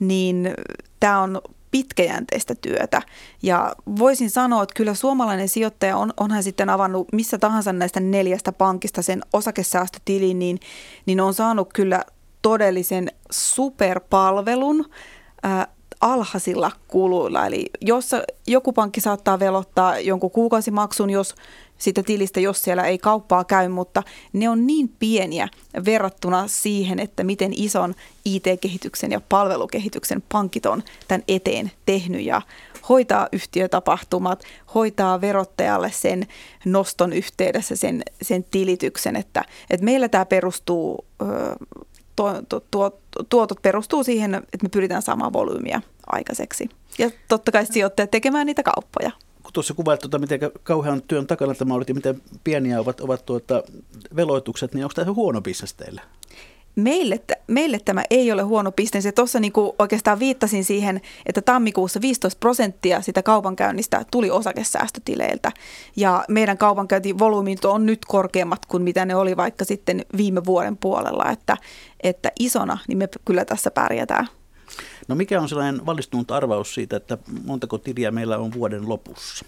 niin 0.00 0.54
tämä 1.00 1.20
on 1.20 1.40
pitkäjänteistä 1.70 2.54
työtä. 2.54 3.02
Ja 3.42 3.74
voisin 3.98 4.30
sanoa, 4.30 4.62
että 4.62 4.74
kyllä 4.74 4.94
suomalainen 4.94 5.48
sijoittaja 5.48 5.96
on, 5.96 6.12
onhan 6.20 6.42
sitten 6.42 6.70
avannut 6.70 7.08
missä 7.12 7.38
tahansa 7.38 7.72
näistä 7.72 8.00
neljästä 8.00 8.52
pankista 8.52 9.02
sen 9.02 9.22
osakesäästötilin, 9.32 10.38
niin, 10.38 10.58
niin 11.06 11.20
on 11.20 11.34
saanut 11.34 11.68
kyllä 11.74 12.04
todellisen 12.42 13.08
superpalvelun 13.30 14.84
äh, 15.44 15.66
alhaisilla 16.00 16.70
kuluilla. 16.88 17.46
Eli 17.46 17.70
jos 17.80 18.10
joku 18.46 18.72
pankki 18.72 19.00
saattaa 19.00 19.38
velottaa 19.38 19.98
jonkun 19.98 20.30
kuukausimaksun, 20.30 21.10
jos 21.10 21.34
sitä 21.78 22.02
tilistä, 22.02 22.40
jos 22.40 22.62
siellä 22.62 22.84
ei 22.84 22.98
kauppaa 22.98 23.44
käy, 23.44 23.68
mutta 23.68 24.02
ne 24.32 24.48
on 24.48 24.66
niin 24.66 24.88
pieniä 24.98 25.48
verrattuna 25.84 26.48
siihen, 26.48 26.98
että 26.98 27.24
miten 27.24 27.52
ison 27.56 27.94
IT-kehityksen 28.24 29.12
ja 29.12 29.20
palvelukehityksen 29.28 30.22
pankit 30.28 30.66
on 30.66 30.82
tämän 31.08 31.22
eteen 31.28 31.70
tehnyt 31.86 32.22
ja 32.22 32.42
hoitaa 32.88 33.28
yhtiötapahtumat, 33.32 34.44
hoitaa 34.74 35.20
verottajalle 35.20 35.90
sen 35.90 36.26
noston 36.64 37.12
yhteydessä 37.12 37.76
sen, 37.76 38.02
sen 38.22 38.44
tilityksen, 38.50 39.16
että, 39.16 39.44
että 39.70 39.84
meillä 39.84 40.08
tämä 40.08 40.26
perustuu, 40.26 41.04
tuo, 42.16 42.42
tuo, 42.48 42.60
tuo, 42.70 43.00
tuotot 43.28 43.62
perustuu 43.62 44.04
siihen, 44.04 44.34
että 44.34 44.58
me 44.62 44.68
pyritään 44.68 45.02
saamaan 45.02 45.32
volyymiä 45.32 45.82
aikaiseksi. 46.06 46.68
Ja 46.98 47.10
totta 47.28 47.52
kai 47.52 47.66
sijoittajat 47.66 48.10
tekemään 48.10 48.46
niitä 48.46 48.62
kauppoja 48.62 49.10
tuossa 49.52 49.74
kuvailit, 49.74 50.00
tuota, 50.00 50.18
miten 50.18 50.40
kauhean 50.62 51.02
työn 51.02 51.26
takana 51.26 51.54
tämä 51.54 51.74
oli 51.74 51.84
miten 51.94 52.22
pieniä 52.44 52.80
ovat, 52.80 53.00
ovat 53.00 53.26
tuota, 53.26 53.62
veloitukset, 54.16 54.74
niin 54.74 54.84
onko 54.84 54.94
tämä 54.94 55.12
huono 55.12 55.40
bisnes 55.40 55.74
teille? 55.74 56.00
Meille, 56.78 57.20
meille 57.46 57.78
tämä 57.84 58.02
ei 58.10 58.32
ole 58.32 58.42
huono 58.42 58.72
bisnes. 58.72 59.04
Ja 59.04 59.12
tuossa 59.12 59.40
niin 59.40 59.52
oikeastaan 59.78 60.18
viittasin 60.18 60.64
siihen, 60.64 61.00
että 61.26 61.42
tammikuussa 61.42 62.00
15 62.00 62.38
prosenttia 62.40 63.02
sitä 63.02 63.22
kaupankäynnistä 63.22 64.04
tuli 64.10 64.30
osakesäästötileiltä. 64.30 65.52
Ja 65.96 66.24
meidän 66.28 66.58
kaupankäyntivolyymit 66.58 67.64
on 67.64 67.86
nyt 67.86 67.98
korkeammat 68.04 68.66
kuin 68.66 68.82
mitä 68.82 69.04
ne 69.04 69.16
oli 69.16 69.36
vaikka 69.36 69.64
sitten 69.64 70.04
viime 70.16 70.44
vuoden 70.44 70.76
puolella. 70.76 71.30
Että, 71.30 71.56
että 72.02 72.32
isona, 72.40 72.78
niin 72.88 72.98
me 72.98 73.08
kyllä 73.24 73.44
tässä 73.44 73.70
pärjätään. 73.70 74.28
No 75.08 75.14
mikä 75.14 75.40
on 75.40 75.48
sellainen 75.48 75.86
valistunut 75.86 76.30
arvaus 76.30 76.74
siitä, 76.74 76.96
että 76.96 77.18
montako 77.44 77.78
tiliä 77.78 78.10
meillä 78.10 78.38
on 78.38 78.52
vuoden 78.52 78.88
lopussa? 78.88 79.44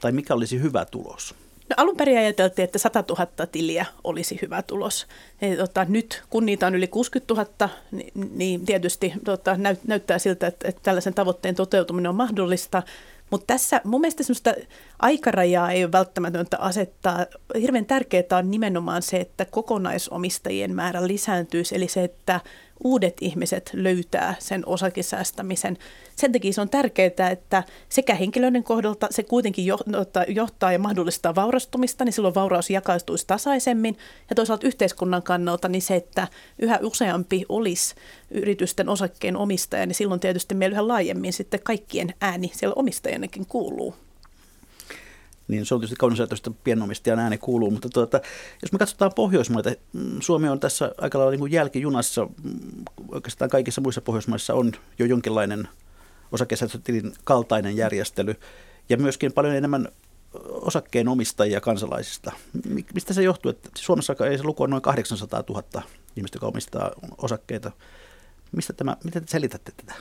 Tai 0.00 0.12
mikä 0.12 0.34
olisi 0.34 0.60
hyvä 0.62 0.84
tulos? 0.84 1.34
No 1.70 1.74
alun 1.76 1.96
perin 1.96 2.18
ajateltiin, 2.18 2.64
että 2.64 2.78
100 2.78 3.04
000 3.08 3.46
tiliä 3.52 3.86
olisi 4.04 4.38
hyvä 4.42 4.62
tulos. 4.62 5.06
Ja, 5.40 5.56
tota, 5.56 5.86
nyt 5.88 6.22
kun 6.30 6.46
niitä 6.46 6.66
on 6.66 6.74
yli 6.74 6.86
60 6.86 7.34
000, 7.34 7.70
niin, 7.90 8.12
niin 8.34 8.66
tietysti 8.66 9.12
tota, 9.24 9.56
näyt, 9.56 9.84
näyttää 9.84 10.18
siltä, 10.18 10.46
että, 10.46 10.68
että 10.68 10.80
tällaisen 10.82 11.14
tavoitteen 11.14 11.54
toteutuminen 11.54 12.08
on 12.08 12.14
mahdollista. 12.14 12.82
Mutta 13.30 13.46
tässä 13.46 13.80
mun 13.84 14.00
mielestä 14.00 14.22
sellaista 14.22 14.54
aikarajaa 14.98 15.70
ei 15.70 15.84
ole 15.84 15.92
välttämätöntä 15.92 16.56
asettaa. 16.58 17.26
Hirveän 17.60 17.86
tärkeää 17.86 18.38
on 18.38 18.50
nimenomaan 18.50 19.02
se, 19.02 19.16
että 19.16 19.44
kokonaisomistajien 19.44 20.74
määrä 20.74 21.06
lisääntyisi, 21.06 21.76
eli 21.76 21.88
se, 21.88 22.04
että 22.04 22.40
uudet 22.84 23.16
ihmiset 23.20 23.70
löytää 23.72 24.34
sen 24.38 24.62
osakesäästämisen. 24.66 25.78
Sen 26.16 26.32
takia 26.32 26.52
se 26.52 26.60
on 26.60 26.68
tärkeää, 26.68 27.30
että 27.32 27.62
sekä 27.88 28.14
henkilöiden 28.14 28.64
kohdalta 28.64 29.06
se 29.10 29.22
kuitenkin 29.22 29.66
johtaa 30.28 30.72
ja 30.72 30.78
mahdollistaa 30.78 31.34
vaurastumista, 31.34 32.04
niin 32.04 32.12
silloin 32.12 32.34
vauraus 32.34 32.70
jakaistuisi 32.70 33.26
tasaisemmin. 33.26 33.98
Ja 34.30 34.36
toisaalta 34.36 34.66
yhteiskunnan 34.66 35.22
kannalta 35.22 35.68
niin 35.68 35.82
se, 35.82 35.96
että 35.96 36.28
yhä 36.58 36.78
useampi 36.82 37.44
olisi 37.48 37.94
yritysten 38.30 38.88
osakkeen 38.88 39.36
omistaja, 39.36 39.86
niin 39.86 39.94
silloin 39.94 40.20
tietysti 40.20 40.54
meillä 40.54 40.74
yhä 40.74 40.88
laajemmin 40.88 41.32
sitten 41.32 41.60
kaikkien 41.64 42.14
ääni 42.20 42.50
siellä 42.54 42.74
omistajanakin 42.76 43.46
kuuluu 43.46 43.94
niin 45.48 45.66
se 45.66 45.74
on 45.74 45.80
tietysti 45.80 45.96
kaunis 45.96 46.20
että 46.20 46.50
pienomistajan 46.64 47.18
ääni 47.18 47.38
kuuluu, 47.38 47.70
mutta 47.70 47.88
tuota, 47.88 48.20
jos 48.62 48.72
me 48.72 48.78
katsotaan 48.78 49.12
Pohjoismaita, 49.14 49.70
mm, 49.92 50.20
Suomi 50.20 50.48
on 50.48 50.60
tässä 50.60 50.92
aika 50.98 51.18
lailla 51.18 51.30
niin 51.30 51.38
kuin 51.38 51.52
jälkijunassa, 51.52 52.24
mm, 52.24 52.84
oikeastaan 53.08 53.50
kaikissa 53.50 53.80
muissa 53.80 54.00
Pohjoismaissa 54.00 54.54
on 54.54 54.72
jo 54.98 55.06
jonkinlainen 55.06 55.68
osakesäästötilin 56.32 57.12
kaltainen 57.24 57.76
järjestely, 57.76 58.34
ja 58.88 58.96
myöskin 58.96 59.32
paljon 59.32 59.54
enemmän 59.54 59.88
osakkeenomistajia 60.48 61.60
kansalaisista. 61.60 62.32
Mistä 62.94 63.14
se 63.14 63.22
johtuu, 63.22 63.50
että 63.50 63.70
Suomessa 63.74 64.14
ei 64.30 64.38
se 64.38 64.44
luku 64.44 64.62
on 64.62 64.70
noin 64.70 64.82
800 64.82 65.44
000 65.48 65.82
ihmistä, 66.16 66.36
jotka 66.36 66.46
omistaa 66.46 66.90
osakkeita. 67.18 67.72
Mistä 68.52 68.72
tämä, 68.72 68.96
miten 69.04 69.24
te 69.24 69.30
selitätte 69.30 69.72
tätä? 69.76 69.94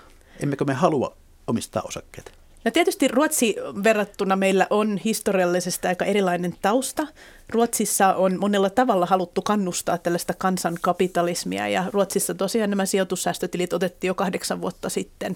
Emmekö 0.44 0.66
me 0.66 0.74
halua 0.74 1.18
omistaa 1.48 1.84
osakkeita? 1.86 2.32
No 2.68 2.72
tietysti 2.72 3.08
Ruotsi 3.08 3.56
verrattuna 3.84 4.36
meillä 4.36 4.68
on 4.70 5.00
historiallisesti 5.06 5.88
aika 5.88 6.06
erilainen 6.06 6.56
tausta. 6.62 7.08
Ruotsissa 7.50 8.14
on 8.14 8.40
monella 8.40 8.70
tavalla 8.70 9.06
haluttu 9.06 9.42
kannustaa 9.42 9.98
tällaista 9.98 10.34
kansankapitalismia 10.38 11.68
ja 11.68 11.86
Ruotsissa 11.94 12.34
tosiaan 12.34 12.70
nämä 12.70 12.86
sijoitussäästötilit 12.86 13.74
otettiin 13.74 14.08
jo 14.10 14.16
kahdeksan 14.16 14.62
vuotta 14.62 14.90
sitten 14.90 15.36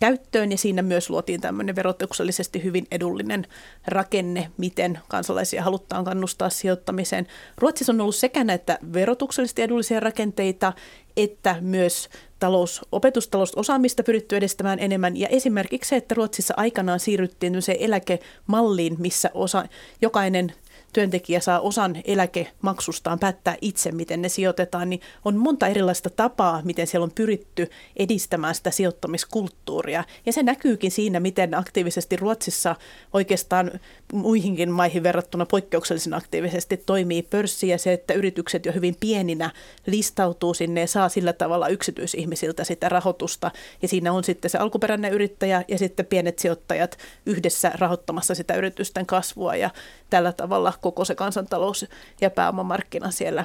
käyttöön 0.00 0.50
ja 0.50 0.58
siinä 0.58 0.82
myös 0.82 1.10
luotiin 1.10 1.40
tämmöinen 1.40 1.76
verotuksellisesti 1.76 2.62
hyvin 2.64 2.86
edullinen 2.90 3.46
rakenne, 3.86 4.50
miten 4.56 4.98
kansalaisia 5.08 5.62
halutaan 5.62 6.04
kannustaa 6.04 6.50
sijoittamiseen. 6.50 7.26
Ruotsissa 7.58 7.92
on 7.92 8.00
ollut 8.00 8.16
sekä 8.16 8.44
näitä 8.44 8.78
verotuksellisesti 8.92 9.62
edullisia 9.62 10.00
rakenteita 10.00 10.72
että 11.18 11.56
myös 11.60 12.08
talous, 12.38 12.80
opetustalousosaamista 12.92 14.02
pyritty 14.02 14.36
edistämään 14.36 14.78
enemmän. 14.78 15.16
Ja 15.16 15.28
esimerkiksi 15.28 15.88
se, 15.88 15.96
että 15.96 16.14
Ruotsissa 16.14 16.54
aikanaan 16.56 17.00
siirryttiin 17.00 17.62
se 17.62 17.76
eläkemalliin, 17.80 18.96
missä 18.98 19.30
osa, 19.34 19.64
jokainen 20.02 20.52
työntekijä 20.92 21.40
saa 21.40 21.60
osan 21.60 21.96
eläkemaksustaan 22.04 23.18
päättää 23.18 23.56
itse, 23.60 23.92
miten 23.92 24.22
ne 24.22 24.28
sijoitetaan, 24.28 24.90
niin 24.90 25.00
on 25.24 25.36
monta 25.36 25.66
erilaista 25.66 26.10
tapaa, 26.10 26.60
miten 26.64 26.86
siellä 26.86 27.04
on 27.04 27.12
pyritty 27.14 27.70
edistämään 27.96 28.54
sitä 28.54 28.70
sijoittamiskulttuuria. 28.70 30.04
Ja 30.26 30.32
se 30.32 30.42
näkyykin 30.42 30.90
siinä, 30.90 31.20
miten 31.20 31.54
aktiivisesti 31.54 32.16
Ruotsissa 32.16 32.76
oikeastaan 33.12 33.70
muihinkin 34.12 34.70
maihin 34.70 35.02
verrattuna 35.02 35.46
poikkeuksellisen 35.46 36.14
aktiivisesti 36.14 36.76
toimii 36.76 37.22
pörssi 37.22 37.68
ja 37.68 37.78
se, 37.78 37.92
että 37.92 38.14
yritykset 38.14 38.66
jo 38.66 38.72
hyvin 38.72 38.96
pieninä 39.00 39.50
listautuu 39.86 40.54
sinne 40.54 40.80
ja 40.80 40.86
saa 40.86 41.08
sillä 41.08 41.32
tavalla 41.32 41.68
yksityisihmisiltä 41.68 42.64
sitä 42.64 42.88
rahoitusta. 42.88 43.50
Ja 43.82 43.88
siinä 43.88 44.12
on 44.12 44.24
sitten 44.24 44.50
se 44.50 44.58
alkuperäinen 44.58 45.12
yrittäjä 45.12 45.64
ja 45.68 45.78
sitten 45.78 46.06
pienet 46.06 46.38
sijoittajat 46.38 46.98
yhdessä 47.26 47.72
rahoittamassa 47.74 48.34
sitä 48.34 48.54
yritysten 48.54 49.06
kasvua 49.06 49.56
ja 49.56 49.70
tällä 50.10 50.32
tavalla 50.32 50.72
koko 50.80 51.04
se 51.04 51.14
kansantalous 51.14 51.86
ja 52.20 52.30
pääomamarkkina 52.30 53.10
siellä 53.10 53.44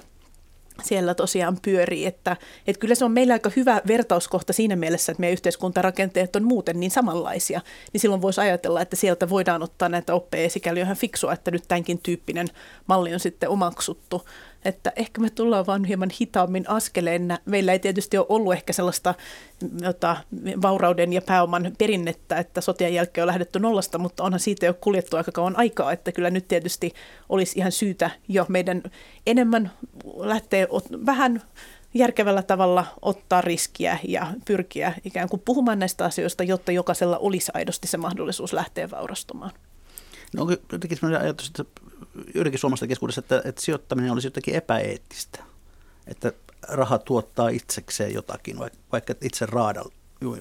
siellä 0.83 1.13
tosiaan 1.13 1.57
pyörii, 1.61 2.05
että, 2.05 2.37
että 2.67 2.79
kyllä 2.79 2.95
se 2.95 3.05
on 3.05 3.11
meillä 3.11 3.33
aika 3.33 3.51
hyvä 3.55 3.81
vertauskohta 3.87 4.53
siinä 4.53 4.75
mielessä, 4.75 5.11
että 5.11 5.21
meidän 5.21 5.33
yhteiskuntarakenteet 5.33 6.35
on 6.35 6.43
muuten 6.43 6.79
niin 6.79 6.91
samanlaisia, 6.91 7.61
niin 7.93 8.01
silloin 8.01 8.21
voisi 8.21 8.41
ajatella, 8.41 8.81
että 8.81 8.95
sieltä 8.95 9.29
voidaan 9.29 9.63
ottaa 9.63 9.89
näitä 9.89 10.13
oppeja 10.13 10.49
sikäli 10.49 10.79
ihan 10.79 10.97
fiksua, 10.97 11.33
että 11.33 11.51
nyt 11.51 11.63
tämänkin 11.67 11.99
tyyppinen 12.03 12.47
malli 12.87 13.13
on 13.13 13.19
sitten 13.19 13.49
omaksuttu 13.49 14.25
että 14.65 14.91
ehkä 14.95 15.21
me 15.21 15.29
tullaan 15.29 15.65
vaan 15.65 15.85
hieman 15.85 16.09
hitaammin 16.21 16.69
askeleen. 16.69 17.37
Meillä 17.45 17.71
ei 17.71 17.79
tietysti 17.79 18.17
ole 18.17 18.25
ollut 18.29 18.53
ehkä 18.53 18.73
sellaista 18.73 19.13
jota, 19.81 20.17
vaurauden 20.61 21.13
ja 21.13 21.21
pääoman 21.21 21.71
perinnettä, 21.77 22.37
että 22.37 22.61
sotien 22.61 22.93
jälkeen 22.93 23.23
on 23.23 23.27
lähdetty 23.27 23.59
nollasta, 23.59 23.97
mutta 23.97 24.23
onhan 24.23 24.39
siitä 24.39 24.65
jo 24.65 24.73
kuljettu 24.73 25.17
aika 25.17 25.31
kauan 25.31 25.57
aikaa, 25.57 25.91
että 25.91 26.11
kyllä 26.11 26.29
nyt 26.29 26.47
tietysti 26.47 26.93
olisi 27.29 27.59
ihan 27.59 27.71
syytä 27.71 28.09
jo 28.27 28.45
meidän 28.49 28.83
enemmän 29.27 29.71
lähteä 30.17 30.67
vähän 31.05 31.41
järkevällä 31.93 32.43
tavalla 32.43 32.85
ottaa 33.01 33.41
riskiä 33.41 33.99
ja 34.07 34.27
pyrkiä 34.45 34.93
ikään 35.03 35.29
kuin 35.29 35.41
puhumaan 35.45 35.79
näistä 35.79 36.05
asioista, 36.05 36.43
jotta 36.43 36.71
jokaisella 36.71 37.17
olisi 37.17 37.51
aidosti 37.53 37.87
se 37.87 37.97
mahdollisuus 37.97 38.53
lähteä 38.53 38.91
vaurastumaan. 38.91 39.51
No 40.35 40.41
onko 40.41 40.53
jotenkin 40.71 40.97
sellainen 40.97 41.21
ajatus, 41.21 41.47
että 41.47 41.63
joidenkin 42.35 42.59
suomalaisten 42.59 42.89
keskuudessa, 42.89 43.19
että, 43.19 43.41
että 43.45 43.61
sijoittaminen 43.61 44.11
olisi 44.11 44.27
jotenkin 44.27 44.55
epäeettistä. 44.55 45.43
Että 46.07 46.31
raha 46.67 46.97
tuottaa 46.97 47.49
itsekseen 47.49 48.13
jotakin, 48.13 48.59
vaikka 48.91 49.13
itse 49.21 49.45
raada 49.45 49.83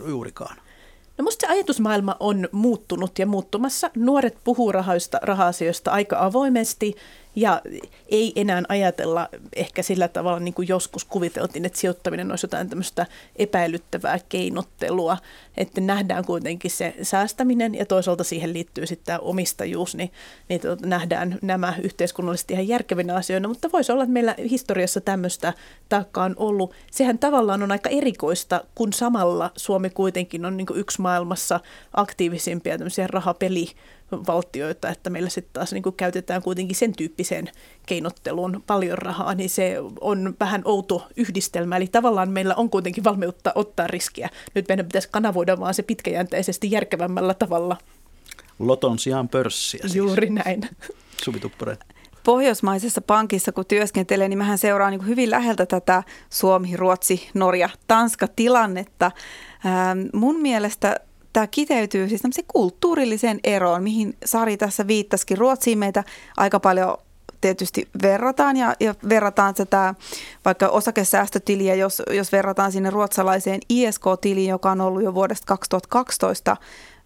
juurikaan. 0.09 0.57
No 1.18 1.22
musta 1.22 1.47
se 1.47 1.53
ajatusmaailma 1.53 2.16
on 2.20 2.49
muuttunut 2.53 3.18
ja 3.18 3.26
muuttumassa. 3.26 3.90
Nuoret 3.97 4.38
puhuu 4.45 4.72
rahoista, 4.72 5.18
raha-asioista 5.22 5.90
aika 5.90 6.16
avoimesti 6.20 6.97
ja 7.37 7.62
ei 8.09 8.33
enää 8.37 8.62
ajatella 8.68 9.28
ehkä 9.57 9.83
sillä 9.83 10.09
tavalla, 10.09 10.41
niin 10.41 10.55
kuin 10.55 10.68
joskus 10.68 11.05
kuviteltiin, 11.05 11.64
että 11.64 11.78
sijoittaminen 11.78 12.30
olisi 12.30 12.45
jotain 12.45 12.68
tämmöistä 12.68 13.07
epäilyttävää 13.37 14.18
keinottelua, 14.28 15.16
että 15.57 15.80
nähdään 15.80 16.24
kuitenkin 16.24 16.70
se 16.70 16.95
säästäminen 17.03 17.74
ja 17.74 17.87
toisaalta 17.87 18.24
siihen 18.24 18.53
liittyy 18.53 18.87
sitten 18.87 19.07
tämä 19.07 19.18
omistajuus, 19.18 19.95
niin, 19.95 20.12
niin 20.49 20.61
tuota, 20.61 20.87
nähdään 20.87 21.39
nämä 21.43 21.74
yhteiskunnallisesti 21.83 22.55
ihan 22.55 22.68
järkevinä 22.68 23.14
asioina, 23.14 23.49
mutta 23.49 23.72
voisi 23.72 23.93
olla, 23.93 24.03
että 24.03 24.12
meillä 24.12 24.35
historiassa 24.51 25.01
tämmöistä 25.01 25.53
taakkaa 25.89 26.24
on 26.24 26.35
ollut. 26.37 26.74
Sehän 26.91 27.18
tavallaan 27.18 27.62
on 27.62 27.72
aika 27.72 27.91
erikoista, 27.91 28.64
kun 28.74 28.93
samalla 28.93 29.51
Suomi 29.57 29.91
kuitenkin 29.91 30.45
on 30.45 30.57
niin 30.57 30.66
yksi 30.74 31.01
maailmassa 31.01 31.61
aktiivisimpia 31.95 32.78
tämmöisiä 32.78 33.07
rahapeli 33.07 33.66
valtioita, 34.27 34.89
että 34.89 35.11
meillä 35.11 35.29
sitten 35.29 35.53
taas 35.53 35.73
niin 35.73 35.83
käytetään 35.97 36.43
kuitenkin 36.43 36.77
sen 36.77 36.93
tyyppiseen 36.97 37.51
keinotteluun 37.87 38.63
paljon 38.67 38.99
rahaa, 38.99 39.35
niin 39.35 39.51
se 39.51 39.77
on 40.01 40.35
vähän 40.41 40.63
outo 40.65 41.07
yhdistelmä. 41.17 41.77
Eli 41.77 41.87
tavallaan 41.87 42.31
meillä 42.31 42.55
on 42.55 42.71
kuitenkin 42.71 43.05
valmiutta 43.05 43.53
ottaa 43.55 43.87
riskiä. 43.87 44.29
Nyt 44.55 44.69
meidän 44.69 44.87
pitäisi 44.87 45.09
kanavoida 45.11 45.61
vaan 45.61 45.75
se 45.75 45.83
pitkäjänteisesti 45.83 46.71
järkevämmällä 46.71 47.35
tavalla. 47.35 47.77
Loton 48.59 48.99
sijaan 48.99 49.29
pörssiä 49.29 49.81
siis. 49.81 49.95
Juuri 49.95 50.31
näin. 50.31 50.69
Suvi 51.25 51.41
Tuppurainen 51.41 51.87
pohjoismaisessa 52.25 53.01
pankissa, 53.01 53.53
kun 53.53 53.67
työskentelee, 53.67 54.29
niin 54.29 54.39
mähän 54.39 54.59
seuraan 54.59 54.91
niin 54.91 55.07
hyvin 55.07 55.31
läheltä 55.31 55.67
tätä 55.67 56.03
Suomi, 56.31 56.77
Ruotsi, 56.77 57.31
Norja, 57.35 57.69
Tanska-tilannetta. 57.89 59.11
Ähm, 59.67 60.01
mun 60.13 60.41
mielestä 60.41 61.01
tämä 61.33 61.47
kiteytyy 61.47 62.09
siis 62.09 62.22
kulttuurilliseen 62.49 63.41
eroon, 63.45 63.83
mihin 63.83 64.16
Sari 64.24 64.57
tässä 64.57 64.87
viittasikin. 64.87 65.39
Ruotsiin 65.39 65.78
meitä 65.78 66.05
aika 66.37 66.61
paljon 66.61 66.97
tietysti 67.41 67.89
verrataan 68.03 68.57
ja, 68.57 68.74
ja 68.80 68.95
verrataan 69.09 69.55
tätä 69.55 69.95
vaikka 70.45 70.68
osakesäästötiliä, 70.68 71.74
jos, 71.74 72.03
jos 72.11 72.33
verrataan 72.33 72.72
sinne 72.72 72.91
ruotsalaiseen 72.91 73.61
ISK-tiliin, 73.68 74.51
joka 74.51 74.70
on 74.70 74.80
ollut 74.80 75.03
jo 75.03 75.14
vuodesta 75.14 75.47
2012 75.47 76.57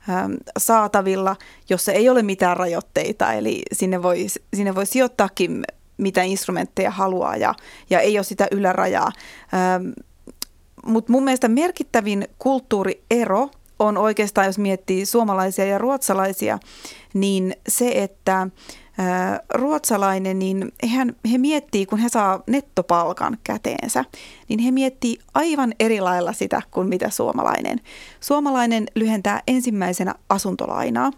ähm, 0.09 0.33
saatavilla, 0.59 1.37
jossa 1.69 1.93
ei 1.93 2.09
ole 2.09 2.23
mitään 2.23 2.57
rajoitteita, 2.57 3.33
eli 3.33 3.63
sinne 3.73 4.03
voi, 4.03 4.27
sinne 4.55 4.75
voi 4.75 4.87
sijoittaakin 4.87 5.65
mitä 5.97 6.23
instrumentteja 6.23 6.91
haluaa 6.91 7.37
ja, 7.37 7.55
ja 7.91 8.01
ei 8.01 8.19
ole 8.19 8.25
sitä 8.25 8.49
ylärajaa. 8.51 9.13
Ähm, 9.55 9.89
Mutta 10.87 11.13
mun 11.13 11.25
mielestä 11.25 11.49
merkittävin 11.49 12.29
kulttuuriero 12.39 13.49
on 13.79 13.99
oikeastaan, 13.99 14.47
jos 14.47 14.59
miettii 14.59 15.07
suomalaisia 15.07 15.65
ja 15.65 15.79
ruotsalaisia, 15.79 16.59
niin 17.15 17.57
se, 17.69 17.93
että 17.95 18.49
ruotsalainen, 19.55 20.39
niin 20.39 20.73
hän, 20.89 21.17
he 21.33 21.39
miettii, 21.39 21.87
kun 21.87 21.99
he 21.99 22.09
saa 22.09 22.43
nettopalkan 22.47 23.39
käteensä, 23.45 24.05
niin 24.49 24.61
he 24.61 24.71
miettii 24.71 25.19
aivan 25.35 25.75
eri 25.81 26.01
lailla 26.01 26.33
sitä 26.33 26.63
kuin 26.71 26.89
mitä 26.89 27.11
suomalainen. 27.11 27.81
Suomalainen 28.21 28.87
lyhentää 28.95 29.43
ensimmäisenä 29.47 30.15
asuntolainaa. 30.29 31.11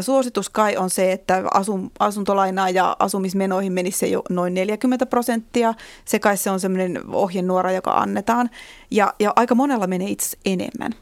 Suositus 0.00 0.50
kai 0.50 0.76
on 0.76 0.90
se, 0.90 1.12
että 1.12 1.42
asun, 1.54 1.90
asuntolainaa 1.98 2.70
ja 2.70 2.96
asumismenoihin 2.98 3.72
menisi 3.72 3.98
se 3.98 4.06
jo 4.06 4.22
noin 4.30 4.54
40 4.54 5.06
prosenttia. 5.06 5.74
Se 6.04 6.18
kai 6.18 6.36
se 6.36 6.50
on 6.50 6.60
sellainen 6.60 7.00
ohjenuora, 7.12 7.72
joka 7.72 7.90
annetaan. 7.90 8.50
Ja, 8.90 9.14
ja 9.20 9.32
aika 9.36 9.54
monella 9.54 9.86
menee 9.86 10.08
itse 10.08 10.36
enemmän 10.44 10.92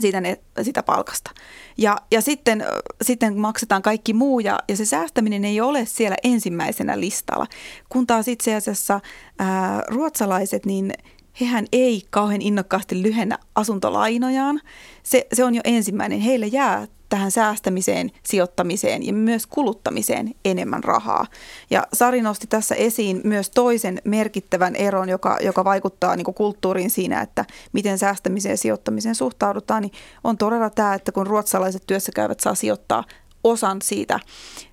siitä, 0.00 0.20
ne, 0.20 0.38
sitä 0.62 0.82
palkasta. 0.82 1.30
Ja, 1.78 1.96
ja 2.10 2.20
sitten, 2.20 2.64
sitten 3.02 3.38
maksetaan 3.38 3.82
kaikki 3.82 4.12
muu 4.12 4.40
ja, 4.40 4.58
ja 4.68 4.76
se 4.76 4.84
säästäminen 4.84 5.44
ei 5.44 5.60
ole 5.60 5.86
siellä 5.86 6.16
ensimmäisenä 6.24 7.00
listalla. 7.00 7.46
Kun 7.88 8.06
taas 8.06 8.28
itse 8.28 8.54
asiassa 8.54 9.00
ää, 9.38 9.82
ruotsalaiset, 9.88 10.66
niin 10.66 10.92
hehän 11.40 11.66
ei 11.72 12.02
kauhean 12.10 12.42
innokkaasti 12.42 13.02
lyhennä 13.02 13.38
asuntolainojaan. 13.54 14.60
Se, 15.02 15.26
se 15.32 15.44
on 15.44 15.54
jo 15.54 15.60
ensimmäinen. 15.64 16.20
Heille 16.20 16.46
jää 16.46 16.86
tähän 17.08 17.30
säästämiseen, 17.30 18.10
sijoittamiseen 18.22 19.06
ja 19.06 19.12
myös 19.12 19.46
kuluttamiseen 19.46 20.34
enemmän 20.44 20.84
rahaa. 20.84 21.26
Ja 21.70 21.86
Sari 21.92 22.22
nosti 22.22 22.46
tässä 22.46 22.74
esiin 22.74 23.20
myös 23.24 23.50
toisen 23.50 24.00
merkittävän 24.04 24.76
eron, 24.76 25.08
joka, 25.08 25.38
joka 25.40 25.64
vaikuttaa 25.64 26.16
niin 26.16 26.34
kulttuuriin 26.34 26.90
siinä, 26.90 27.20
että 27.20 27.44
miten 27.72 27.98
säästämiseen 27.98 28.52
ja 28.52 28.56
sijoittamiseen 28.56 29.14
suhtaudutaan, 29.14 29.82
niin 29.82 29.92
on 30.24 30.38
todella 30.38 30.70
tämä, 30.70 30.94
että 30.94 31.12
kun 31.12 31.26
ruotsalaiset 31.26 31.82
työssäkäyvät 31.86 32.40
saa 32.40 32.54
sijoittaa 32.54 33.04
osan 33.44 33.82
siitä, 33.82 34.20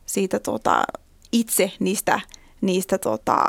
siitä 0.05 0.39
tota, 0.39 0.83
itse 1.31 1.71
niistä 1.79 2.19
niistä 2.61 2.97
tota, 2.97 3.43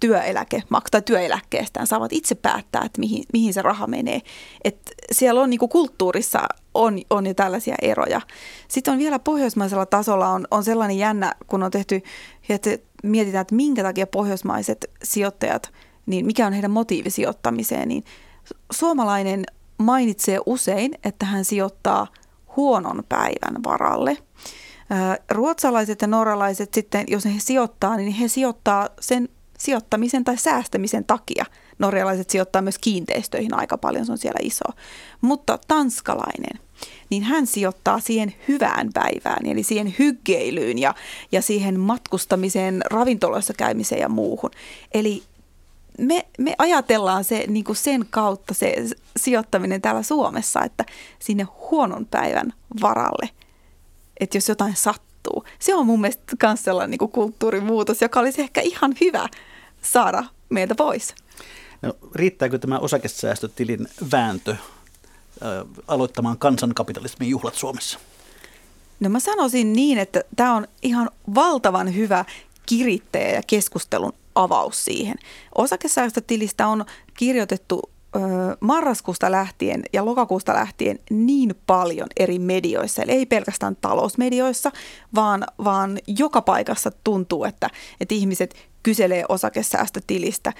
työeläke, 0.00 0.62
tai 0.90 1.02
työeläkkeestään 1.02 1.86
saavat 1.86 2.12
itse 2.12 2.34
päättää, 2.34 2.82
että 2.84 3.00
mihin, 3.00 3.24
mihin 3.32 3.54
se 3.54 3.62
raha 3.62 3.86
menee. 3.86 4.20
Et 4.64 4.78
siellä 5.12 5.40
on 5.40 5.50
niin 5.50 5.58
kulttuurissa 5.58 6.38
on, 6.74 6.98
on 7.10 7.26
jo 7.26 7.34
tällaisia 7.34 7.74
eroja. 7.82 8.20
Sitten 8.68 8.92
on 8.92 8.98
vielä 8.98 9.18
pohjoismaisella 9.18 9.86
tasolla 9.86 10.28
on, 10.28 10.46
on 10.50 10.64
sellainen 10.64 10.98
jännä, 10.98 11.34
kun 11.46 11.62
on 11.62 11.70
tehty, 11.70 12.02
että 12.48 12.70
mietitään, 13.02 13.42
että 13.42 13.54
minkä 13.54 13.82
takia 13.82 14.06
pohjoismaiset 14.06 14.90
sijoittajat, 15.02 15.72
niin 16.06 16.26
mikä 16.26 16.46
on 16.46 16.52
heidän 16.52 16.70
motiivi 16.70 17.10
sijoittamiseen, 17.10 17.88
niin 17.88 18.04
suomalainen 18.72 19.44
mainitsee 19.78 20.40
usein, 20.46 20.94
että 21.04 21.26
hän 21.26 21.44
sijoittaa 21.44 22.06
huonon 22.56 23.02
päivän 23.08 23.62
varalle. 23.64 24.16
Ruotsalaiset 25.30 26.02
ja 26.02 26.08
norralaiset 26.08 26.74
sitten, 26.74 27.04
jos 27.08 27.24
he 27.24 27.30
sijoittaa, 27.38 27.96
niin 27.96 28.12
he 28.12 28.28
sijoittaa 28.28 28.88
sen 29.00 29.28
sijoittamisen 29.62 30.24
tai 30.24 30.36
säästämisen 30.36 31.04
takia. 31.04 31.44
Norjalaiset 31.78 32.30
sijoittaa 32.30 32.62
myös 32.62 32.78
kiinteistöihin 32.78 33.54
aika 33.54 33.78
paljon, 33.78 34.06
se 34.06 34.12
on 34.12 34.18
siellä 34.18 34.38
iso. 34.42 34.64
Mutta 35.20 35.58
tanskalainen, 35.68 36.60
niin 37.10 37.22
hän 37.22 37.46
sijoittaa 37.46 38.00
siihen 38.00 38.34
hyvään 38.48 38.90
päivään, 38.94 39.46
eli 39.46 39.62
siihen 39.62 39.94
hyggeilyyn 39.98 40.78
ja, 40.78 40.94
ja 41.32 41.42
siihen 41.42 41.80
matkustamiseen, 41.80 42.82
ravintoloissa 42.90 43.54
käymiseen 43.54 44.00
ja 44.00 44.08
muuhun. 44.08 44.50
Eli 44.94 45.22
me, 45.98 46.26
me 46.38 46.54
ajatellaan 46.58 47.24
se 47.24 47.44
niin 47.48 47.64
kuin 47.64 47.76
sen 47.76 48.06
kautta 48.10 48.54
se 48.54 48.74
sijoittaminen 49.16 49.82
täällä 49.82 50.02
Suomessa, 50.02 50.64
että 50.64 50.84
sinne 51.18 51.46
huonon 51.70 52.06
päivän 52.06 52.52
varalle, 52.82 53.28
että 54.20 54.36
jos 54.36 54.48
jotain 54.48 54.76
sattuu. 54.76 55.44
Se 55.58 55.74
on 55.74 55.86
mun 55.86 56.00
mielestä 56.00 56.36
myös 56.42 56.64
sellainen 56.64 56.90
niin 56.90 56.98
kuin 56.98 57.12
kulttuurimuutos, 57.12 58.02
joka 58.02 58.20
olisi 58.20 58.40
ehkä 58.40 58.60
ihan 58.60 58.94
hyvä 59.00 59.28
saada 59.82 60.24
meiltä 60.48 60.74
pois. 60.74 61.14
No, 61.82 61.94
riittääkö 62.14 62.58
tämä 62.58 62.78
osakesäästötilin 62.78 63.88
vääntö 64.12 64.50
äh, 64.50 64.58
aloittamaan 65.88 66.38
kansankapitalismin 66.38 67.28
juhlat 67.28 67.54
Suomessa? 67.54 67.98
No 69.00 69.08
mä 69.08 69.20
sanoisin 69.20 69.72
niin, 69.72 69.98
että 69.98 70.24
tämä 70.36 70.54
on 70.54 70.68
ihan 70.82 71.10
valtavan 71.34 71.94
hyvä 71.94 72.24
kirittäjä 72.66 73.30
ja 73.30 73.42
keskustelun 73.46 74.12
avaus 74.34 74.84
siihen. 74.84 75.16
Osakesäästötilistä 75.54 76.66
on 76.68 76.84
kirjoitettu 77.14 77.82
ö, 78.16 78.18
marraskuusta 78.60 79.30
lähtien 79.30 79.82
ja 79.92 80.04
lokakuusta 80.04 80.54
lähtien 80.54 80.98
niin 81.10 81.54
paljon 81.66 82.08
eri 82.16 82.38
medioissa, 82.38 83.02
eli 83.02 83.12
ei 83.12 83.26
pelkästään 83.26 83.76
talousmedioissa, 83.80 84.72
vaan, 85.14 85.44
vaan 85.64 85.98
joka 86.06 86.42
paikassa 86.42 86.90
tuntuu, 87.04 87.44
että, 87.44 87.70
että 88.00 88.14
ihmiset 88.14 88.54
kyselee 88.82 89.24
osakesäästötilistä. 89.28 90.52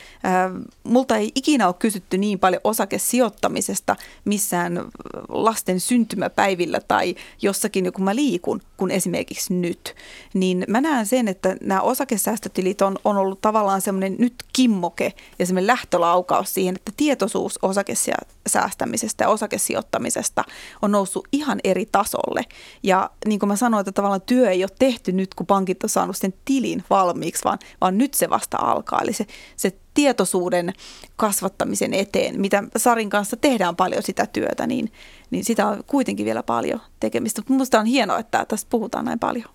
Multa 0.85 1.17
ei 1.17 1.33
ikinä 1.35 1.67
ole 1.67 1.75
kysytty 1.79 2.19
niin 2.19 2.39
paljon 2.39 2.61
osakesijoittamisesta 2.65 3.97
missään 4.25 4.85
lasten 5.29 5.81
syntymäpäivillä 5.81 6.81
tai 6.89 7.15
jossakin, 7.43 7.93
kun 7.93 8.05
mä 8.05 8.15
liikun, 8.15 8.61
kuin 8.77 8.91
esimerkiksi 8.91 9.55
nyt. 9.55 9.95
Niin 10.35 10.65
mä 10.69 10.81
näen 10.81 11.07
sen, 11.07 11.29
että 11.29 11.57
nämä 11.61 11.81
osakesäästötilit 11.81 12.83
on, 12.83 12.99
on 13.05 13.17
ollut 13.17 13.41
tavallaan 13.41 13.81
semmoinen 13.81 14.17
nyt 14.19 14.35
kimmoke 14.53 15.13
ja 15.39 15.47
semmoinen 15.47 15.67
lähtölaukaus 15.67 16.55
siihen, 16.55 16.77
että 16.77 16.93
tietoisuus 16.97 17.59
osakesäästämisestä 17.63 19.25
ja 19.25 19.29
osakesijoittamisesta 19.29 20.45
on 20.83 20.93
noussut 20.93 21.29
ihan 21.33 21.61
eri 21.65 21.87
tasolle. 21.93 22.45
Ja 22.83 23.11
niin 23.27 23.39
kuin 23.39 23.49
mä 23.49 23.57
sanoin, 23.57 23.81
että 23.81 23.93
tavallaan 23.93 24.21
työ 24.21 24.51
ei 24.51 24.65
ole 24.65 24.71
tehty 24.79 25.13
nyt, 25.13 25.35
kun 25.35 25.47
pankit 25.47 25.83
on 25.83 25.89
saanut 25.89 26.17
sen 26.17 26.35
tilin 26.45 26.85
valmiiksi, 26.91 27.45
vaan, 27.45 27.59
vaan 27.81 27.99
nyt 27.99 28.12
se 28.15 28.31
vasta 28.31 28.57
alkaa. 28.61 29.01
Eli 29.03 29.13
se, 29.13 29.27
se 29.57 29.73
tietoisuuden 29.95 30.73
kasvattamisen 31.17 31.95
eteen, 31.95 32.41
mitä 32.41 32.63
Sarin 32.77 33.11
kanssa 33.11 33.37
tehdään 33.37 33.77
paljon 33.77 34.03
sitä 34.03 34.27
työtä, 34.27 34.67
niin, 34.67 34.93
niin 35.31 35.45
sitä 35.45 35.67
on 35.67 35.85
kuitenkin 35.87 36.27
vielä 36.27 36.43
paljon 36.43 36.81
tekemistä. 37.01 37.43
Minusta 37.49 37.81
on 37.81 37.87
hienoa, 37.87 38.19
että 38.19 38.45
tästä 38.49 38.71
puhutaan 38.71 39.05
näin 39.05 39.19
paljon. 39.19 39.49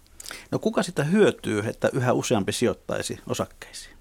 No 0.51 0.59
kuka 0.59 0.83
sitä 0.83 1.03
hyötyy, 1.03 1.59
että 1.59 1.89
yhä 1.93 2.13
useampi 2.13 2.51
sijoittaisi 2.51 3.19
osakkeisiin? 3.27 3.97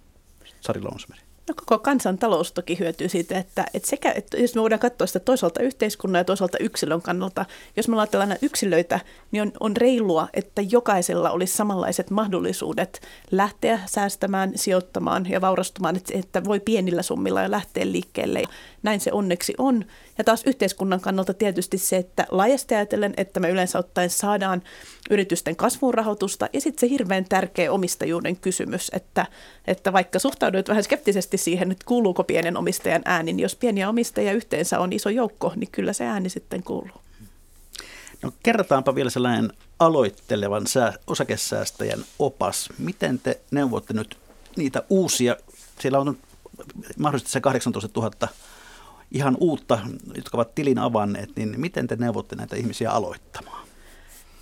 Sari 0.61 0.81
Lounasmeri. 0.81 1.21
No 1.49 1.55
koko 1.55 1.79
kansantalous 1.79 2.53
toki 2.53 2.79
hyötyy 2.79 3.09
siitä, 3.09 3.39
että, 3.39 3.67
että, 3.75 3.89
sekä, 3.89 4.13
että 4.13 4.37
jos 4.37 4.55
me 4.55 4.61
voidaan 4.61 4.81
katsoa 4.81 5.07
sitä 5.07 5.21
toisaalta 5.21 5.63
yhteiskunnan 5.63 6.21
ja 6.21 6.25
toisaalta 6.25 6.59
yksilön 6.59 7.03
kannalta, 7.03 7.45
jos 7.77 7.89
me 7.89 7.99
ajatellaan 7.99 8.37
yksilöitä, 8.43 9.01
niin 9.31 9.43
on, 9.43 9.53
on 9.61 9.77
reilua, 9.77 10.29
että 10.35 10.63
jokaisella 10.63 11.31
olisi 11.31 11.57
samanlaiset 11.57 12.11
mahdollisuudet 12.11 13.01
lähteä 13.31 13.81
säästämään, 13.87 14.53
sijoittamaan 14.55 15.27
ja 15.31 15.41
vaurastumaan, 15.41 15.97
että, 15.97 16.19
että 16.19 16.45
voi 16.45 16.61
pienillä 16.61 17.03
summilla 17.03 17.43
jo 17.43 17.51
lähteä 17.51 17.93
liikkeelle. 17.93 18.43
Näin 18.87 19.01
se 19.01 19.13
onneksi 19.13 19.55
on. 19.59 19.85
Ja 20.19 20.25
taas 20.25 20.43
yhteiskunnan 20.47 21.01
kannalta 21.01 21.35
tietysti 21.35 21.79
se, 21.79 21.97
että 21.97 22.27
laajasti 22.31 22.75
ajatellen, 22.75 23.15
että 23.17 23.41
me 23.41 23.51
yleensä 23.51 23.79
ottaen 23.79 24.11
saadaan 24.11 24.63
yritysten 25.11 25.57
kasvun 25.57 25.95
rahoitusta 25.95 26.49
ja 26.53 26.61
sitten 26.61 26.81
se 26.81 26.93
hirveän 26.95 27.25
tärkeä 27.25 27.73
omistajuuden 27.73 28.37
kysymys, 28.37 28.91
että, 28.95 29.27
että 29.67 29.93
vaikka 29.93 30.19
suhtauduit 30.19 30.69
vähän 30.69 30.85
skeptisesti 30.85 31.39
siihen, 31.39 31.73
että 31.73 31.85
kuuluuko 31.87 32.25
pienen 32.25 32.57
omistajan 32.57 33.03
ääni, 33.05 33.33
niin 33.33 33.43
jos 33.43 33.57
pieniä 33.57 33.89
omistajia 33.89 34.33
yhteensä 34.33 34.81
on 34.81 34.93
iso 34.93 35.11
joukko, 35.11 35.53
niin 35.57 35.71
kyllä 35.73 35.93
se 35.93 36.05
ääni 36.05 36.29
sitten 36.29 36.63
kuuluu. 36.63 37.01
No 38.23 38.33
kerrataanpa 38.43 38.95
vielä 38.95 39.11
sellainen 39.11 39.53
aloittelevan 39.79 40.67
sää, 40.67 40.93
osakesäästäjän 41.07 42.05
opas. 42.19 42.69
Miten 42.79 43.19
te 43.19 43.41
neuvotte 43.51 43.93
nyt 43.93 44.19
niitä 44.57 44.83
uusia, 44.91 45.37
siellä 45.81 45.99
on 45.99 46.19
mahdollisesti 46.99 47.33
se 47.33 47.41
18 47.41 48.01
000 48.01 48.29
ihan 49.11 49.37
uutta, 49.41 49.79
jotka 50.17 50.37
ovat 50.37 50.55
tilin 50.55 50.79
avanneet, 50.79 51.31
niin 51.37 51.55
miten 51.61 51.87
te 51.87 51.97
neuvotte 51.97 52.37
näitä 52.37 52.57
ihmisiä 52.57 52.91
aloittamaan? 52.91 53.66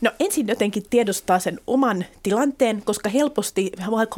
No 0.00 0.10
ensin 0.20 0.48
jotenkin 0.48 0.82
tiedostaa 0.90 1.38
sen 1.38 1.60
oman 1.66 2.04
tilanteen, 2.22 2.82
koska 2.84 3.08
helposti 3.08 3.72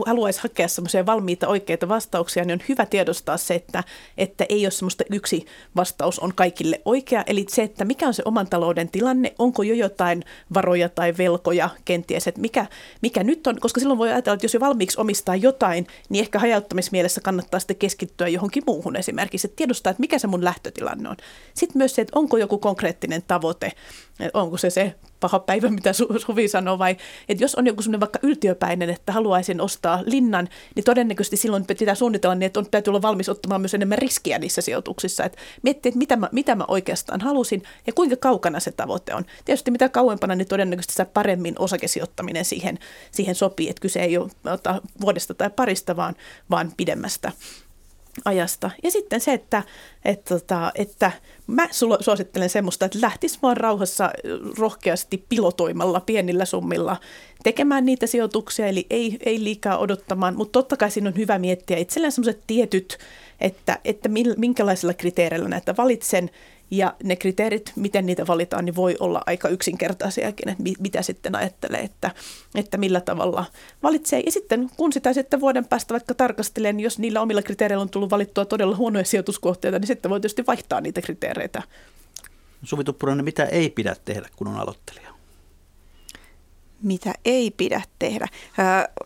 haluaisi 0.07 0.41
hakea 0.43 0.69
semmoisia 0.69 1.07
valmiita 1.07 1.49
oikeita 1.49 1.89
vastauksia, 1.89 2.45
niin 2.45 2.53
on 2.53 2.67
hyvä 2.69 2.87
tiedostaa 2.87 3.37
se, 3.37 3.55
että, 3.55 3.85
että 4.19 4.47
ei 4.49 4.67
ole 4.67 4.71
semmoista 4.71 5.05
yksi 5.11 5.47
vastaus 5.77 6.19
on 6.19 6.35
kaikille 6.35 6.81
oikea. 6.85 7.25
Eli 7.27 7.47
se, 7.49 7.63
että 7.63 7.85
mikä 7.85 8.07
on 8.07 8.15
se 8.15 8.23
oman 8.25 8.47
talouden 8.47 8.89
tilanne, 8.89 9.35
onko 9.39 9.63
jo 9.63 9.75
jotain 9.75 10.25
varoja 10.55 10.89
tai 10.89 11.15
velkoja 11.19 11.71
kenties, 11.85 12.27
että 12.27 12.41
mikä, 12.41 12.67
mikä 13.03 13.25
nyt 13.25 13.47
on, 13.47 13.61
koska 13.61 13.81
silloin 13.81 13.99
voi 13.99 14.13
ajatella, 14.13 14.35
että 14.35 14.45
jos 14.45 14.55
jo 14.55 14.61
valmiiksi 14.61 15.01
omistaa 15.01 15.37
jotain, 15.37 15.87
niin 16.09 16.23
ehkä 16.23 16.39
hajauttamismielessä 16.39 17.21
kannattaa 17.21 17.61
sitten 17.61 17.77
keskittyä 17.77 18.29
johonkin 18.29 18.63
muuhun 18.67 18.97
esimerkiksi, 18.97 19.47
että 19.47 19.57
tiedostaa, 19.57 19.91
että 19.91 20.01
mikä 20.01 20.19
se 20.19 20.27
mun 20.27 20.45
lähtötilanne 20.45 21.09
on. 21.09 21.17
Sitten 21.55 21.79
myös 21.79 21.95
se, 21.95 22.03
että 22.03 22.19
onko 22.19 22.37
joku 22.37 22.59
konkreettinen 22.59 23.23
tavoite, 23.29 23.73
onko 24.35 24.57
se 24.57 24.71
se 24.71 24.95
paha 25.21 25.39
päivä, 25.39 25.69
mitä 25.69 25.93
Suvi 25.93 26.49
sanoo, 26.49 26.79
vai 26.79 26.97
että 27.29 27.45
jos 27.45 27.55
on 27.55 27.67
joku 27.67 27.83
sellainen 27.83 28.01
vaikka 28.01 28.19
yltiöpäinen, 28.23 28.91
että 28.91 29.13
haluaisin 29.13 29.61
ostaa 29.61 30.03
linnan, 30.07 30.49
niin 30.75 30.85
todennäköisesti 30.85 31.37
silloin 31.37 31.67
pitää 31.67 31.95
suunnitella 31.95 32.35
niin, 32.35 32.47
että 32.47 32.61
on, 32.61 32.67
täytyy 32.71 32.91
olla 32.91 33.03
valmis 33.03 33.29
ottamaan 33.29 33.61
myös 33.61 33.75
enemmän 33.75 33.99
riskiä 33.99 34.39
niissä 34.39 34.63
sijoituksissa, 34.63 35.25
että 35.25 35.39
miettiä, 35.63 35.89
että 35.89 35.99
mitä 35.99 36.17
mä, 36.17 36.29
mitä 36.33 36.55
mä 36.55 36.65
oikeastaan 36.69 37.21
halusin 37.21 37.63
ja 37.87 37.93
kuinka 37.93 38.17
kaukana 38.17 38.61
se 38.61 38.73
tavoite 38.73 39.15
on. 39.15 39.25
Tietysti 39.45 39.71
mitä 39.71 39.89
kauempana, 39.89 40.35
niin 40.35 40.49
todennäköisesti 40.49 40.93
sitä 40.93 41.05
paremmin 41.05 41.55
osakesijoittaminen 41.59 42.45
siihen, 42.45 42.79
siihen 43.11 43.35
sopii, 43.35 43.69
että 43.69 43.81
kyse 43.81 44.01
ei 44.01 44.19
ole 44.19 44.31
vuodesta 45.01 45.35
tai 45.35 45.51
parista, 45.51 45.97
vaan, 45.97 46.15
vaan 46.51 46.73
pidemmästä 46.77 47.33
ajasta. 48.25 48.71
Ja 48.83 48.91
sitten 48.91 49.21
se, 49.21 49.33
että, 49.33 49.63
että, 50.05 50.35
että, 50.35 50.73
että 50.75 51.13
mä 51.47 51.69
suosittelen 52.01 52.51
semmoista, 52.51 52.87
että 52.87 52.99
lähtisi 53.01 53.39
vaan 53.43 53.57
rauhassa 53.57 54.11
rohkeasti 54.59 55.25
pilotoimalla 55.29 56.01
pienillä 56.01 56.45
summilla 56.45 56.97
tekemään 57.43 57.85
niitä 57.85 58.07
sijoituksia, 58.07 58.67
eli 58.67 58.87
ei, 58.91 59.19
ei 59.27 59.45
liikaa 59.45 59.79
odottamaan, 59.79 60.37
mutta 60.37 60.53
totta 60.53 60.77
kai 60.77 60.91
siinä 60.91 61.09
on 61.09 61.17
hyvä 61.17 61.39
miettiä 61.39 61.77
itselleen 61.77 62.13
semmoiset 62.13 62.41
tietyt, 62.47 62.99
että, 63.41 63.79
että 63.85 64.09
minkälaisilla 64.37 64.95
kriteereillä 64.95 65.49
näitä 65.49 65.75
valitsen, 65.79 66.31
ja 66.71 66.95
ne 67.05 67.17
kriteerit, 67.17 67.73
miten 67.77 68.07
niitä 68.07 68.27
valitaan, 68.27 68.65
niin 68.65 68.77
voi 68.77 68.97
olla 69.01 69.23
aika 69.27 69.49
yksinkertaisiakin, 69.49 70.49
että 70.49 70.63
mitä 70.79 71.03
sitten 71.03 71.35
ajattelee, 71.35 71.81
että, 71.81 72.11
että 72.55 72.77
millä 72.77 73.01
tavalla 73.01 73.45
valitsee. 73.83 74.21
Ja 74.21 74.33
sitten 74.33 74.71
kun 74.77 74.93
sitä 74.93 75.13
sitten 75.13 75.41
vuoden 75.41 75.67
päästä 75.67 75.95
vaikka 75.95 76.15
tarkastelee, 76.15 76.73
niin 76.73 76.85
jos 76.85 76.99
niillä 76.99 77.21
omilla 77.21 77.43
kriteereillä 77.43 77.83
on 77.83 77.91
tullut 77.91 78.11
valittua 78.11 78.45
todella 78.45 78.77
huonoja 78.77 79.05
sijoituskohteita, 79.05 79.79
niin 79.79 79.87
sitten 79.87 80.11
voi 80.11 80.21
tietysti 80.21 80.47
vaihtaa 80.47 80.81
niitä 80.81 81.03
kriteereitä. 81.03 81.63
Suvi 82.63 82.85
Tuppurainen, 82.85 83.25
mitä 83.25 83.45
ei 83.45 83.71
pidä 83.71 83.97
tehdä, 84.05 84.29
kun 84.37 84.49
on 84.49 84.57
aloittelija? 84.57 85.15
Mitä 86.83 87.15
ei 87.25 87.51
pidä 87.51 87.83
tehdä? 87.99 88.29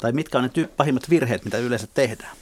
Tai 0.00 0.12
mitkä 0.12 0.38
on 0.38 0.44
ne 0.44 0.62
ty- 0.62 0.68
pahimmat 0.76 1.10
virheet, 1.10 1.44
mitä 1.44 1.58
yleensä 1.58 1.86
tehdään? 1.94 2.36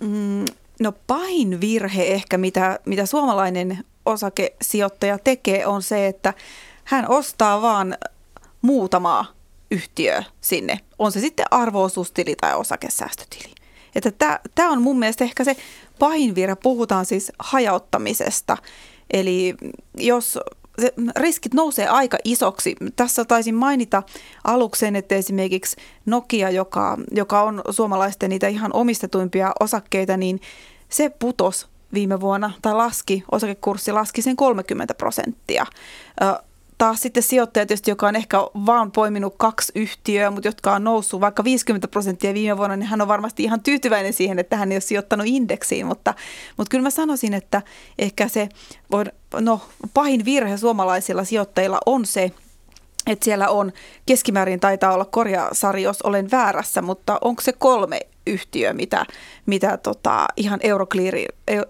Mm, 0.00 0.44
no 0.80 0.92
pahin 1.06 1.60
virhe 1.60 2.02
ehkä, 2.02 2.38
mitä, 2.38 2.78
mitä 2.84 3.06
suomalainen 3.06 3.84
osakesijoittaja 4.06 5.18
tekee, 5.18 5.66
on 5.66 5.82
se, 5.82 6.06
että 6.06 6.34
hän 6.84 7.08
ostaa 7.08 7.62
vaan 7.62 7.96
muutamaa 8.62 9.26
yhtiöä 9.70 10.24
sinne. 10.40 10.80
On 10.98 11.12
se 11.12 11.20
sitten 11.20 11.46
arvoosuustili 11.50 12.36
tai 12.40 12.54
osakesäästötili. 12.54 13.54
Että 13.94 14.40
tämä 14.54 14.70
on 14.70 14.82
mun 14.82 14.98
mielestä 14.98 15.24
ehkä 15.24 15.44
se 15.44 15.56
pahin 15.98 16.34
virhe. 16.34 16.56
Puhutaan 16.56 17.06
siis 17.06 17.32
hajauttamisesta. 17.38 18.56
Eli 19.10 19.54
jos 19.96 20.38
se 20.80 20.94
riskit 21.16 21.54
nousee 21.54 21.88
aika 21.88 22.18
isoksi. 22.24 22.76
Tässä 22.96 23.24
taisin 23.24 23.54
mainita 23.54 24.02
aluksen, 24.44 24.96
että 24.96 25.14
esimerkiksi 25.14 25.76
Nokia, 26.06 26.50
joka, 26.50 26.98
joka 27.10 27.42
on 27.42 27.62
suomalaisten 27.70 28.30
niitä 28.30 28.48
ihan 28.48 28.70
omistetuimpia 28.74 29.52
osakkeita, 29.60 30.16
niin 30.16 30.40
se 30.88 31.10
putos 31.18 31.68
viime 31.94 32.20
vuonna, 32.20 32.50
tai 32.62 32.74
laski, 32.74 33.24
osakekurssi 33.32 33.92
laski 33.92 34.22
sen 34.22 34.36
30 34.36 34.94
prosenttia. 34.94 35.66
Taas 36.78 37.00
sitten 37.00 37.22
sijoittaja 37.22 37.66
tietysti, 37.66 37.90
joka 37.90 38.08
on 38.08 38.16
ehkä 38.16 38.38
vaan 38.66 38.92
poiminut 38.92 39.34
kaksi 39.36 39.72
yhtiöä, 39.74 40.30
mutta 40.30 40.48
jotka 40.48 40.74
on 40.74 40.84
noussut 40.84 41.20
vaikka 41.20 41.44
50 41.44 41.88
prosenttia 41.88 42.34
viime 42.34 42.56
vuonna, 42.56 42.76
niin 42.76 42.86
hän 42.86 43.00
on 43.00 43.08
varmasti 43.08 43.42
ihan 43.42 43.60
tyytyväinen 43.62 44.12
siihen, 44.12 44.38
että 44.38 44.56
hän 44.56 44.72
ei 44.72 44.76
ole 44.76 44.80
sijoittanut 44.80 45.26
indeksiin. 45.26 45.86
Mutta, 45.86 46.14
mutta 46.56 46.70
kyllä 46.70 46.82
mä 46.82 46.90
sanoisin, 46.90 47.34
että 47.34 47.62
ehkä 47.98 48.28
se 48.28 48.48
no, 49.40 49.60
pahin 49.94 50.24
virhe 50.24 50.56
suomalaisilla 50.56 51.24
sijoittajilla 51.24 51.78
on 51.86 52.06
se, 52.06 52.32
että 53.06 53.24
siellä 53.24 53.48
on 53.48 53.72
keskimäärin 54.06 54.60
taitaa 54.60 54.94
olla 54.94 55.04
korjasari, 55.04 55.82
jos 55.82 56.02
olen 56.02 56.30
väärässä, 56.30 56.82
mutta 56.82 57.18
onko 57.20 57.42
se 57.42 57.52
kolme 57.52 58.00
yhtiö, 58.28 58.72
mitä, 58.72 59.06
mitä 59.46 59.76
tota, 59.76 60.26
ihan 60.36 60.60
Euroclear, 60.62 61.14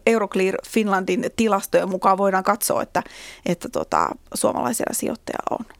Euroclear 0.06 0.54
Finlandin 0.68 1.24
tilastojen 1.36 1.88
mukaan 1.88 2.18
voidaan 2.18 2.44
katsoa, 2.44 2.82
että, 2.82 3.02
että 3.46 3.68
tota, 3.68 4.08
suomalaisilla 4.34 4.94
sijoittajilla 4.94 5.56
on. 5.58 5.77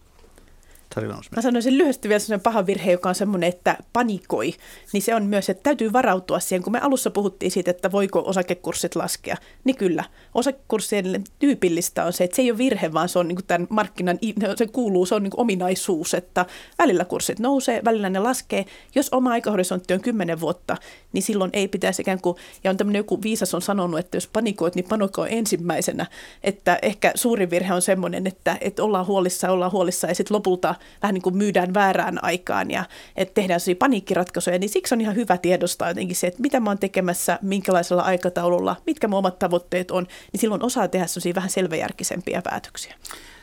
Mä 1.36 1.43
sanoisin 1.43 1.78
lyhyesti 1.78 2.09
vielä 2.09 2.18
sellainen 2.18 2.43
paha 2.43 2.66
virhe, 2.66 2.93
joka 2.93 3.09
on 3.09 3.14
semmoinen, 3.14 3.49
että 3.49 3.76
panikoi, 3.93 4.55
niin 4.93 5.03
se 5.03 5.14
on 5.14 5.26
myös, 5.26 5.51
että 5.51 5.62
täytyy 5.62 5.93
varautua 5.93 6.41
siihen. 6.41 6.62
Kun 6.62 6.72
me 6.72 6.80
alussa 6.80 7.11
puhuttiin 7.11 7.53
siitä, 7.53 7.70
että 7.70 7.93
voiko 7.93 8.22
osakekurssit 8.26 8.97
laskea, 8.97 9.36
niin 9.64 9.76
kyllä. 9.76 10.05
Osakekurssien 10.34 11.24
tyypillistä 11.39 12.05
on 12.05 12.12
se, 12.12 12.24
että 12.24 12.36
se 12.36 12.43
ei 12.43 12.51
ole 12.51 12.59
virhe, 12.59 12.93
vaan 12.93 13.09
se 13.09 13.18
on 13.18 13.28
niin 13.28 13.39
tämän 13.47 13.66
markkinan, 13.70 14.18
se 14.57 14.66
kuuluu, 14.66 15.07
se 15.07 15.14
on 15.14 15.22
niin 15.22 15.32
ominaisuus, 15.36 16.14
että 16.14 16.47
välillä 16.78 17.05
kurssit 17.05 17.39
nousee, 17.39 17.80
välillä 17.84 18.11
ne 18.11 18.18
laskee. 18.18 18.64
Jos 18.95 19.09
oma 19.12 19.30
aikahorisontti 19.30 19.95
on 19.95 20.01
10 20.01 20.41
vuotta, 20.41 20.76
niin 21.12 21.22
silloin 21.22 21.51
ei 21.53 21.68
pitäisi 21.68 22.03
ikään 22.03 22.20
kuin, 22.20 22.36
ja 22.64 22.70
on 22.70 22.76
tämmöinen 22.76 23.01
joku 23.01 23.22
viisas 23.22 23.55
on 23.55 23.62
sanonut, 23.62 24.01
että 24.01 24.16
jos 24.16 24.26
panikoit, 24.26 24.74
niin 24.74 24.89
panikoi 24.89 25.28
ensimmäisenä. 25.30 26.07
Että 26.43 26.78
ehkä 26.82 27.12
suurin 27.14 27.51
virhe 27.51 27.74
on 27.74 27.82
semmoinen, 27.82 28.26
että, 28.26 28.57
että 28.61 28.84
ollaan 28.84 29.07
huolissa, 29.07 29.51
ollaan 29.51 29.72
huolissa 29.72 30.07
ja 30.07 30.14
sitten 30.14 30.34
lopulta 30.34 30.74
vähän 31.03 31.14
niin 31.14 31.22
kuin 31.22 31.37
myydään 31.37 31.74
väärään 31.74 32.24
aikaan 32.24 32.70
ja 32.70 32.85
että 33.16 33.35
tehdään 33.35 33.61
sellaisia 33.61 33.79
paniikkiratkaisuja, 33.79 34.59
niin 34.59 34.70
siksi 34.70 34.95
on 34.95 35.01
ihan 35.01 35.16
hyvä 35.16 35.37
tiedostaa 35.37 35.89
jotenkin 35.89 36.16
se, 36.16 36.26
että 36.26 36.43
mitä 36.43 36.61
mä 36.61 36.70
oon 36.70 36.79
tekemässä, 36.79 37.39
minkälaisella 37.43 38.03
aikataululla, 38.03 38.76
mitkä 38.87 39.09
mun 39.09 39.18
omat 39.18 39.39
tavoitteet 39.39 39.91
on, 39.91 40.07
niin 40.33 40.41
silloin 40.41 40.62
osaa 40.62 40.89
tehdä 40.89 41.07
sellaisia 41.07 41.35
vähän 41.35 41.51
selväjärkisempiä 41.51 42.43
päätöksiä. 42.43 42.95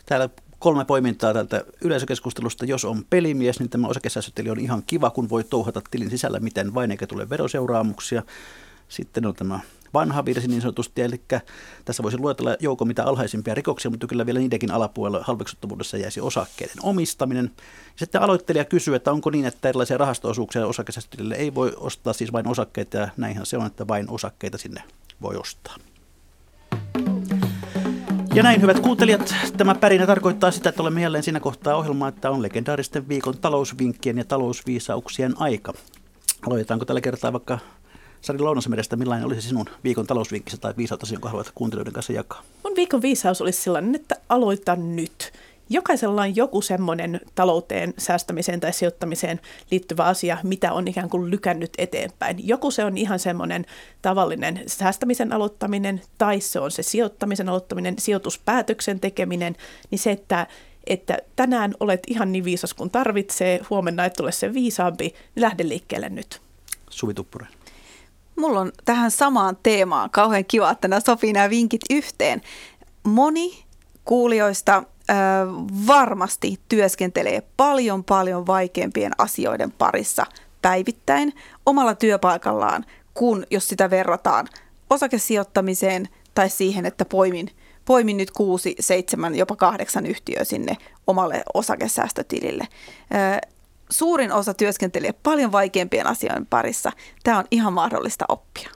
Täällä 0.06 0.30
kolme 0.60 0.86
poimintaa 0.86 1.34
tältä 1.34 1.66
yleisökeskustelusta. 1.82 2.66
Jos 2.66 2.86
on 2.86 3.06
pelimies, 3.10 3.60
niin 3.60 3.70
tämä 3.70 3.88
osakesäästötili 3.88 4.50
on 4.50 4.60
ihan 4.60 4.84
kiva, 4.88 5.10
kun 5.10 5.30
voi 5.30 5.44
touhata 5.44 5.82
tilin 5.92 6.10
sisällä 6.10 6.40
miten 6.40 6.74
vain 6.74 6.92
eikä 6.92 7.08
tule 7.08 7.30
veroseuraamuksia. 7.30 8.24
Sitten 8.88 9.26
on 9.26 9.36
tämä 9.36 9.60
vanha 9.96 10.26
virsi 10.26 10.48
niin 10.48 10.62
sanotusti, 10.62 11.02
eli 11.02 11.22
tässä 11.86 12.04
voisi 12.04 12.18
luetella 12.18 12.56
joukko 12.60 12.86
mitä 12.86 13.04
alhaisimpia 13.04 13.56
rikoksia, 13.56 13.92
mutta 13.92 14.08
kyllä 14.08 14.26
vielä 14.26 14.40
niidenkin 14.40 14.72
alapuolella 14.72 15.24
halveksuttavuudessa 15.24 15.98
jäisi 15.98 16.22
osakkeiden 16.22 16.78
omistaminen. 16.84 17.52
Sitten 17.96 18.22
aloittelija 18.22 18.66
kysyy, 18.66 18.96
että 18.96 19.12
onko 19.12 19.30
niin, 19.30 19.46
että 19.46 19.70
erilaisia 19.70 19.98
rahastoosuuksia 19.98 20.68
osakesäästötilille 20.68 21.36
ei 21.36 21.56
voi 21.56 21.74
ostaa, 21.78 22.14
siis 22.14 22.34
vain 22.34 22.48
osakkeita, 22.48 22.98
ja 22.98 23.10
näinhän 23.18 23.46
se 23.46 23.58
on, 23.58 23.66
että 23.66 23.88
vain 23.88 24.10
osakkeita 24.10 24.58
sinne 24.58 24.84
voi 25.22 25.36
ostaa. 25.36 25.76
Ja 28.34 28.44
näin, 28.44 28.62
hyvät 28.62 28.80
kuuntelijat, 28.80 29.36
tämä 29.58 29.76
pärinä 29.76 30.08
tarkoittaa 30.08 30.52
sitä, 30.52 30.70
että 30.70 30.82
olemme 30.82 31.02
jälleen 31.02 31.24
siinä 31.24 31.40
kohtaa 31.40 31.76
ohjelmaa, 31.76 32.10
että 32.10 32.32
on 32.32 32.42
legendaaristen 32.42 33.08
viikon 33.08 33.38
talousvinkkien 33.38 34.18
ja 34.18 34.26
talousviisauksien 34.26 35.34
aika. 35.42 35.74
Aloitetaanko 36.48 36.86
tällä 36.86 37.02
kertaa 37.02 37.34
vaikka 37.34 37.60
Sari 38.26 38.40
Lounasemerestä, 38.40 38.96
millainen 38.96 39.26
olisi 39.28 39.48
sinun 39.48 39.66
viikon 39.84 40.08
talousvinkkissä 40.08 40.58
tai 40.58 40.74
viisautasi, 40.78 41.14
jonka 41.14 41.30
haluat 41.30 41.52
kuuntelijoiden 41.56 41.94
kanssa 41.94 42.14
jakaa? 42.14 42.44
Mun 42.64 42.76
viikon 42.76 43.02
viisaus 43.02 43.42
olisi 43.42 43.62
sellainen, 43.62 43.96
että 43.96 44.16
aloita 44.30 44.76
nyt. 44.76 45.34
Jokaisella 45.70 46.22
on 46.22 46.36
joku 46.36 46.62
semmoinen 46.62 47.22
talouteen, 47.36 47.94
säästämiseen 47.98 48.60
tai 48.60 48.74
sijoittamiseen 48.74 49.40
liittyvä 49.72 50.04
asia, 50.04 50.38
mitä 50.44 50.74
on 50.74 50.88
ikään 50.88 51.10
kuin 51.10 51.32
lykännyt 51.32 51.74
eteenpäin. 51.78 52.48
Joku 52.48 52.72
se 52.72 52.86
on 52.86 52.98
ihan 52.98 53.20
semmoinen 53.20 53.66
tavallinen 54.02 54.64
säästämisen 54.68 55.34
aloittaminen, 55.34 56.02
tai 56.18 56.40
se 56.40 56.60
on 56.60 56.72
se 56.72 56.84
sijoittamisen 56.84 57.50
aloittaminen, 57.50 57.96
sijoituspäätöksen 58.00 59.00
tekeminen, 59.00 59.56
niin 59.92 60.00
se, 60.00 60.12
että 60.12 60.48
että 60.88 61.18
tänään 61.36 61.74
olet 61.80 62.04
ihan 62.08 62.32
niin 62.32 62.44
viisas 62.44 62.74
kuin 62.74 62.90
tarvitsee, 62.90 63.62
huomenna 63.70 64.06
et 64.06 64.20
ole 64.20 64.32
se 64.32 64.54
viisaampi, 64.54 65.04
niin 65.04 65.42
lähde 65.42 65.68
liikkeelle 65.68 66.10
nyt. 66.10 66.42
Suvi 66.90 67.14
Tuppuren. 67.14 67.50
Mulla 68.36 68.60
on 68.60 68.72
tähän 68.86 69.12
samaan 69.12 69.58
teemaan 69.64 70.10
kauhean 70.10 70.46
kiva, 70.46 70.72
että 70.72 70.88
nämä 70.88 71.00
sopii 71.00 71.34
nämä 71.34 71.50
vinkit 71.50 71.82
yhteen. 71.90 72.42
Moni 73.04 73.66
kuulijoista 74.06 74.84
ö, 75.10 75.14
varmasti 75.88 76.60
työskentelee 76.70 77.44
paljon 77.58 78.04
paljon 78.04 78.48
vaikeampien 78.48 79.12
asioiden 79.18 79.72
parissa 79.72 80.26
päivittäin 80.62 81.34
omalla 81.66 81.96
työpaikallaan, 81.96 82.86
kun 83.14 83.46
jos 83.52 83.68
sitä 83.68 83.90
verrataan 83.90 84.48
osakesijoittamiseen 84.90 86.10
tai 86.36 86.50
siihen, 86.50 86.86
että 86.86 87.06
poimin, 87.06 87.50
poimin 87.86 88.18
nyt 88.18 88.32
kuusi, 88.32 88.76
seitsemän, 88.80 89.36
jopa 89.36 89.56
kahdeksan 89.56 90.06
yhtiöä 90.06 90.44
sinne 90.44 90.78
omalle 91.08 91.44
osakesäästötilille 91.54 92.68
suurin 93.98 94.32
osa 94.32 94.54
työskentelee 94.54 95.14
paljon 95.24 95.52
vaikeampien 95.52 96.08
asioiden 96.08 96.46
parissa. 96.46 96.92
Tämä 97.24 97.40
on 97.40 97.46
ihan 97.52 97.74
mahdollista 97.74 98.26
oppia. 98.30 98.70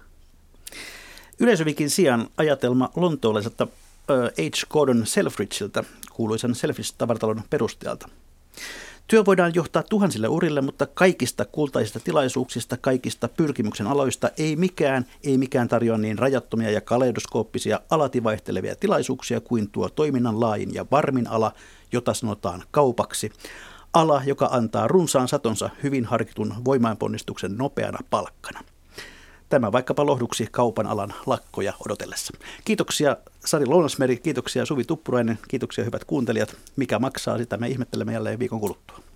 Yleisövikin 1.40 1.90
sijaan 1.90 2.28
ajatelma 2.38 2.90
lontoolaiselta 2.96 3.68
H. 4.08 4.70
Gordon 4.70 5.06
Selfridgeiltä, 5.06 5.84
kuuluisen 6.14 6.56
Selfish-tavaratalon 6.56 7.42
perustajalta. 7.50 8.10
Työ 9.08 9.26
voidaan 9.26 9.56
johtaa 9.56 9.84
tuhansille 9.84 10.28
urille, 10.28 10.62
mutta 10.62 10.86
kaikista 10.86 11.46
kultaisista 11.46 12.00
tilaisuuksista, 12.00 12.78
kaikista 12.78 13.28
pyrkimyksen 13.28 13.88
aloista 13.88 14.30
ei 14.38 14.56
mikään, 14.56 15.06
ei 15.24 15.38
mikään 15.38 15.68
tarjoa 15.68 15.98
niin 15.98 16.20
rajattomia 16.20 16.72
ja 16.72 16.82
kaleidoskooppisia 16.82 17.80
alati 17.90 18.24
vaihtelevia 18.24 18.76
tilaisuuksia 18.76 19.42
kuin 19.42 19.70
tuo 19.70 19.90
toiminnan 19.90 20.40
laajin 20.40 20.74
ja 20.74 20.86
varmin 20.92 21.28
ala, 21.28 21.54
jota 21.92 22.14
sanotaan 22.14 22.64
kaupaksi. 22.72 23.32
Ala, 23.94 24.22
joka 24.26 24.50
antaa 24.52 24.88
runsaan 24.88 25.28
satonsa 25.28 25.70
hyvin 25.84 26.06
harkitun 26.06 26.54
voimainponnistuksen 26.66 27.58
nopeana 27.58 27.98
palkkana. 28.10 28.64
Tämä 29.50 29.72
vaikkapa 29.72 30.06
lohduksi 30.06 30.48
kaupan 30.52 30.88
alan 30.88 31.14
lakkoja 31.26 31.74
odotellessa. 31.86 32.34
Kiitoksia 32.66 33.18
Sari 33.46 33.66
Lounasmeri, 33.66 34.18
kiitoksia 34.18 34.66
Suvi 34.66 34.84
Tuppurainen, 34.84 35.40
kiitoksia 35.48 35.84
hyvät 35.84 36.04
kuuntelijat. 36.06 36.56
Mikä 36.76 37.00
maksaa, 37.00 37.38
sitä 37.38 37.58
me 37.58 37.68
ihmettelemme 37.68 38.14
jälleen 38.14 38.40
viikon 38.40 38.60
kuluttua. 38.60 39.09